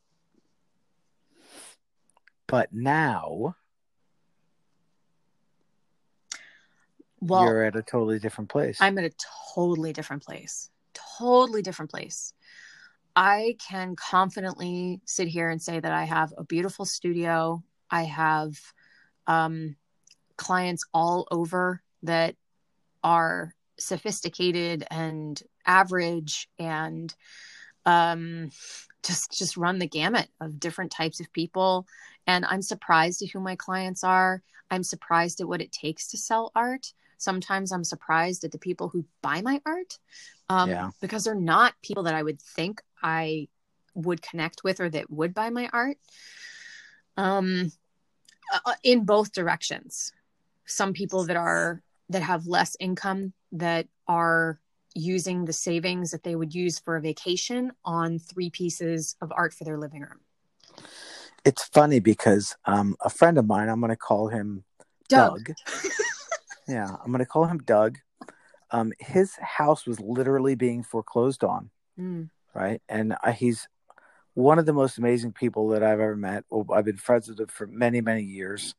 But 2.45 2.71
now 2.71 3.55
Well, 7.19 7.45
you're 7.45 7.63
at 7.63 7.75
a 7.75 7.81
totally 7.81 8.19
different 8.19 8.51
place. 8.51 8.77
I'm 8.79 8.99
at 8.99 9.05
a 9.05 9.13
totally 9.55 9.91
different 9.91 10.21
place. 10.21 10.69
Totally 11.17 11.63
different 11.63 11.89
place. 11.89 12.35
I 13.15 13.57
can 13.57 13.95
confidently 13.95 15.01
sit 15.05 15.29
here 15.29 15.49
and 15.49 15.59
say 15.59 15.79
that 15.79 15.91
I 15.91 16.03
have 16.03 16.31
a 16.37 16.43
beautiful 16.43 16.85
studio. 16.85 17.63
I 17.89 18.03
have 18.03 18.55
um, 19.27 19.75
clients 20.37 20.85
all 20.93 21.27
over 21.31 21.81
that 22.03 22.35
are 23.03 23.53
sophisticated 23.79 24.85
and 24.89 25.41
average 25.65 26.47
and 26.59 27.13
um, 27.85 28.49
just 29.05 29.37
just 29.37 29.57
run 29.57 29.79
the 29.79 29.87
gamut 29.87 30.29
of 30.39 30.59
different 30.59 30.91
types 30.91 31.19
of 31.19 31.31
people. 31.33 31.85
And 32.25 32.45
i'm 32.45 32.61
surprised 32.61 33.21
at 33.21 33.29
who 33.29 33.39
my 33.39 33.55
clients 33.55 34.03
are. 34.03 34.41
I'm 34.71 34.83
surprised 34.83 35.41
at 35.41 35.47
what 35.47 35.61
it 35.61 35.71
takes 35.71 36.07
to 36.09 36.17
sell 36.17 36.51
art. 36.55 36.93
Sometimes 37.17 37.71
i'm 37.71 37.83
surprised 37.83 38.43
at 38.43 38.51
the 38.51 38.57
people 38.57 38.89
who 38.89 39.05
buy 39.21 39.41
my 39.41 39.61
art 39.65 39.97
um, 40.49 40.69
Yeah. 40.69 40.89
because 41.01 41.23
they're 41.23 41.35
not 41.35 41.73
people 41.81 42.03
that 42.03 42.15
i 42.15 42.23
would 42.23 42.41
think 42.41 42.81
i 43.01 43.47
would 43.95 44.21
connect 44.21 44.63
with 44.63 44.79
or 44.79 44.89
that 44.89 45.09
would 45.09 45.33
buy 45.33 45.49
my 45.49 45.69
art. 45.71 45.97
Um 47.17 47.71
uh, 48.65 48.73
in 48.83 49.05
both 49.05 49.31
directions 49.31 50.11
some 50.65 50.93
people 50.93 51.25
that 51.25 51.35
are 51.35 51.81
that 52.09 52.21
have 52.21 52.45
less 52.47 52.75
income 52.79 53.33
that 53.51 53.87
are 54.07 54.59
using 54.95 55.45
the 55.45 55.53
savings 55.53 56.11
that 56.11 56.23
they 56.23 56.35
would 56.35 56.53
use 56.53 56.79
for 56.79 56.95
a 56.95 57.01
vacation 57.01 57.71
on 57.83 58.19
three 58.19 58.49
pieces 58.49 59.15
of 59.21 59.31
art 59.35 59.53
for 59.53 59.63
their 59.63 59.77
living 59.77 60.01
room. 60.01 60.19
It's 61.45 61.65
funny 61.65 61.99
because 61.99 62.55
um, 62.65 62.95
a 63.01 63.09
friend 63.09 63.37
of 63.37 63.45
mine, 63.45 63.69
I'm 63.69 63.79
going 63.79 63.89
to 63.89 63.95
call 63.97 64.27
him 64.27 64.63
Doug. 65.09 65.45
Doug. 65.45 65.55
yeah, 66.67 66.95
I'm 67.03 67.11
going 67.11 67.19
to 67.19 67.25
call 67.25 67.45
him 67.45 67.57
Doug. 67.59 67.97
Um, 68.71 68.93
his 68.99 69.35
house 69.35 69.85
was 69.85 69.99
literally 69.99 70.55
being 70.55 70.83
foreclosed 70.83 71.43
on, 71.43 71.69
Mm, 71.99 72.29
right? 72.55 72.81
And 72.89 73.15
I, 73.23 73.33
he's 73.33 73.67
one 74.33 74.59
of 74.59 74.65
the 74.65 74.73
most 74.73 74.97
amazing 74.97 75.33
people 75.33 75.67
that 75.69 75.83
I've 75.83 75.99
ever 75.99 76.15
met. 76.15 76.45
Well, 76.49 76.65
I've 76.75 76.85
been 76.85 76.97
friends 76.97 77.27
with 77.27 77.39
him 77.39 77.47
for 77.47 77.67
many, 77.67 78.01
many 78.01 78.23
years. 78.23 78.75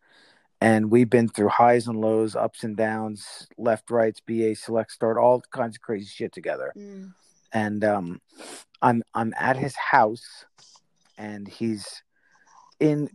And 0.61 0.90
we've 0.90 1.11
been 1.11 1.28
through 1.28 1.48
highs 1.48 1.86
and 1.86 2.00
lows, 2.00 2.34
ups 2.34 2.64
and 2.64 2.76
downs, 2.76 3.46
left, 3.59 3.90
rights, 3.90 4.20
BA, 4.20 4.55
select, 4.55 4.92
start, 4.92 5.18
all 5.18 5.42
kinds 5.50 5.76
of 5.76 5.82
crazy 5.82 6.07
shit 6.07 6.32
together. 6.32 6.72
mm, 6.76 7.12
and 7.52 7.84
um, 7.84 8.20
I'm 8.80 9.02
I'm 9.14 9.34
at 9.38 9.57
his 9.57 9.76
house, 9.76 10.44
and 11.18 11.46
he's 11.46 12.02
in 12.80 13.09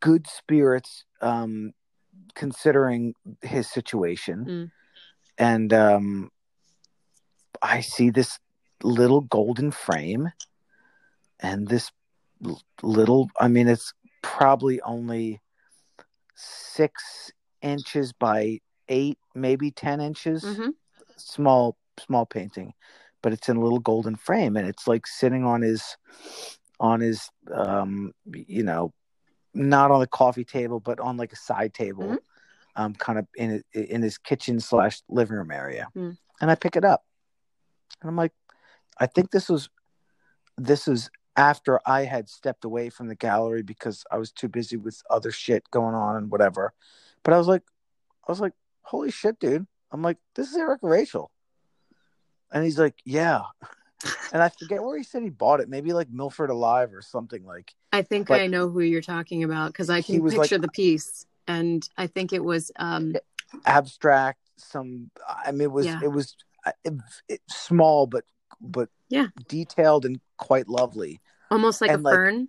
good 0.00 0.26
spirits, 0.26 1.04
um, 1.20 1.72
considering 2.34 3.14
his 3.42 3.68
situation, 3.70 4.44
Mm. 4.44 4.70
and 5.38 5.72
um, 5.72 6.30
I 7.60 7.80
see 7.80 8.10
this 8.10 8.38
little 8.82 9.20
golden 9.20 9.70
frame, 9.70 10.32
and 11.42 11.68
this 11.68 11.90
little. 12.82 13.30
I 13.40 13.48
mean, 13.48 13.68
it's 13.68 13.92
probably 14.22 14.80
only 14.82 15.40
six 16.34 17.30
inches 17.60 18.12
by 18.12 18.58
eight, 18.88 19.18
maybe 19.34 19.70
ten 19.70 20.00
inches 20.00 20.44
mhm. 20.44 20.72
small 21.16 21.76
small 22.00 22.24
painting 22.26 22.72
but 23.22 23.32
it's 23.32 23.48
in 23.48 23.56
a 23.56 23.60
little 23.62 23.78
golden 23.78 24.16
frame 24.16 24.56
and 24.56 24.66
it's 24.66 24.88
like 24.88 25.06
sitting 25.06 25.44
on 25.44 25.60
his 25.62 25.96
on 26.80 27.00
his 27.00 27.30
um 27.54 28.12
you 28.32 28.62
know 28.62 28.92
not 29.54 29.90
on 29.90 30.00
the 30.00 30.06
coffee 30.06 30.44
table 30.44 30.80
but 30.80 30.98
on 30.98 31.16
like 31.16 31.32
a 31.32 31.36
side 31.36 31.72
table 31.74 32.04
Mhm. 32.04 32.18
um 32.76 32.94
kind 32.94 33.18
of 33.18 33.26
in 33.36 33.62
in 33.74 34.02
his 34.02 34.16
kitchen 34.18 34.58
slash 34.58 35.02
living 35.08 35.36
room 35.36 35.50
area 35.52 35.86
Mm. 35.94 36.16
and 36.40 36.50
i 36.50 36.54
pick 36.54 36.76
it 36.76 36.84
up 36.84 37.04
and 38.00 38.08
i'm 38.08 38.16
like 38.16 38.32
i 38.98 39.06
think 39.06 39.30
this 39.30 39.48
was 39.48 39.68
this 40.56 40.88
is 40.88 41.10
after 41.36 41.80
i 41.86 42.04
had 42.04 42.28
stepped 42.28 42.64
away 42.64 42.90
from 42.90 43.08
the 43.08 43.14
gallery 43.14 43.62
because 43.62 44.04
i 44.10 44.18
was 44.18 44.30
too 44.30 44.48
busy 44.48 44.76
with 44.76 45.02
other 45.08 45.30
shit 45.30 45.70
going 45.70 45.94
on 45.94 46.16
and 46.16 46.30
whatever. 46.30 46.72
But 47.22 47.34
i 47.34 47.38
was 47.38 47.48
like 47.48 47.62
i 48.26 48.32
was 48.32 48.40
like 48.40 48.52
holy 48.82 49.10
shit 49.10 49.38
dude. 49.38 49.66
I'm 49.90 50.02
like 50.02 50.18
this 50.34 50.50
is 50.50 50.56
erika 50.56 50.86
rachel. 50.86 51.30
And 52.52 52.64
he's 52.64 52.78
like 52.78 52.96
yeah. 53.04 53.42
And 54.32 54.42
i 54.42 54.48
forget 54.48 54.82
where 54.82 54.98
he 54.98 55.04
said 55.04 55.22
he 55.22 55.30
bought 55.30 55.60
it. 55.60 55.68
Maybe 55.68 55.92
like 55.92 56.10
milford 56.10 56.50
alive 56.50 56.92
or 56.92 57.02
something 57.02 57.44
like 57.44 57.72
I 57.92 58.02
think 58.02 58.28
But- 58.28 58.40
I 58.40 58.46
know 58.46 58.68
who 58.68 58.80
you're 58.80 59.00
talking 59.02 59.44
about 59.44 59.68
because 59.68 59.90
I 59.90 60.02
can 60.02 60.22
picture 60.28 60.56
like- 60.56 60.62
the 60.62 60.68
piece, 60.68 61.26
and 61.46 61.88
I 61.96 62.06
think 62.08 62.32
it 62.32 62.42
was 62.42 62.72
um, 62.76 63.14
abstract 63.66 64.38
some 64.56 65.10
i 65.28 65.50
mean 65.50 65.62
it 65.62 65.72
was 65.72 65.86
Yeah. 65.86 66.00
it 66.02 66.08
was 66.08 66.36
uh, 66.64 66.72
it, 66.84 66.94
it, 67.28 67.40
small 67.48 68.06
but 68.06 68.24
but 68.60 68.88
Yeah. 69.12 69.26
detailed 69.46 70.06
and 70.06 70.18
quite 70.38 70.68
lovely 70.68 71.20
almost 71.50 71.82
like 71.82 71.90
And, 71.90 72.00
a 72.00 72.02
like, 72.02 72.14
fern. 72.14 72.48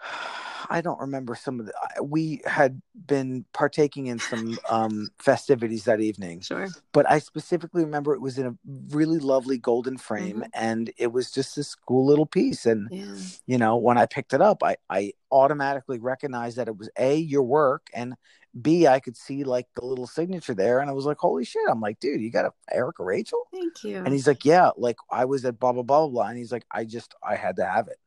I 0.70 0.80
don't 0.82 1.00
remember 1.00 1.34
some 1.34 1.60
of 1.60 1.66
the. 1.66 1.72
We 2.02 2.40
had 2.44 2.82
been 3.06 3.44
partaking 3.54 4.06
in 4.08 4.18
some 4.18 4.58
um, 4.70 5.08
festivities 5.18 5.84
that 5.84 6.00
evening, 6.00 6.40
Sure. 6.40 6.68
but 6.92 7.10
I 7.10 7.18
specifically 7.20 7.84
remember 7.84 8.14
it 8.14 8.20
was 8.20 8.38
in 8.38 8.46
a 8.46 8.54
really 8.90 9.18
lovely 9.18 9.56
golden 9.58 9.96
frame, 9.96 10.40
Mhm. 10.40 10.48
and 10.54 10.92
it 10.98 11.12
was 11.12 11.30
just 11.30 11.56
this 11.56 11.74
cool 11.74 12.04
little 12.06 12.26
piece. 12.26 12.66
And 12.66 12.88
Yeah. 12.90 13.14
you 13.46 13.56
know, 13.58 13.76
when 13.76 13.96
I 13.98 14.06
picked 14.06 14.32
it 14.34 14.42
up, 14.42 14.62
I 14.62 14.76
I 14.90 15.12
automatically 15.30 15.98
recognized 15.98 16.56
that 16.58 16.68
it 16.68 16.76
was 16.76 16.90
a 16.98 17.16
your 17.16 17.42
work, 17.44 17.88
and 17.94 18.14
b 18.60 18.86
I 18.86 19.00
could 19.00 19.16
see 19.16 19.44
like 19.44 19.66
the 19.74 19.84
little 19.84 20.06
signature 20.06 20.54
there, 20.54 20.80
and 20.80 20.90
I 20.90 20.92
was 20.92 21.04
like, 21.04 21.18
holy 21.18 21.44
shit! 21.44 21.62
I'm 21.68 21.80
like, 21.80 22.00
dude, 22.00 22.20
you 22.20 22.30
got 22.30 22.46
a 22.46 22.52
Erika 22.72 23.04
Rachel? 23.04 23.46
Thank 23.52 23.84
you. 23.84 23.96
And 23.98 24.08
he's 24.08 24.26
like, 24.26 24.44
yeah, 24.44 24.70
like 24.76 24.96
I 25.10 25.24
was 25.24 25.44
at 25.44 25.58
blah 25.58 25.72
blah 25.72 25.82
blah 25.82 26.08
blah, 26.08 26.26
and 26.28 26.38
he's 26.38 26.52
like, 26.52 26.64
I 26.70 26.84
just 26.84 27.14
I 27.22 27.36
had 27.36 27.56
to 27.56 27.64
have 27.66 27.88
it, 27.88 27.98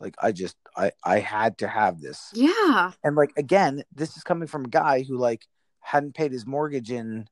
like 0.00 0.14
I 0.22 0.32
just 0.32 0.56
I 0.76 0.92
I 1.04 1.18
had 1.18 1.58
to 1.58 1.68
have 1.68 2.00
this. 2.00 2.30
yeah. 2.34 2.92
And 3.02 3.16
like 3.16 3.32
again, 3.36 3.82
this 3.94 4.16
is 4.16 4.22
coming 4.22 4.48
from 4.48 4.66
a 4.66 4.68
guy 4.68 5.02
who 5.02 5.16
like 5.16 5.46
hadn't 5.80 6.14
paid 6.14 6.32
his 6.32 6.46
mortgage 6.46 6.90
in 6.90 7.28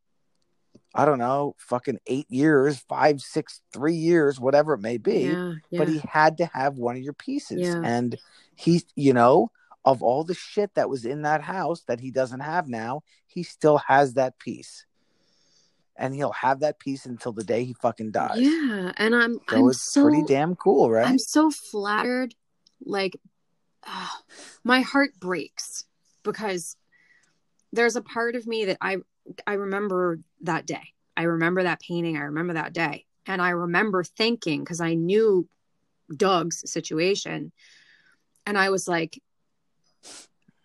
I 0.94 1.04
don't 1.04 1.18
know, 1.18 1.54
fucking 1.58 1.98
eight 2.06 2.30
years, 2.30 2.78
five, 2.88 3.20
six, 3.20 3.60
three 3.72 3.94
years, 3.94 4.40
whatever 4.40 4.72
it 4.74 4.80
may 4.80 4.96
be. 4.96 5.24
Yeah. 5.24 5.54
Yeah. 5.70 5.78
But 5.78 5.88
he 5.88 6.00
had 6.08 6.38
to 6.38 6.46
have 6.46 6.76
one 6.76 6.96
of 6.96 7.02
your 7.02 7.12
pieces. 7.12 7.60
Yeah. 7.60 7.82
And 7.84 8.18
he's 8.54 8.84
you 8.94 9.12
know, 9.12 9.50
of 9.87 10.03
all 10.03 10.24
the 10.24 10.34
shit 10.34 10.74
that 10.74 10.91
was 10.91 11.05
in 11.05 11.22
that 11.22 11.41
house 11.41 11.82
that 11.87 12.01
he 12.01 12.11
doesn't 12.11 12.41
have 12.41 12.68
now, 12.68 13.03
he 13.28 13.45
still 13.45 13.78
has 13.78 14.14
that 14.14 14.39
piece. 14.39 14.84
And 15.97 16.14
he'll 16.14 16.32
have 16.32 16.61
that 16.61 16.78
piece 16.78 17.07
until 17.07 17.32
the 17.32 17.45
day 17.45 17.64
he 17.64 17.72
fucking 17.72 18.11
dies. 18.11 18.37
yeah. 18.39 18.93
And 18.99 19.14
I'm 19.14 19.39
So 19.49 19.57
I'm 19.57 19.70
it's 19.70 19.80
so 19.80 20.03
pretty 20.03 20.24
damn 20.26 20.57
cool, 20.57 20.91
right? 20.91 21.07
I'm 21.07 21.18
so 21.18 21.51
flattered. 21.51 22.34
Like, 22.84 23.16
ah, 23.87 24.20
my 24.62 24.82
heart 24.82 25.12
breaks 25.18 25.84
because 26.22 26.76
there's 27.72 27.97
a 27.97 28.03
part 28.03 28.34
of 28.34 28.47
me 28.47 28.66
that 28.66 28.78
I 28.80 28.99
I 29.47 29.55
remember 29.55 30.18
that 30.43 30.66
day. 30.66 30.93
I 31.16 31.22
remember 31.22 31.62
that 31.62 31.80
painting. 31.80 32.18
I 32.18 32.24
remember 32.24 32.55
that 32.55 32.74
day, 32.74 33.07
and 33.24 33.41
I 33.41 33.51
remember 33.51 34.05
thinking 34.05 34.61
because 34.61 34.82
I 34.82 34.95
knew 34.95 35.49
Doug's 36.14 36.70
situation, 36.70 37.53
and 38.45 38.59
I 38.59 38.68
was 38.68 38.87
like, 38.87 39.18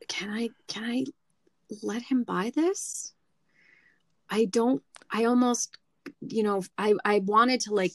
"Can 0.08 0.30
I? 0.30 0.50
Can 0.68 0.84
I 0.84 1.06
let 1.82 2.02
him 2.02 2.24
buy 2.24 2.52
this?" 2.56 3.14
I 4.30 4.46
don't. 4.46 4.82
I 5.10 5.26
almost, 5.26 5.78
you 6.22 6.44
know, 6.44 6.64
I 6.78 6.96
I 7.04 7.20
wanted 7.20 7.62
to 7.62 7.74
like 7.74 7.92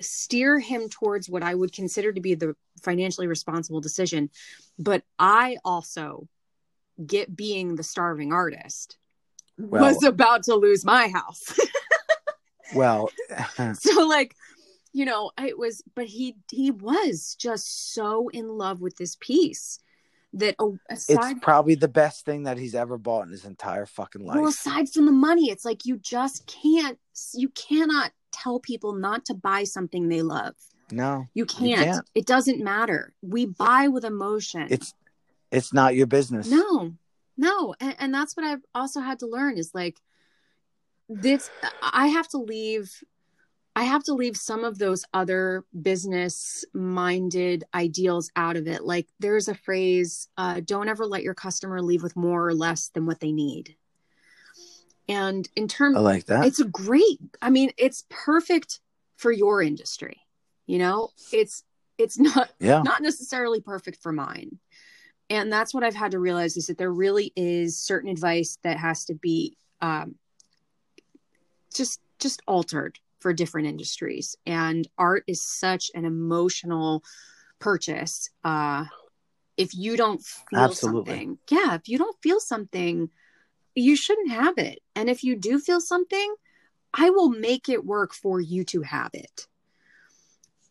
steer 0.00 0.58
him 0.58 0.88
towards 0.88 1.28
what 1.28 1.42
I 1.42 1.54
would 1.54 1.72
consider 1.72 2.12
to 2.12 2.20
be 2.20 2.34
the 2.34 2.54
financially 2.82 3.26
responsible 3.26 3.80
decision. 3.80 4.30
But 4.78 5.02
I 5.18 5.56
also 5.64 6.28
get 7.04 7.34
being 7.34 7.76
the 7.76 7.82
starving 7.82 8.32
artist 8.32 8.96
Well- 9.58 9.82
was 9.82 10.04
about 10.04 10.44
to 10.44 10.54
lose 10.54 10.84
my 10.84 11.08
house. 11.08 11.58
well, 12.74 13.10
so 13.74 14.06
like, 14.06 14.36
you 14.92 15.04
know, 15.04 15.30
it 15.42 15.58
was 15.58 15.82
but 15.94 16.06
he 16.06 16.36
he 16.50 16.70
was 16.70 17.34
just 17.38 17.94
so 17.94 18.28
in 18.28 18.48
love 18.48 18.80
with 18.80 18.96
this 18.96 19.16
piece 19.20 19.78
that 20.34 20.54
oh, 20.58 20.78
aside 20.88 21.32
it's 21.32 21.40
probably 21.44 21.74
the 21.74 21.88
best 21.88 22.24
thing 22.24 22.44
that 22.44 22.56
he's 22.58 22.74
ever 22.74 22.96
bought 22.98 23.26
in 23.26 23.32
his 23.32 23.44
entire 23.44 23.86
fucking 23.86 24.24
life. 24.24 24.36
well 24.36 24.48
aside 24.48 24.88
from 24.88 25.06
the 25.06 25.12
money, 25.12 25.50
it's 25.50 25.64
like 25.64 25.84
you 25.84 25.96
just 25.98 26.46
can't 26.46 26.98
you 27.34 27.48
cannot 27.50 28.12
tell 28.32 28.58
people 28.60 28.94
not 28.94 29.24
to 29.26 29.34
buy 29.34 29.64
something 29.64 30.08
they 30.08 30.22
love. 30.22 30.54
no, 30.90 31.26
You 31.34 31.44
can't. 31.44 31.84
can't. 31.84 32.10
It 32.14 32.26
doesn't 32.26 32.62
matter. 32.64 33.12
We 33.20 33.46
buy 33.46 33.88
with 33.88 34.04
emotion. 34.04 34.68
it's 34.70 34.94
it's 35.50 35.72
not 35.72 35.94
your 35.94 36.06
business. 36.06 36.48
no, 36.50 36.94
no, 37.36 37.74
and, 37.80 37.94
and 37.98 38.14
that's 38.14 38.36
what 38.36 38.44
I've 38.46 38.64
also 38.74 39.00
had 39.00 39.18
to 39.20 39.26
learn 39.26 39.58
is 39.58 39.74
like 39.74 39.98
this. 41.08 41.50
I 41.82 42.06
have 42.08 42.28
to 42.28 42.38
leave. 42.38 42.90
I 43.74 43.84
have 43.84 44.04
to 44.04 44.14
leave 44.14 44.36
some 44.36 44.64
of 44.64 44.78
those 44.78 45.04
other 45.14 45.64
business 45.80 46.64
minded 46.74 47.64
ideals 47.74 48.30
out 48.36 48.56
of 48.56 48.68
it. 48.68 48.84
Like 48.84 49.08
there's 49.18 49.48
a 49.48 49.54
phrase, 49.54 50.28
uh, 50.36 50.60
don't 50.64 50.88
ever 50.88 51.06
let 51.06 51.22
your 51.22 51.34
customer 51.34 51.80
leave 51.80 52.02
with 52.02 52.14
more 52.14 52.46
or 52.46 52.54
less 52.54 52.88
than 52.88 53.06
what 53.06 53.20
they 53.20 53.32
need. 53.32 53.76
And 55.08 55.48
in 55.56 55.68
terms 55.68 55.96
I 55.96 56.00
like 56.00 56.26
that. 56.26 56.46
it's 56.46 56.60
a 56.60 56.64
great 56.64 57.18
i 57.40 57.50
mean 57.50 57.70
it's 57.76 58.04
perfect 58.08 58.80
for 59.16 59.32
your 59.32 59.60
industry 59.60 60.20
you 60.66 60.78
know 60.78 61.10
it's 61.32 61.64
it's 61.98 62.18
not 62.18 62.50
yeah. 62.60 62.82
not 62.82 63.02
necessarily 63.02 63.60
perfect 63.60 64.02
for 64.02 64.12
mine 64.12 64.58
and 65.28 65.52
that's 65.52 65.74
what 65.74 65.84
i've 65.84 65.94
had 65.94 66.12
to 66.12 66.18
realize 66.18 66.56
is 66.56 66.68
that 66.68 66.78
there 66.78 66.92
really 66.92 67.32
is 67.36 67.76
certain 67.76 68.08
advice 68.08 68.58
that 68.62 68.78
has 68.78 69.04
to 69.04 69.14
be 69.14 69.56
um 69.80 70.14
just 71.74 72.00
just 72.18 72.40
altered 72.46 72.98
for 73.22 73.32
different 73.32 73.68
industries. 73.68 74.36
And 74.44 74.86
art 74.98 75.24
is 75.26 75.42
such 75.42 75.90
an 75.94 76.04
emotional 76.04 77.02
purchase 77.62 78.28
uh 78.42 78.84
if 79.56 79.72
you 79.72 79.96
don't 79.96 80.20
feel 80.50 80.58
Absolutely. 80.64 81.12
something 81.12 81.38
yeah 81.48 81.74
if 81.74 81.88
you 81.88 81.96
don't 81.96 82.20
feel 82.20 82.40
something 82.40 83.08
you 83.74 83.96
shouldn't 83.96 84.32
have 84.32 84.58
it. 84.58 84.80
And 84.96 85.08
if 85.08 85.24
you 85.24 85.36
do 85.36 85.58
feel 85.58 85.80
something 85.80 86.34
i 86.92 87.08
will 87.10 87.30
make 87.30 87.68
it 87.68 87.86
work 87.86 88.12
for 88.12 88.40
you 88.40 88.64
to 88.64 88.82
have 88.82 89.10
it. 89.14 89.46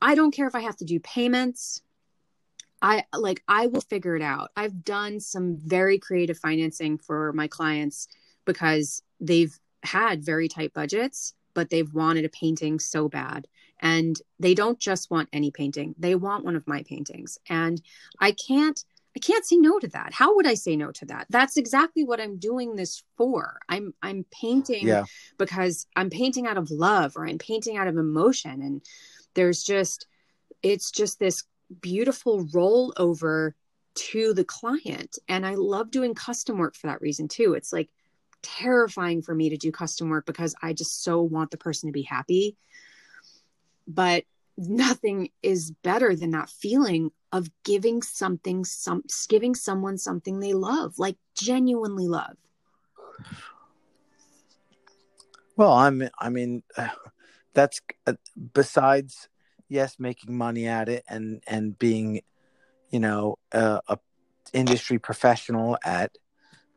I 0.02 0.16
don't 0.16 0.36
care 0.36 0.47
if 0.47 0.56
i 0.56 0.60
have 0.60 0.76
to 0.78 0.86
do 0.86 0.99
payments. 0.99 1.82
I 2.82 3.06
like 3.14 3.41
i 3.47 3.68
will 3.68 3.82
figure 3.82 4.18
it 4.18 4.22
out. 4.22 4.52
I've 4.58 4.84
done 4.84 5.22
some 5.22 5.56
very 5.56 5.97
creative 5.97 6.38
financing 6.38 6.97
for 6.97 7.32
my 7.32 7.47
clients 7.47 8.10
because 8.43 9.02
they've 9.22 9.58
had 9.84 10.26
very 10.26 10.49
tight 10.49 10.74
budgets 10.74 11.36
but 11.54 11.70
they've 11.70 11.93
wanted 11.93 12.26
a 12.26 12.30
painting 12.30 12.80
so 12.80 13.10
bad. 13.10 13.47
And 13.80 14.16
they 14.39 14.54
don't 14.54 14.80
just 14.80 15.10
want 15.10 15.30
any 15.34 15.49
painting. 15.52 15.95
They 15.97 16.16
want 16.16 16.45
one 16.45 16.56
of 16.56 16.68
my 16.68 16.84
paintings. 16.84 17.38
And 17.49 17.82
i 18.20 18.32
can't 18.32 18.84
i 19.16 19.20
can't 19.20 19.45
say 19.45 19.58
no 19.58 19.78
to 19.80 19.88
that. 19.89 20.14
How 20.14 20.36
would 20.36 20.47
i 20.47 20.54
say 20.54 20.76
no 20.76 20.91
to 20.91 21.06
that? 21.06 21.28
That's 21.30 21.58
exactly 21.58 22.04
what 22.04 22.22
i'm 22.22 22.38
doing 22.38 22.76
this 22.76 23.04
for. 23.18 23.60
I'm 23.68 23.93
i'm 24.02 24.26
painting 24.32 24.88
Yeah. 24.88 25.06
because 25.38 25.88
i'm 25.95 26.10
painting 26.10 26.47
out 26.47 26.58
of 26.58 26.72
love 26.72 27.18
or 27.18 27.26
i'm 27.28 27.38
painting 27.39 27.78
out 27.78 27.88
of 27.88 27.97
emotion. 27.97 28.62
And 28.62 28.82
there's 29.34 29.64
just 29.64 30.06
it's 30.62 30.91
just 30.91 31.20
this 31.20 31.43
beautiful 31.82 32.45
rollover 32.45 33.54
to 33.93 34.34
the 34.34 34.45
client. 34.45 35.18
And 35.28 35.45
i 35.45 35.56
love 35.56 35.91
doing 35.91 36.14
custom 36.14 36.58
work 36.60 36.76
for 36.76 36.88
that 36.88 37.02
reason 37.02 37.28
too. 37.28 37.54
It's 37.56 37.74
like 37.74 37.89
terrifying 38.42 39.22
for 39.22 39.34
me 39.36 39.50
to 39.50 39.58
do 39.58 39.72
custom 39.72 40.10
work 40.10 40.26
because 40.26 40.56
I 40.62 40.74
just 40.74 41.04
so 41.04 41.22
want 41.22 41.52
the 41.52 41.58
person 41.58 41.88
to 41.88 41.94
be 41.94 42.04
happy. 42.04 42.58
But 43.88 44.24
nothing 44.58 45.30
is 45.42 45.72
better 45.84 46.16
than 46.16 46.32
that 46.32 46.50
feeling 46.50 47.12
of 47.32 47.50
giving 47.64 48.02
something 48.02 48.66
some 48.66 49.04
giving 49.30 49.56
someone 49.56 49.98
something 49.98 50.39
they 50.39 50.54
love, 50.54 51.00
like 51.00 51.18
genuinely 51.36 52.08
love. 52.08 52.36
Well, 55.56 55.74
I'm. 55.74 56.10
I 56.20 56.30
mean, 56.30 56.64
that's 57.54 57.82
uh, 58.08 58.14
besides 58.54 59.30
yes, 59.70 59.96
making 60.00 60.36
money 60.36 60.68
at 60.68 60.89
it 60.89 61.04
and 61.08 61.44
and 61.48 61.78
being, 61.78 62.22
you 62.89 63.00
know, 63.00 63.38
uh, 63.54 63.80
a 63.88 63.98
industry 64.54 65.00
professional 65.00 65.78
at, 65.84 66.12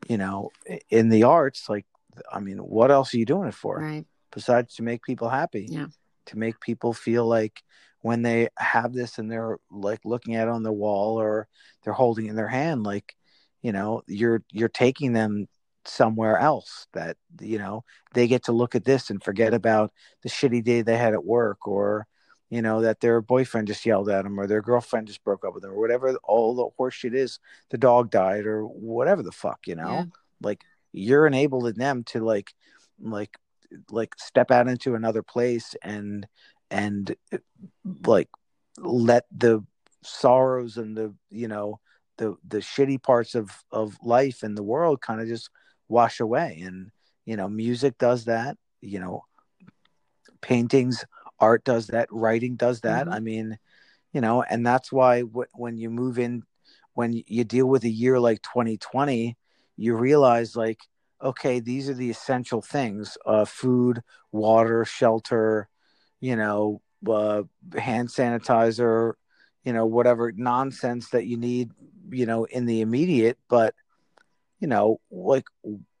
you 0.07 0.17
know, 0.17 0.51
in 0.89 1.09
the 1.09 1.23
arts. 1.23 1.69
Like, 1.69 1.85
I 2.31 2.39
mean, 2.39 2.57
what 2.57 2.91
else 2.91 3.13
are 3.13 3.17
you 3.17 3.25
doing 3.25 3.47
it 3.47 3.53
for? 3.53 3.79
Right. 3.79 4.05
Besides 4.31 4.75
to 4.75 4.83
make 4.83 5.03
people 5.03 5.29
happy. 5.29 5.67
Yeah. 5.69 5.87
To 6.27 6.37
make 6.37 6.59
people 6.59 6.93
feel 6.93 7.25
like 7.25 7.61
when 8.01 8.21
they 8.21 8.49
have 8.57 8.93
this 8.93 9.17
and 9.17 9.31
they're 9.31 9.57
like 9.71 9.99
looking 10.05 10.35
at 10.35 10.47
it 10.47 10.51
on 10.51 10.63
the 10.63 10.71
wall 10.71 11.19
or 11.19 11.47
they're 11.83 11.93
holding 11.93 12.25
it 12.25 12.29
in 12.29 12.35
their 12.35 12.47
hand, 12.47 12.83
like, 12.83 13.15
you 13.61 13.71
know, 13.71 14.03
you're 14.07 14.43
you're 14.51 14.69
taking 14.69 15.13
them 15.13 15.47
somewhere 15.87 16.37
else 16.37 16.87
that 16.93 17.15
you 17.39 17.57
know 17.57 17.83
they 18.13 18.27
get 18.27 18.43
to 18.43 18.51
look 18.51 18.75
at 18.75 18.85
this 18.85 19.09
and 19.09 19.23
forget 19.23 19.53
about 19.53 19.91
the 20.23 20.29
shitty 20.29 20.63
day 20.63 20.81
they 20.81 20.97
had 20.97 21.13
at 21.13 21.23
work 21.23 21.67
or 21.67 22.07
you 22.49 22.61
know 22.61 22.81
that 22.81 22.99
their 22.99 23.21
boyfriend 23.21 23.67
just 23.67 23.85
yelled 23.85 24.09
at 24.09 24.23
them 24.23 24.39
or 24.39 24.47
their 24.47 24.61
girlfriend 24.61 25.07
just 25.07 25.23
broke 25.23 25.43
up 25.45 25.53
with 25.53 25.63
them 25.63 25.71
or 25.71 25.79
whatever 25.79 26.15
all 26.23 26.55
the 26.55 26.67
horse 26.77 26.93
shit 26.93 27.15
is. 27.15 27.39
The 27.69 27.77
dog 27.77 28.11
died 28.11 28.45
or 28.45 28.63
whatever 28.65 29.23
the 29.23 29.31
fuck 29.31 29.59
you 29.65 29.75
know? 29.75 29.91
Yeah. 29.91 30.03
like 30.41 30.63
you're 30.91 31.27
enabling 31.27 31.75
them 31.75 32.03
to 32.05 32.23
like 32.23 32.53
like 32.99 33.37
like 33.91 34.15
step 34.17 34.51
out 34.51 34.67
into 34.67 34.95
another 34.95 35.23
place 35.23 35.75
and 35.81 36.27
and 36.71 37.15
like 38.05 38.29
let 38.77 39.25
the 39.35 39.63
sorrows 40.03 40.77
and 40.77 40.95
the 40.95 41.13
you 41.29 41.47
know 41.47 41.79
the 42.17 42.35
the 42.47 42.59
shitty 42.59 43.01
parts 43.01 43.35
of 43.35 43.51
of 43.71 43.97
life 44.03 44.43
and 44.43 44.57
the 44.57 44.63
world 44.63 45.01
kind 45.01 45.19
of 45.19 45.27
just 45.27 45.49
wash 45.87 46.19
away. 46.19 46.61
And 46.65 46.91
you 47.25 47.35
know 47.35 47.49
music 47.49 47.97
does 47.97 48.25
that 48.25 48.57
you 48.81 48.99
know 48.99 49.23
paintings 50.41 51.03
art 51.39 51.63
does 51.63 51.87
that 51.87 52.07
writing 52.11 52.55
does 52.55 52.81
that 52.81 53.07
Mhm. 53.07 53.13
i 53.13 53.19
mean 53.19 53.57
you 54.13 54.21
know 54.21 54.43
and 54.43 54.65
that's 54.65 54.91
why 54.91 55.21
w- 55.21 55.47
when 55.53 55.77
you 55.77 55.89
move 55.89 56.17
in 56.19 56.43
when 56.93 57.21
you 57.27 57.43
deal 57.43 57.67
with 57.67 57.83
a 57.83 57.89
year 57.89 58.19
like 58.19 58.41
2020 58.41 59.37
you 59.77 59.95
realize 59.95 60.55
like 60.55 60.79
okay 61.21 61.59
these 61.59 61.89
are 61.89 61.93
the 61.93 62.09
essential 62.09 62.61
things 62.61 63.17
uh 63.25 63.45
food 63.45 64.01
water 64.31 64.85
shelter 64.85 65.67
you 66.19 66.35
know 66.35 66.81
uh 67.09 67.43
hand 67.77 68.09
sanitizer 68.09 69.13
you 69.63 69.73
know 69.73 69.85
whatever 69.85 70.31
nonsense 70.35 71.09
that 71.09 71.25
you 71.25 71.37
need 71.37 71.71
you 72.09 72.25
know 72.25 72.45
in 72.45 72.65
the 72.65 72.81
immediate 72.81 73.37
but 73.49 73.73
you 74.59 74.67
know 74.67 74.99
like 75.11 75.45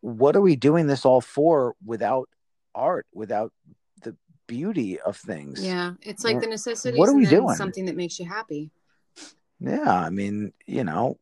what 0.01 0.35
are 0.35 0.41
we 0.41 0.55
doing 0.55 0.87
this 0.87 1.05
all 1.05 1.21
for 1.21 1.75
without 1.85 2.29
art 2.73 3.05
without 3.13 3.51
beauty 4.47 4.99
of 4.99 5.17
things 5.17 5.63
Yeah. 5.63 5.93
It's 6.01 6.23
like 6.23 6.39
the 6.39 6.47
necessity. 6.47 6.97
What 6.97 7.09
are 7.09 7.15
we 7.15 7.25
doing? 7.25 7.55
something 7.55 7.85
that 7.85 7.95
makes 7.95 8.19
you 8.19 8.25
happy. 8.27 8.71
yeah 9.59 9.93
i 10.07 10.09
mean 10.09 10.51
you 10.67 10.83
know 10.83 11.17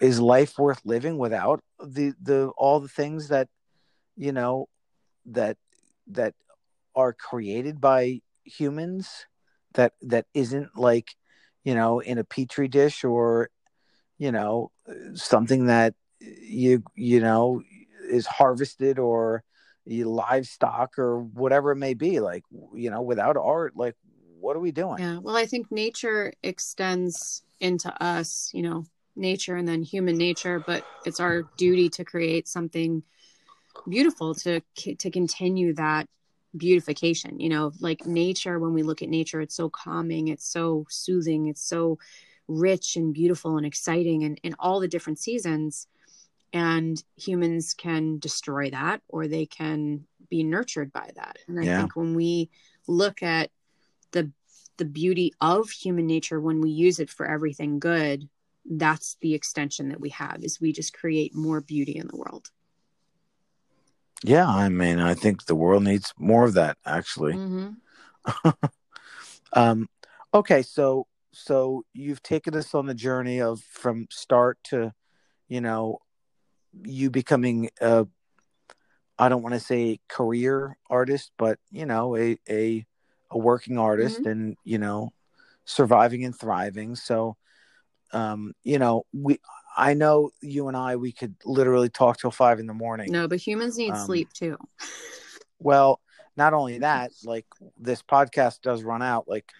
is 0.00 0.18
life 0.18 0.58
worth 0.58 0.80
living 0.84 1.18
without 1.18 1.60
the 1.84 2.14
the 2.22 2.50
all 2.56 2.80
the 2.80 2.88
things 2.88 3.28
that 3.28 3.48
you 4.16 4.32
know 4.32 4.66
that 5.26 5.56
that 6.06 6.34
are 6.94 7.12
created 7.12 7.80
by 7.80 8.20
humans 8.44 9.26
that 9.74 9.92
that 10.00 10.24
isn't 10.32 10.70
like 10.76 11.08
you 11.64 11.74
know 11.74 12.00
in 12.00 12.16
a 12.18 12.24
petri 12.24 12.68
dish 12.68 13.04
or 13.04 13.50
you 14.18 14.32
know 14.32 14.70
something 15.14 15.66
that 15.66 15.92
you 16.20 16.82
you 16.94 17.20
know 17.20 17.62
is 18.08 18.26
harvested 18.26 18.98
or 18.98 19.44
livestock 19.86 20.98
or 20.98 21.20
whatever 21.20 21.72
it 21.72 21.76
may 21.76 21.94
be 21.94 22.20
like 22.20 22.42
you 22.74 22.90
know 22.90 23.02
without 23.02 23.36
art 23.36 23.76
like 23.76 23.94
what 24.40 24.56
are 24.56 24.60
we 24.60 24.72
doing 24.72 24.98
Yeah. 24.98 25.18
Well, 25.18 25.36
I 25.36 25.46
think 25.46 25.72
nature 25.72 26.32
extends 26.42 27.42
into 27.60 27.92
us, 28.02 28.50
you 28.54 28.62
know, 28.62 28.84
nature 29.16 29.56
and 29.56 29.66
then 29.66 29.82
human 29.82 30.16
nature, 30.16 30.62
but 30.64 30.84
it's 31.04 31.20
our 31.20 31.42
duty 31.56 31.88
to 31.90 32.04
create 32.04 32.46
something 32.46 33.02
beautiful 33.88 34.34
to 34.34 34.60
to 34.76 35.10
continue 35.10 35.74
that 35.74 36.08
beautification, 36.56 37.40
you 37.40 37.48
know, 37.48 37.72
like 37.80 38.06
nature 38.06 38.58
when 38.58 38.72
we 38.72 38.82
look 38.82 39.02
at 39.02 39.08
nature, 39.08 39.40
it's 39.40 39.54
so 39.54 39.68
calming, 39.68 40.28
it's 40.28 40.46
so 40.46 40.86
soothing, 40.88 41.48
it's 41.48 41.66
so 41.66 41.98
rich 42.48 42.96
and 42.96 43.12
beautiful 43.12 43.56
and 43.56 43.66
exciting 43.66 44.22
and 44.22 44.38
in 44.44 44.54
all 44.60 44.78
the 44.78 44.86
different 44.86 45.18
seasons 45.18 45.88
and 46.52 47.02
humans 47.16 47.74
can 47.74 48.18
destroy 48.18 48.70
that 48.70 49.02
or 49.08 49.26
they 49.26 49.46
can 49.46 50.06
be 50.28 50.42
nurtured 50.42 50.92
by 50.92 51.10
that. 51.16 51.38
And 51.48 51.60
I 51.60 51.64
Yeah. 51.64 51.78
think 51.78 51.96
when 51.96 52.14
we 52.14 52.50
look 52.86 53.22
at 53.22 53.50
the 54.12 54.32
the 54.78 54.84
beauty 54.84 55.32
of 55.40 55.70
human 55.70 56.06
nature 56.06 56.40
when 56.40 56.60
we 56.60 56.70
use 56.70 56.98
it 56.98 57.10
for 57.10 57.26
everything 57.26 57.78
good 57.78 58.28
that's 58.68 59.16
the 59.20 59.34
extension 59.34 59.88
that 59.88 60.00
we 60.00 60.10
have 60.10 60.42
is 60.42 60.60
we 60.60 60.72
just 60.72 60.92
create 60.92 61.34
more 61.34 61.60
beauty 61.60 61.96
in 61.96 62.08
the 62.08 62.16
world 62.16 62.50
yeah 64.24 64.48
i 64.48 64.68
mean 64.68 64.98
i 64.98 65.14
think 65.14 65.44
the 65.46 65.54
world 65.54 65.82
needs 65.84 66.12
more 66.18 66.44
of 66.44 66.54
that 66.54 66.76
actually 66.84 67.34
mm-hmm. 67.34 68.50
um 69.52 69.88
okay 70.34 70.62
so 70.62 71.06
so 71.32 71.84
you've 71.92 72.22
taken 72.22 72.54
us 72.56 72.74
on 72.74 72.86
the 72.86 72.94
journey 72.94 73.40
of 73.40 73.60
from 73.60 74.06
start 74.10 74.58
to 74.64 74.92
you 75.48 75.60
know 75.60 75.98
you 76.84 77.10
becoming 77.10 77.70
a 77.80 78.06
i 79.18 79.28
don't 79.28 79.42
want 79.42 79.54
to 79.54 79.60
say 79.60 79.98
career 80.08 80.76
artist 80.90 81.32
but 81.38 81.58
you 81.70 81.86
know 81.86 82.16
a 82.16 82.38
a, 82.48 82.84
a 83.30 83.38
working 83.38 83.78
artist 83.78 84.20
and 84.26 84.56
you 84.64 84.78
know 84.78 85.12
surviving 85.64 86.24
and 86.24 86.38
thriving 86.38 86.94
so 86.94 87.36
um 88.12 88.52
you 88.62 88.78
know 88.78 89.04
we 89.12 89.38
i 89.76 89.94
know 89.94 90.30
you 90.40 90.68
and 90.68 90.76
i 90.76 90.96
we 90.96 91.12
could 91.12 91.34
literally 91.44 91.88
talk 91.88 92.18
till 92.18 92.30
five 92.30 92.58
in 92.60 92.66
the 92.66 92.74
morning 92.74 93.10
no 93.10 93.26
but 93.26 93.38
humans 93.38 93.78
need 93.78 93.92
Um, 93.94 94.06
sleep 94.06 94.32
too 94.32 94.56
well, 95.58 96.00
not 96.36 96.54
only 96.54 96.78
that, 96.80 97.12
like 97.24 97.46
this 97.78 98.02
podcast 98.02 98.60
does 98.62 98.82
run 98.82 99.02
out. 99.02 99.28
Like 99.28 99.50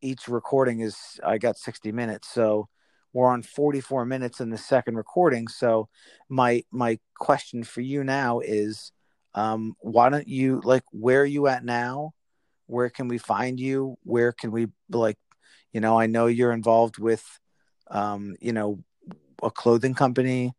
each 0.00 0.28
recording 0.28 0.80
is, 0.80 1.20
I 1.24 1.38
got 1.38 1.56
60 1.56 1.92
minutes. 1.92 2.28
So 2.28 2.68
we're 3.12 3.28
on 3.28 3.42
44 3.42 4.04
minutes 4.04 4.40
in 4.40 4.50
the 4.50 4.58
second 4.58 4.96
recording. 4.96 5.48
So 5.48 5.88
my, 6.28 6.64
my 6.70 6.98
question 7.14 7.64
for 7.64 7.80
you 7.80 8.04
now 8.04 8.40
is, 8.40 8.92
um, 9.34 9.76
why 9.80 10.08
don't 10.08 10.28
you 10.28 10.60
like, 10.64 10.84
where 10.90 11.22
are 11.22 11.26
you 11.26 11.46
at 11.46 11.64
now? 11.64 12.12
Where 12.66 12.90
can 12.90 13.08
we 13.08 13.18
find 13.18 13.58
you? 13.58 13.96
Where 14.02 14.32
can 14.32 14.50
we 14.50 14.68
like, 14.90 15.18
you 15.72 15.80
know, 15.80 15.98
I 15.98 16.06
know 16.06 16.26
you're 16.26 16.52
involved 16.52 16.98
with, 16.98 17.24
um, 17.90 18.36
you 18.40 18.52
know, 18.52 18.82
a 19.42 19.50
clothing 19.50 19.94
company. 19.94 20.52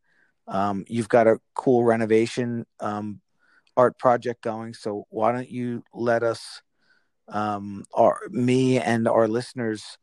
Um, 0.47 0.85
you've 0.87 1.09
got 1.09 1.27
a 1.27 1.39
cool 1.55 1.83
renovation, 1.83 2.65
um, 2.79 3.21
art 3.77 3.97
project 3.97 4.43
going. 4.43 4.73
So 4.73 5.05
why 5.09 5.31
don't 5.31 5.49
you 5.49 5.83
let 5.93 6.23
us 6.23 6.61
um, 7.27 7.85
our 7.93 8.19
me 8.29 8.79
and 8.79 9.07
our 9.07 9.27
listeners 9.27 9.97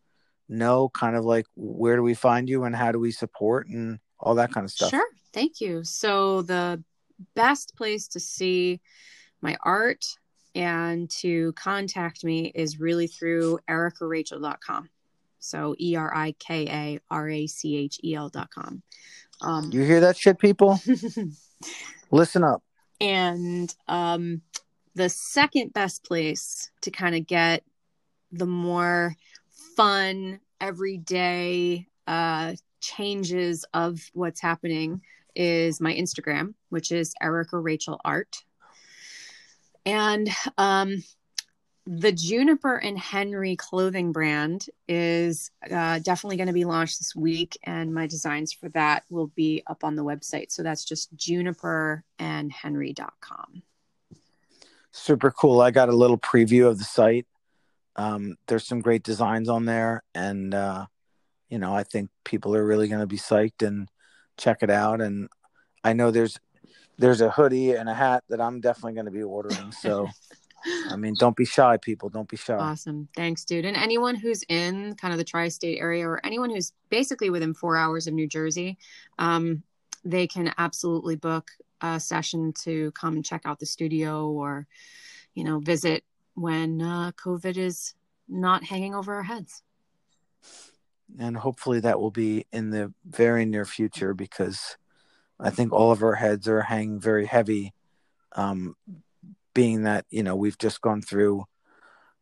know 0.50 0.90
kind 0.90 1.16
of 1.16 1.24
like 1.24 1.46
where 1.56 1.96
do 1.96 2.02
we 2.02 2.14
find 2.14 2.48
you 2.48 2.64
and 2.64 2.74
how 2.76 2.92
do 2.92 2.98
we 2.98 3.10
support 3.12 3.68
and 3.68 3.98
all 4.18 4.34
that 4.34 4.52
kind 4.52 4.64
of 4.64 4.70
stuff. 4.70 4.90
Sure. 4.90 5.06
Thank 5.32 5.60
you. 5.60 5.82
So 5.84 6.42
the 6.42 6.82
best 7.34 7.74
place 7.76 8.08
to 8.08 8.20
see 8.20 8.80
my 9.40 9.56
art 9.62 10.04
and 10.54 11.08
to 11.10 11.52
contact 11.52 12.24
me 12.24 12.50
is 12.54 12.80
really 12.80 13.06
through 13.06 13.60
ericarachel.com. 13.68 14.90
So 15.38 15.74
E 15.78 15.94
R 15.96 16.14
I 16.14 16.32
K 16.38 16.66
A 16.68 17.00
R 17.10 17.28
A 17.30 17.46
C 17.46 17.76
H 17.76 17.98
E 18.04 18.14
L.com. 18.14 18.82
Um, 19.40 19.70
You 19.72 19.82
hear 19.82 20.00
that 20.00 20.16
shit, 20.18 20.38
people? 20.38 20.78
Listen 22.10 22.42
up. 22.44 22.62
and 23.00 23.74
um, 23.88 24.42
the 24.94 25.08
second 25.08 25.72
best 25.72 26.04
place 26.04 26.70
to 26.82 26.90
kind 26.90 27.14
of 27.14 27.26
get 27.26 27.62
the 28.32 28.46
more 28.46 29.14
fun, 29.80 30.38
everyday 30.60 31.88
uh, 32.06 32.52
changes 32.82 33.64
of 33.72 33.98
what's 34.12 34.38
happening 34.38 35.00
is 35.34 35.80
my 35.80 35.94
Instagram, 35.94 36.52
which 36.68 36.92
is 36.92 37.14
Erika 37.22 37.58
Rachel 37.58 37.98
Art. 38.04 38.44
And 39.86 40.28
um, 40.58 41.02
the 41.86 42.12
Juniper 42.12 42.76
and 42.76 42.98
Henry 42.98 43.56
clothing 43.56 44.12
brand 44.12 44.66
is 44.86 45.50
uh, 45.70 45.98
definitely 46.00 46.36
going 46.36 46.48
to 46.48 46.52
be 46.52 46.66
launched 46.66 46.98
this 46.98 47.16
week, 47.16 47.56
and 47.64 47.94
my 47.94 48.06
designs 48.06 48.52
for 48.52 48.68
that 48.70 49.04
will 49.08 49.28
be 49.28 49.62
up 49.66 49.82
on 49.82 49.96
the 49.96 50.04
website. 50.04 50.52
So 50.52 50.62
that's 50.62 50.84
just 50.84 51.16
juniperandhenry.com. 51.16 53.62
Super 54.92 55.30
cool. 55.30 55.62
I 55.62 55.70
got 55.70 55.88
a 55.88 55.96
little 55.96 56.18
preview 56.18 56.66
of 56.66 56.76
the 56.76 56.84
site. 56.84 57.26
Um, 58.00 58.36
there's 58.46 58.66
some 58.66 58.80
great 58.80 59.02
designs 59.02 59.50
on 59.50 59.66
there, 59.66 60.02
and 60.14 60.54
uh, 60.54 60.86
you 61.50 61.58
know, 61.58 61.74
I 61.74 61.82
think 61.82 62.08
people 62.24 62.54
are 62.54 62.64
really 62.64 62.88
going 62.88 63.00
to 63.00 63.06
be 63.06 63.18
psyched 63.18 63.66
and 63.66 63.88
check 64.38 64.62
it 64.62 64.70
out. 64.70 65.02
And 65.02 65.28
I 65.84 65.92
know 65.92 66.10
there's 66.10 66.38
there's 66.96 67.20
a 67.20 67.30
hoodie 67.30 67.72
and 67.72 67.90
a 67.90 67.94
hat 67.94 68.24
that 68.30 68.40
I'm 68.40 68.62
definitely 68.62 68.94
going 68.94 69.04
to 69.04 69.12
be 69.12 69.22
ordering. 69.22 69.72
So, 69.80 70.08
I 70.90 70.96
mean, 70.96 71.14
don't 71.18 71.36
be 71.36 71.44
shy, 71.44 71.76
people. 71.76 72.08
Don't 72.08 72.28
be 72.28 72.36
shy. 72.38 72.54
Awesome. 72.54 73.08
Thanks, 73.16 73.44
dude. 73.44 73.66
And 73.66 73.76
anyone 73.76 74.14
who's 74.14 74.44
in 74.48 74.94
kind 74.96 75.12
of 75.12 75.18
the 75.18 75.24
tri 75.24 75.48
state 75.48 75.78
area 75.78 76.06
or 76.06 76.24
anyone 76.24 76.50
who's 76.50 76.72
basically 76.88 77.28
within 77.28 77.52
four 77.52 77.76
hours 77.76 78.06
of 78.06 78.14
New 78.14 78.26
Jersey, 78.26 78.78
um, 79.18 79.62
they 80.04 80.26
can 80.26 80.54
absolutely 80.56 81.16
book 81.16 81.50
a 81.82 82.00
session 82.00 82.52
to 82.64 82.92
come 82.92 83.16
and 83.16 83.24
check 83.24 83.42
out 83.44 83.58
the 83.58 83.66
studio 83.66 84.28
or, 84.30 84.66
you 85.34 85.44
know, 85.44 85.58
visit 85.58 86.04
when 86.34 86.80
uh, 86.80 87.12
COVID 87.12 87.56
is 87.56 87.94
not 88.28 88.64
hanging 88.64 88.94
over 88.94 89.14
our 89.14 89.22
heads. 89.22 89.62
and 91.18 91.36
hopefully 91.36 91.80
that 91.80 92.00
will 92.00 92.10
be 92.10 92.46
in 92.52 92.70
the 92.70 92.92
very 93.04 93.44
near 93.44 93.64
future 93.64 94.14
because 94.14 94.76
I 95.38 95.50
think 95.50 95.72
all 95.72 95.90
of 95.90 96.02
our 96.02 96.14
heads 96.14 96.46
are 96.48 96.62
hanging 96.62 97.00
very 97.00 97.26
heavy, 97.26 97.72
um, 98.32 98.76
being 99.54 99.82
that 99.84 100.04
you 100.10 100.22
know 100.22 100.36
we've 100.36 100.58
just 100.58 100.80
gone 100.80 101.02
through 101.02 101.44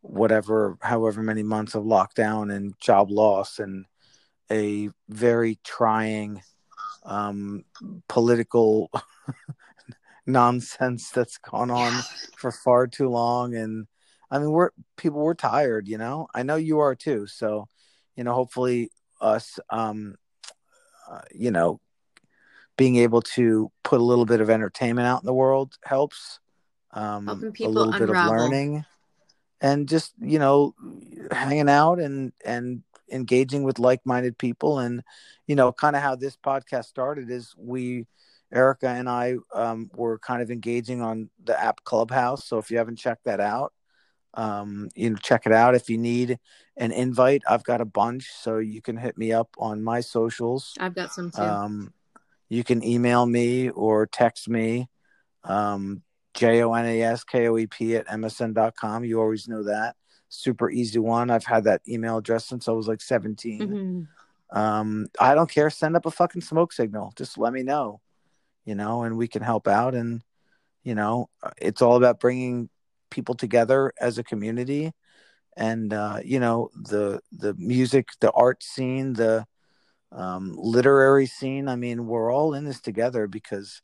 whatever, 0.01 0.77
however 0.81 1.21
many 1.21 1.43
months 1.43 1.75
of 1.75 1.83
lockdown 1.83 2.53
and 2.53 2.73
job 2.79 3.11
loss 3.11 3.59
and 3.59 3.85
a 4.49 4.89
very 5.09 5.59
trying 5.63 6.41
um, 7.03 7.65
political 8.07 8.89
nonsense 10.25 11.09
that's 11.09 11.37
gone 11.37 11.69
on 11.69 12.01
for 12.37 12.51
far 12.51 12.87
too 12.87 13.09
long 13.09 13.53
and 13.53 13.87
i 14.31 14.39
mean 14.39 14.51
we're 14.51 14.69
people 14.97 15.19
we're 15.19 15.33
tired 15.33 15.87
you 15.87 15.97
know? 15.97 16.27
I 16.33 16.43
know 16.43 16.55
you 16.55 16.79
are 16.79 16.95
too 16.95 17.27
so 17.27 17.67
you 18.15 18.23
know 18.23 18.33
hopefully 18.33 18.91
us 19.21 19.59
um 19.69 20.15
uh, 21.09 21.21
you 21.33 21.51
know 21.51 21.79
being 22.77 22.97
able 22.97 23.21
to 23.21 23.71
put 23.83 23.99
a 23.99 24.03
little 24.03 24.25
bit 24.25 24.41
of 24.41 24.49
entertainment 24.49 25.07
out 25.07 25.21
in 25.21 25.25
the 25.25 25.33
world 25.33 25.75
helps 25.83 26.39
um 26.91 27.27
Helping 27.27 27.49
a 27.49 27.51
people 27.51 27.73
little 27.73 27.91
bit 27.93 28.09
of 28.09 28.15
learning 28.27 28.85
and 29.61 29.87
just 29.87 30.13
you 30.19 30.39
know 30.39 30.73
hanging 31.31 31.69
out 31.69 31.99
and 31.99 32.31
and 32.45 32.83
engaging 33.11 33.63
with 33.63 33.79
like-minded 33.79 34.37
people 34.37 34.79
and 34.79 35.03
you 35.47 35.55
know 35.55 35.71
kind 35.71 35.95
of 35.95 36.01
how 36.01 36.15
this 36.15 36.37
podcast 36.37 36.85
started 36.85 37.29
is 37.29 37.53
we 37.57 38.05
erika 38.53 38.87
and 38.87 39.09
i 39.09 39.35
um, 39.53 39.89
were 39.95 40.19
kind 40.19 40.41
of 40.41 40.51
engaging 40.51 41.01
on 41.01 41.29
the 41.43 41.59
app 41.59 41.83
clubhouse 41.83 42.45
so 42.45 42.57
if 42.57 42.69
you 42.71 42.77
haven't 42.77 42.97
checked 42.97 43.23
that 43.25 43.39
out 43.39 43.73
um, 44.35 44.89
you 44.95 45.09
know 45.09 45.15
check 45.17 45.45
it 45.45 45.51
out 45.51 45.75
if 45.75 45.89
you 45.89 45.97
need 45.97 46.37
an 46.77 46.91
invite. 46.91 47.41
I've 47.49 47.63
got 47.63 47.81
a 47.81 47.85
bunch 47.85 48.29
so 48.31 48.57
you 48.59 48.81
can 48.81 48.95
hit 48.97 49.17
me 49.17 49.31
up 49.33 49.49
on 49.57 49.83
my 49.83 50.01
socials. 50.01 50.73
I've 50.79 50.95
got 50.95 51.11
some 51.11 51.31
too. 51.31 51.41
um, 51.41 51.93
you 52.49 52.63
can 52.63 52.83
email 52.83 53.25
me 53.25 53.69
or 53.69 54.07
text 54.07 54.49
me 54.49 54.87
um, 55.43 56.01
j-o-n-a-s-k-o-e-p 56.33 57.95
at 57.95 58.07
msn.com 58.07 59.03
you 59.05 59.19
always 59.21 59.47
know 59.47 59.63
that. 59.63 59.95
Super 60.29 60.69
easy 60.69 60.99
one. 60.99 61.29
I've 61.31 61.45
had 61.45 61.63
that 61.63 61.81
email 61.87 62.17
address 62.17 62.45
since 62.45 62.67
i 62.67 62.71
was 62.71 62.87
like 62.87 63.01
17 63.01 63.59
Mhm. 63.61 64.07
um, 64.57 65.07
i 65.19 65.33
don't 65.35 65.49
care. 65.49 65.69
Send 65.69 65.95
up 65.95 66.05
a 66.05 66.11
fucking 66.11 66.41
smoke 66.41 66.71
signal. 66.73 67.13
Just 67.15 67.37
let 67.37 67.53
me 67.53 67.63
know 67.63 68.01
you 68.65 68.75
know 68.75 69.03
and 69.03 69.17
we 69.17 69.27
can 69.27 69.41
help 69.41 69.67
out. 69.67 69.95
And 69.95 70.21
you 70.83 70.95
know 70.95 71.29
it's 71.57 71.81
all 71.81 71.95
about 71.97 72.19
bringing 72.19 72.69
people 73.09 73.35
together 73.35 73.93
as 73.99 74.17
a 74.17 74.23
community. 74.23 74.91
And 75.57 75.93
uh, 75.93 76.19
you 76.23 76.39
know 76.39 76.69
the 76.75 77.21
the 77.31 77.53
music 77.55 78.09
the 78.21 78.31
art 78.31 78.63
scene 78.63 79.13
the 79.13 79.45
um, 80.11 80.55
literary 80.57 81.27
scene 81.27 81.67
i 81.67 81.75
mean 81.75 82.07
we're 82.07 82.33
all 82.33 82.55
in 82.55 82.65
this 82.65 82.81
together 82.81 83.27
because 83.27 83.81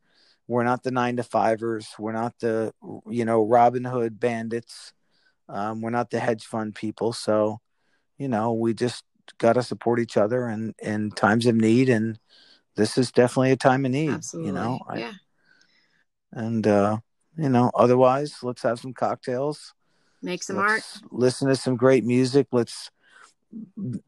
we're 0.47 0.63
not 0.63 0.84
the 0.84 0.91
nine 0.91 1.17
to 1.17 1.23
fivers. 1.23 1.88
We're 1.97 2.11
not 2.11 2.36
the 2.39 2.71
you 3.07 3.26
know 3.26 3.43
robin 3.43 3.84
hood 3.84 4.19
bandits. 4.19 4.93
Um, 5.49 5.82
we're 5.82 5.89
not 5.89 6.09
the 6.09 6.19
hedge 6.19 6.45
fund 6.45 6.76
people. 6.76 7.13
So 7.13 7.59
you 8.17 8.28
know 8.28 8.53
we 8.53 8.73
just 8.73 9.03
got 9.39 9.53
to 9.53 9.63
support 9.63 9.99
each 9.99 10.17
other 10.17 10.45
and 10.45 10.76
in 10.80 11.11
times 11.11 11.45
of 11.45 11.55
need. 11.55 11.89
And 11.89 12.19
this 12.76 12.97
is 12.97 13.11
definitely 13.11 13.51
a 13.51 13.57
time 13.57 13.86
of 13.86 13.91
need 13.91 14.11
Absolutely. 14.11 14.49
you 14.49 14.53
know? 14.53 14.80
I- 14.88 14.97
yeah. 14.99 15.13
and 16.32 16.67
uh 16.67 16.97
you 17.38 17.49
know 17.49 17.71
otherwise 17.75 18.38
let's 18.43 18.61
have 18.63 18.79
some 18.79 18.93
cocktails. 18.93 19.73
Make 20.21 20.43
some 20.43 20.57
art. 20.57 20.83
listen 21.11 21.47
to 21.49 21.55
some 21.55 21.75
great 21.75 22.03
music. 22.03 22.47
Let's 22.51 22.89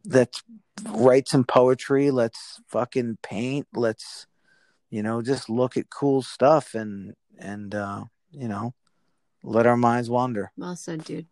let's 0.05 0.43
write 0.84 1.28
some 1.28 1.43
poetry. 1.43 2.11
Let's 2.11 2.59
fucking 2.67 3.17
paint. 3.21 3.67
Let's 3.73 4.28
you 4.89 5.03
know 5.03 5.21
just 5.21 5.49
look 5.49 5.78
at 5.78 5.89
cool 5.89 6.21
stuff 6.21 6.73
and 6.73 7.13
and 7.38 7.75
uh 7.75 8.05
you 8.32 8.47
know 8.47 8.73
let 9.43 9.65
our 9.65 9.78
minds 9.78 10.09
wander. 10.09 10.51
Well 10.57 10.75
said, 10.75 11.03
dude. 11.03 11.28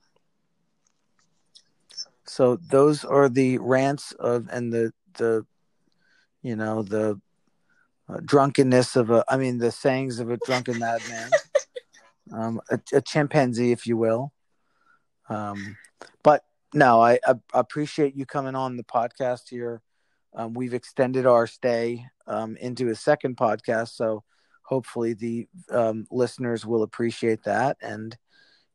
so 2.26 2.58
those 2.70 3.04
are 3.04 3.30
the 3.30 3.58
rants 3.58 4.12
of 4.14 4.48
and 4.52 4.72
the 4.72 4.94
the 5.18 5.46
you 6.42 6.56
know 6.56 6.84
the 6.84 7.20
uh, 8.08 8.20
drunkenness 8.24 8.96
of 8.96 9.10
a 9.10 9.24
i 9.28 9.38
mean 9.38 9.58
the 9.58 9.72
sayings 9.72 10.20
of 10.20 10.30
a 10.30 10.38
drunken 10.38 10.78
madman 10.78 11.32
um 12.34 12.60
a, 12.70 12.80
a 12.94 13.02
chimpanzee 13.02 13.72
if 13.72 13.86
you 13.88 13.98
will. 13.98 14.32
Um 15.30 15.78
but 16.24 16.44
no 16.74 17.02
I, 17.02 17.20
I 17.26 17.36
appreciate 17.54 18.16
you 18.16 18.26
coming 18.26 18.56
on 18.56 18.78
the 18.78 18.84
podcast 18.84 19.50
here. 19.50 19.82
Um, 20.34 20.54
we've 20.54 20.74
extended 20.74 21.26
our 21.26 21.48
stay 21.48 22.06
um, 22.28 22.58
into 22.58 22.90
a 22.90 22.96
second 22.96 23.38
podcast 23.38 23.90
so 23.90 24.24
hopefully 24.64 25.14
the 25.14 25.48
um, 25.70 26.08
listeners 26.12 26.66
will 26.66 26.84
appreciate 26.84 27.44
that. 27.44 27.78
And 27.82 28.18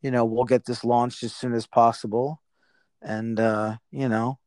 you 0.02 0.10
know 0.10 0.24
we'll 0.24 0.44
get 0.44 0.64
this 0.64 0.84
launched 0.84 1.22
as 1.22 1.34
soon 1.34 1.54
as 1.54 1.66
possible. 1.66 2.40
And 3.02 3.40
uh 3.40 3.76
you 3.90 4.08
know 4.08 4.38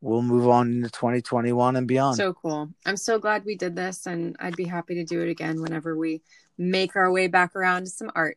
we'll 0.00 0.22
move 0.22 0.48
on 0.48 0.72
into 0.72 0.90
2021 0.90 1.76
and 1.76 1.86
beyond. 1.86 2.16
So 2.16 2.32
cool. 2.32 2.70
I'm 2.86 2.96
so 2.96 3.18
glad 3.18 3.44
we 3.44 3.56
did 3.56 3.76
this, 3.76 4.06
and 4.06 4.36
I'd 4.40 4.56
be 4.56 4.64
happy 4.64 4.94
to 4.94 5.04
do 5.04 5.22
it 5.22 5.28
again 5.28 5.60
whenever 5.60 5.96
we 5.96 6.22
make 6.60 6.94
our 6.94 7.10
way 7.10 7.26
back 7.26 7.56
around 7.56 7.84
to 7.84 7.90
some 7.90 8.10
art. 8.14 8.36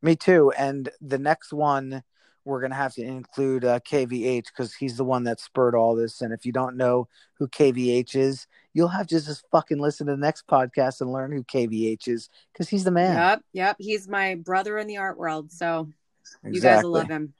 me 0.00 0.16
too 0.16 0.50
and 0.56 0.88
the 1.00 1.18
next 1.18 1.52
one 1.52 2.02
we're 2.46 2.60
gonna 2.60 2.74
have 2.74 2.94
to 2.94 3.02
include 3.02 3.64
uh, 3.64 3.78
kvh 3.80 4.44
because 4.46 4.74
he's 4.74 4.96
the 4.96 5.04
one 5.04 5.24
that 5.24 5.38
spurred 5.38 5.74
all 5.74 5.94
this 5.94 6.22
and 6.22 6.32
if 6.32 6.46
you 6.46 6.52
don't 6.52 6.76
know 6.76 7.06
who 7.34 7.46
kvh 7.48 8.16
is 8.16 8.46
you'll 8.72 8.88
have 8.88 9.06
to 9.06 9.20
just 9.20 9.44
fucking 9.52 9.78
listen 9.78 10.06
to 10.06 10.12
the 10.12 10.18
next 10.18 10.46
podcast 10.46 11.02
and 11.02 11.12
learn 11.12 11.32
who 11.32 11.44
kvh 11.44 12.08
is 12.08 12.30
because 12.52 12.68
he's 12.68 12.84
the 12.84 12.90
man 12.90 13.16
Yep, 13.16 13.42
yep. 13.52 13.76
He's 13.78 14.08
my 14.08 14.36
brother 14.36 14.78
in 14.78 14.86
the 14.86 14.96
art 14.96 15.18
world, 15.18 15.52
so 15.52 15.88
you 16.44 16.60
guys 16.60 16.82
will 16.82 16.92
love 16.92 17.08
him. 17.08 17.34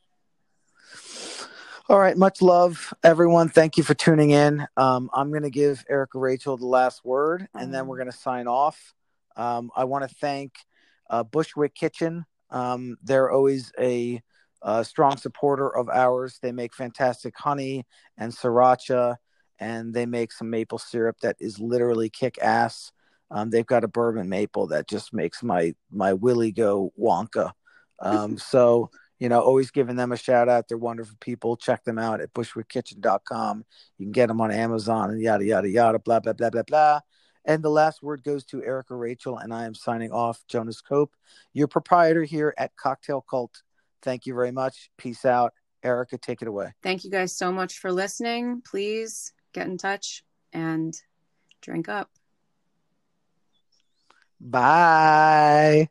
All 1.89 1.99
right, 2.01 2.17
much 2.17 2.43
love, 2.43 2.93
everyone. 3.05 3.49
Thank 3.49 3.77
you 3.77 3.85
for 3.85 3.95
tuning 3.95 4.31
in. 4.31 4.67
Um, 4.77 5.09
I'm 5.15 5.31
going 5.31 5.45
to 5.45 5.51
give 5.51 5.85
Erika 5.89 6.19
Rachel 6.19 6.57
the 6.57 6.67
last 6.67 7.05
word, 7.05 7.49
and 7.55 7.73
then 7.73 7.87
we're 7.87 7.97
going 7.99 8.11
to 8.11 8.17
sign 8.17 8.49
off. 8.49 8.93
Um, 9.37 9.71
I 9.77 9.85
want 9.85 10.09
to 10.09 10.15
thank 10.17 10.55
uh, 11.11 11.23
Bushwick 11.23 11.75
Kitchen. 11.75 12.25
Um, 12.51 12.97
they're 13.03 13.31
always 13.31 13.73
a 13.79 14.23
a 14.63 14.85
strong 14.85 15.17
supporter 15.17 15.75
of 15.75 15.89
ours. 15.89 16.39
They 16.43 16.51
make 16.51 16.75
fantastic 16.75 17.35
honey 17.39 17.85
and 18.19 18.33
sriracha, 18.33 19.17
and 19.59 19.95
they 19.95 20.07
make 20.07 20.33
some 20.33 20.51
maple 20.51 20.79
syrup 20.79 21.19
that 21.23 21.37
is 21.39 21.61
literally 21.61 22.11
kick 22.11 22.39
ass. 22.43 22.93
Um, 23.31 23.51
they've 23.51 23.67
got 23.67 23.85
a 23.85 23.89
bourbon 23.89 24.29
maple 24.29 24.69
that 24.69 24.89
just 24.89 25.13
makes 25.13 25.43
my 25.43 25.75
my 25.91 26.13
willy 26.13 26.53
go 26.53 26.93
wonka. 26.99 27.53
Um, 28.01 28.39
so 28.53 28.91
you 29.19 29.31
know, 29.31 29.41
always 29.41 29.71
giving 29.71 29.97
them 29.97 30.13
a 30.13 30.17
shout 30.17 30.49
out. 30.49 30.69
They're 30.69 30.77
wonderful 30.77 31.17
people. 31.21 31.57
Check 31.57 31.85
them 31.85 31.99
out 31.99 32.21
at 32.21 32.35
bushwickkitchen.com. 32.35 33.65
You 33.99 34.07
can 34.07 34.13
get 34.13 34.27
them 34.27 34.41
on 34.41 34.51
Amazon 34.51 35.11
and 35.11 35.21
yada 35.21 35.45
yada 35.45 35.69
yada. 35.69 35.99
Blah 35.99 36.21
blah 36.21 36.35
blah 36.35 36.51
blah 36.51 36.63
blah. 36.63 37.01
And 37.47 37.63
the 37.63 37.71
last 37.71 38.03
word 38.03 38.25
goes 38.25 38.45
to 38.47 38.63
Erika 38.63 38.95
Rachel, 38.95 39.39
and 39.39 39.55
I 39.55 39.65
am 39.65 39.75
signing 39.75 40.11
off. 40.11 40.43
Jonas 40.49 40.83
Koep, 40.83 41.09
your 41.53 41.69
proprietor 41.69 42.25
here 42.25 42.53
at 42.59 42.77
Cocktail 42.77 43.25
Cult. 43.29 43.63
Thank 44.03 44.27
you 44.27 44.35
very 44.35 44.51
much. 44.51 44.91
Peace 44.99 45.25
out. 45.25 45.55
Erika, 45.83 46.19
take 46.19 46.43
it 46.43 46.49
away. 46.49 46.73
Thank 46.83 47.05
you 47.05 47.11
guys 47.11 47.37
so 47.37 47.53
much 47.53 47.79
for 47.79 47.93
listening. 47.93 48.63
Please 48.63 49.33
get 49.53 49.69
in 49.69 49.79
touch 49.79 50.25
and 50.53 51.01
drink 51.63 51.89
up. 51.89 52.11
Bye. 54.41 55.89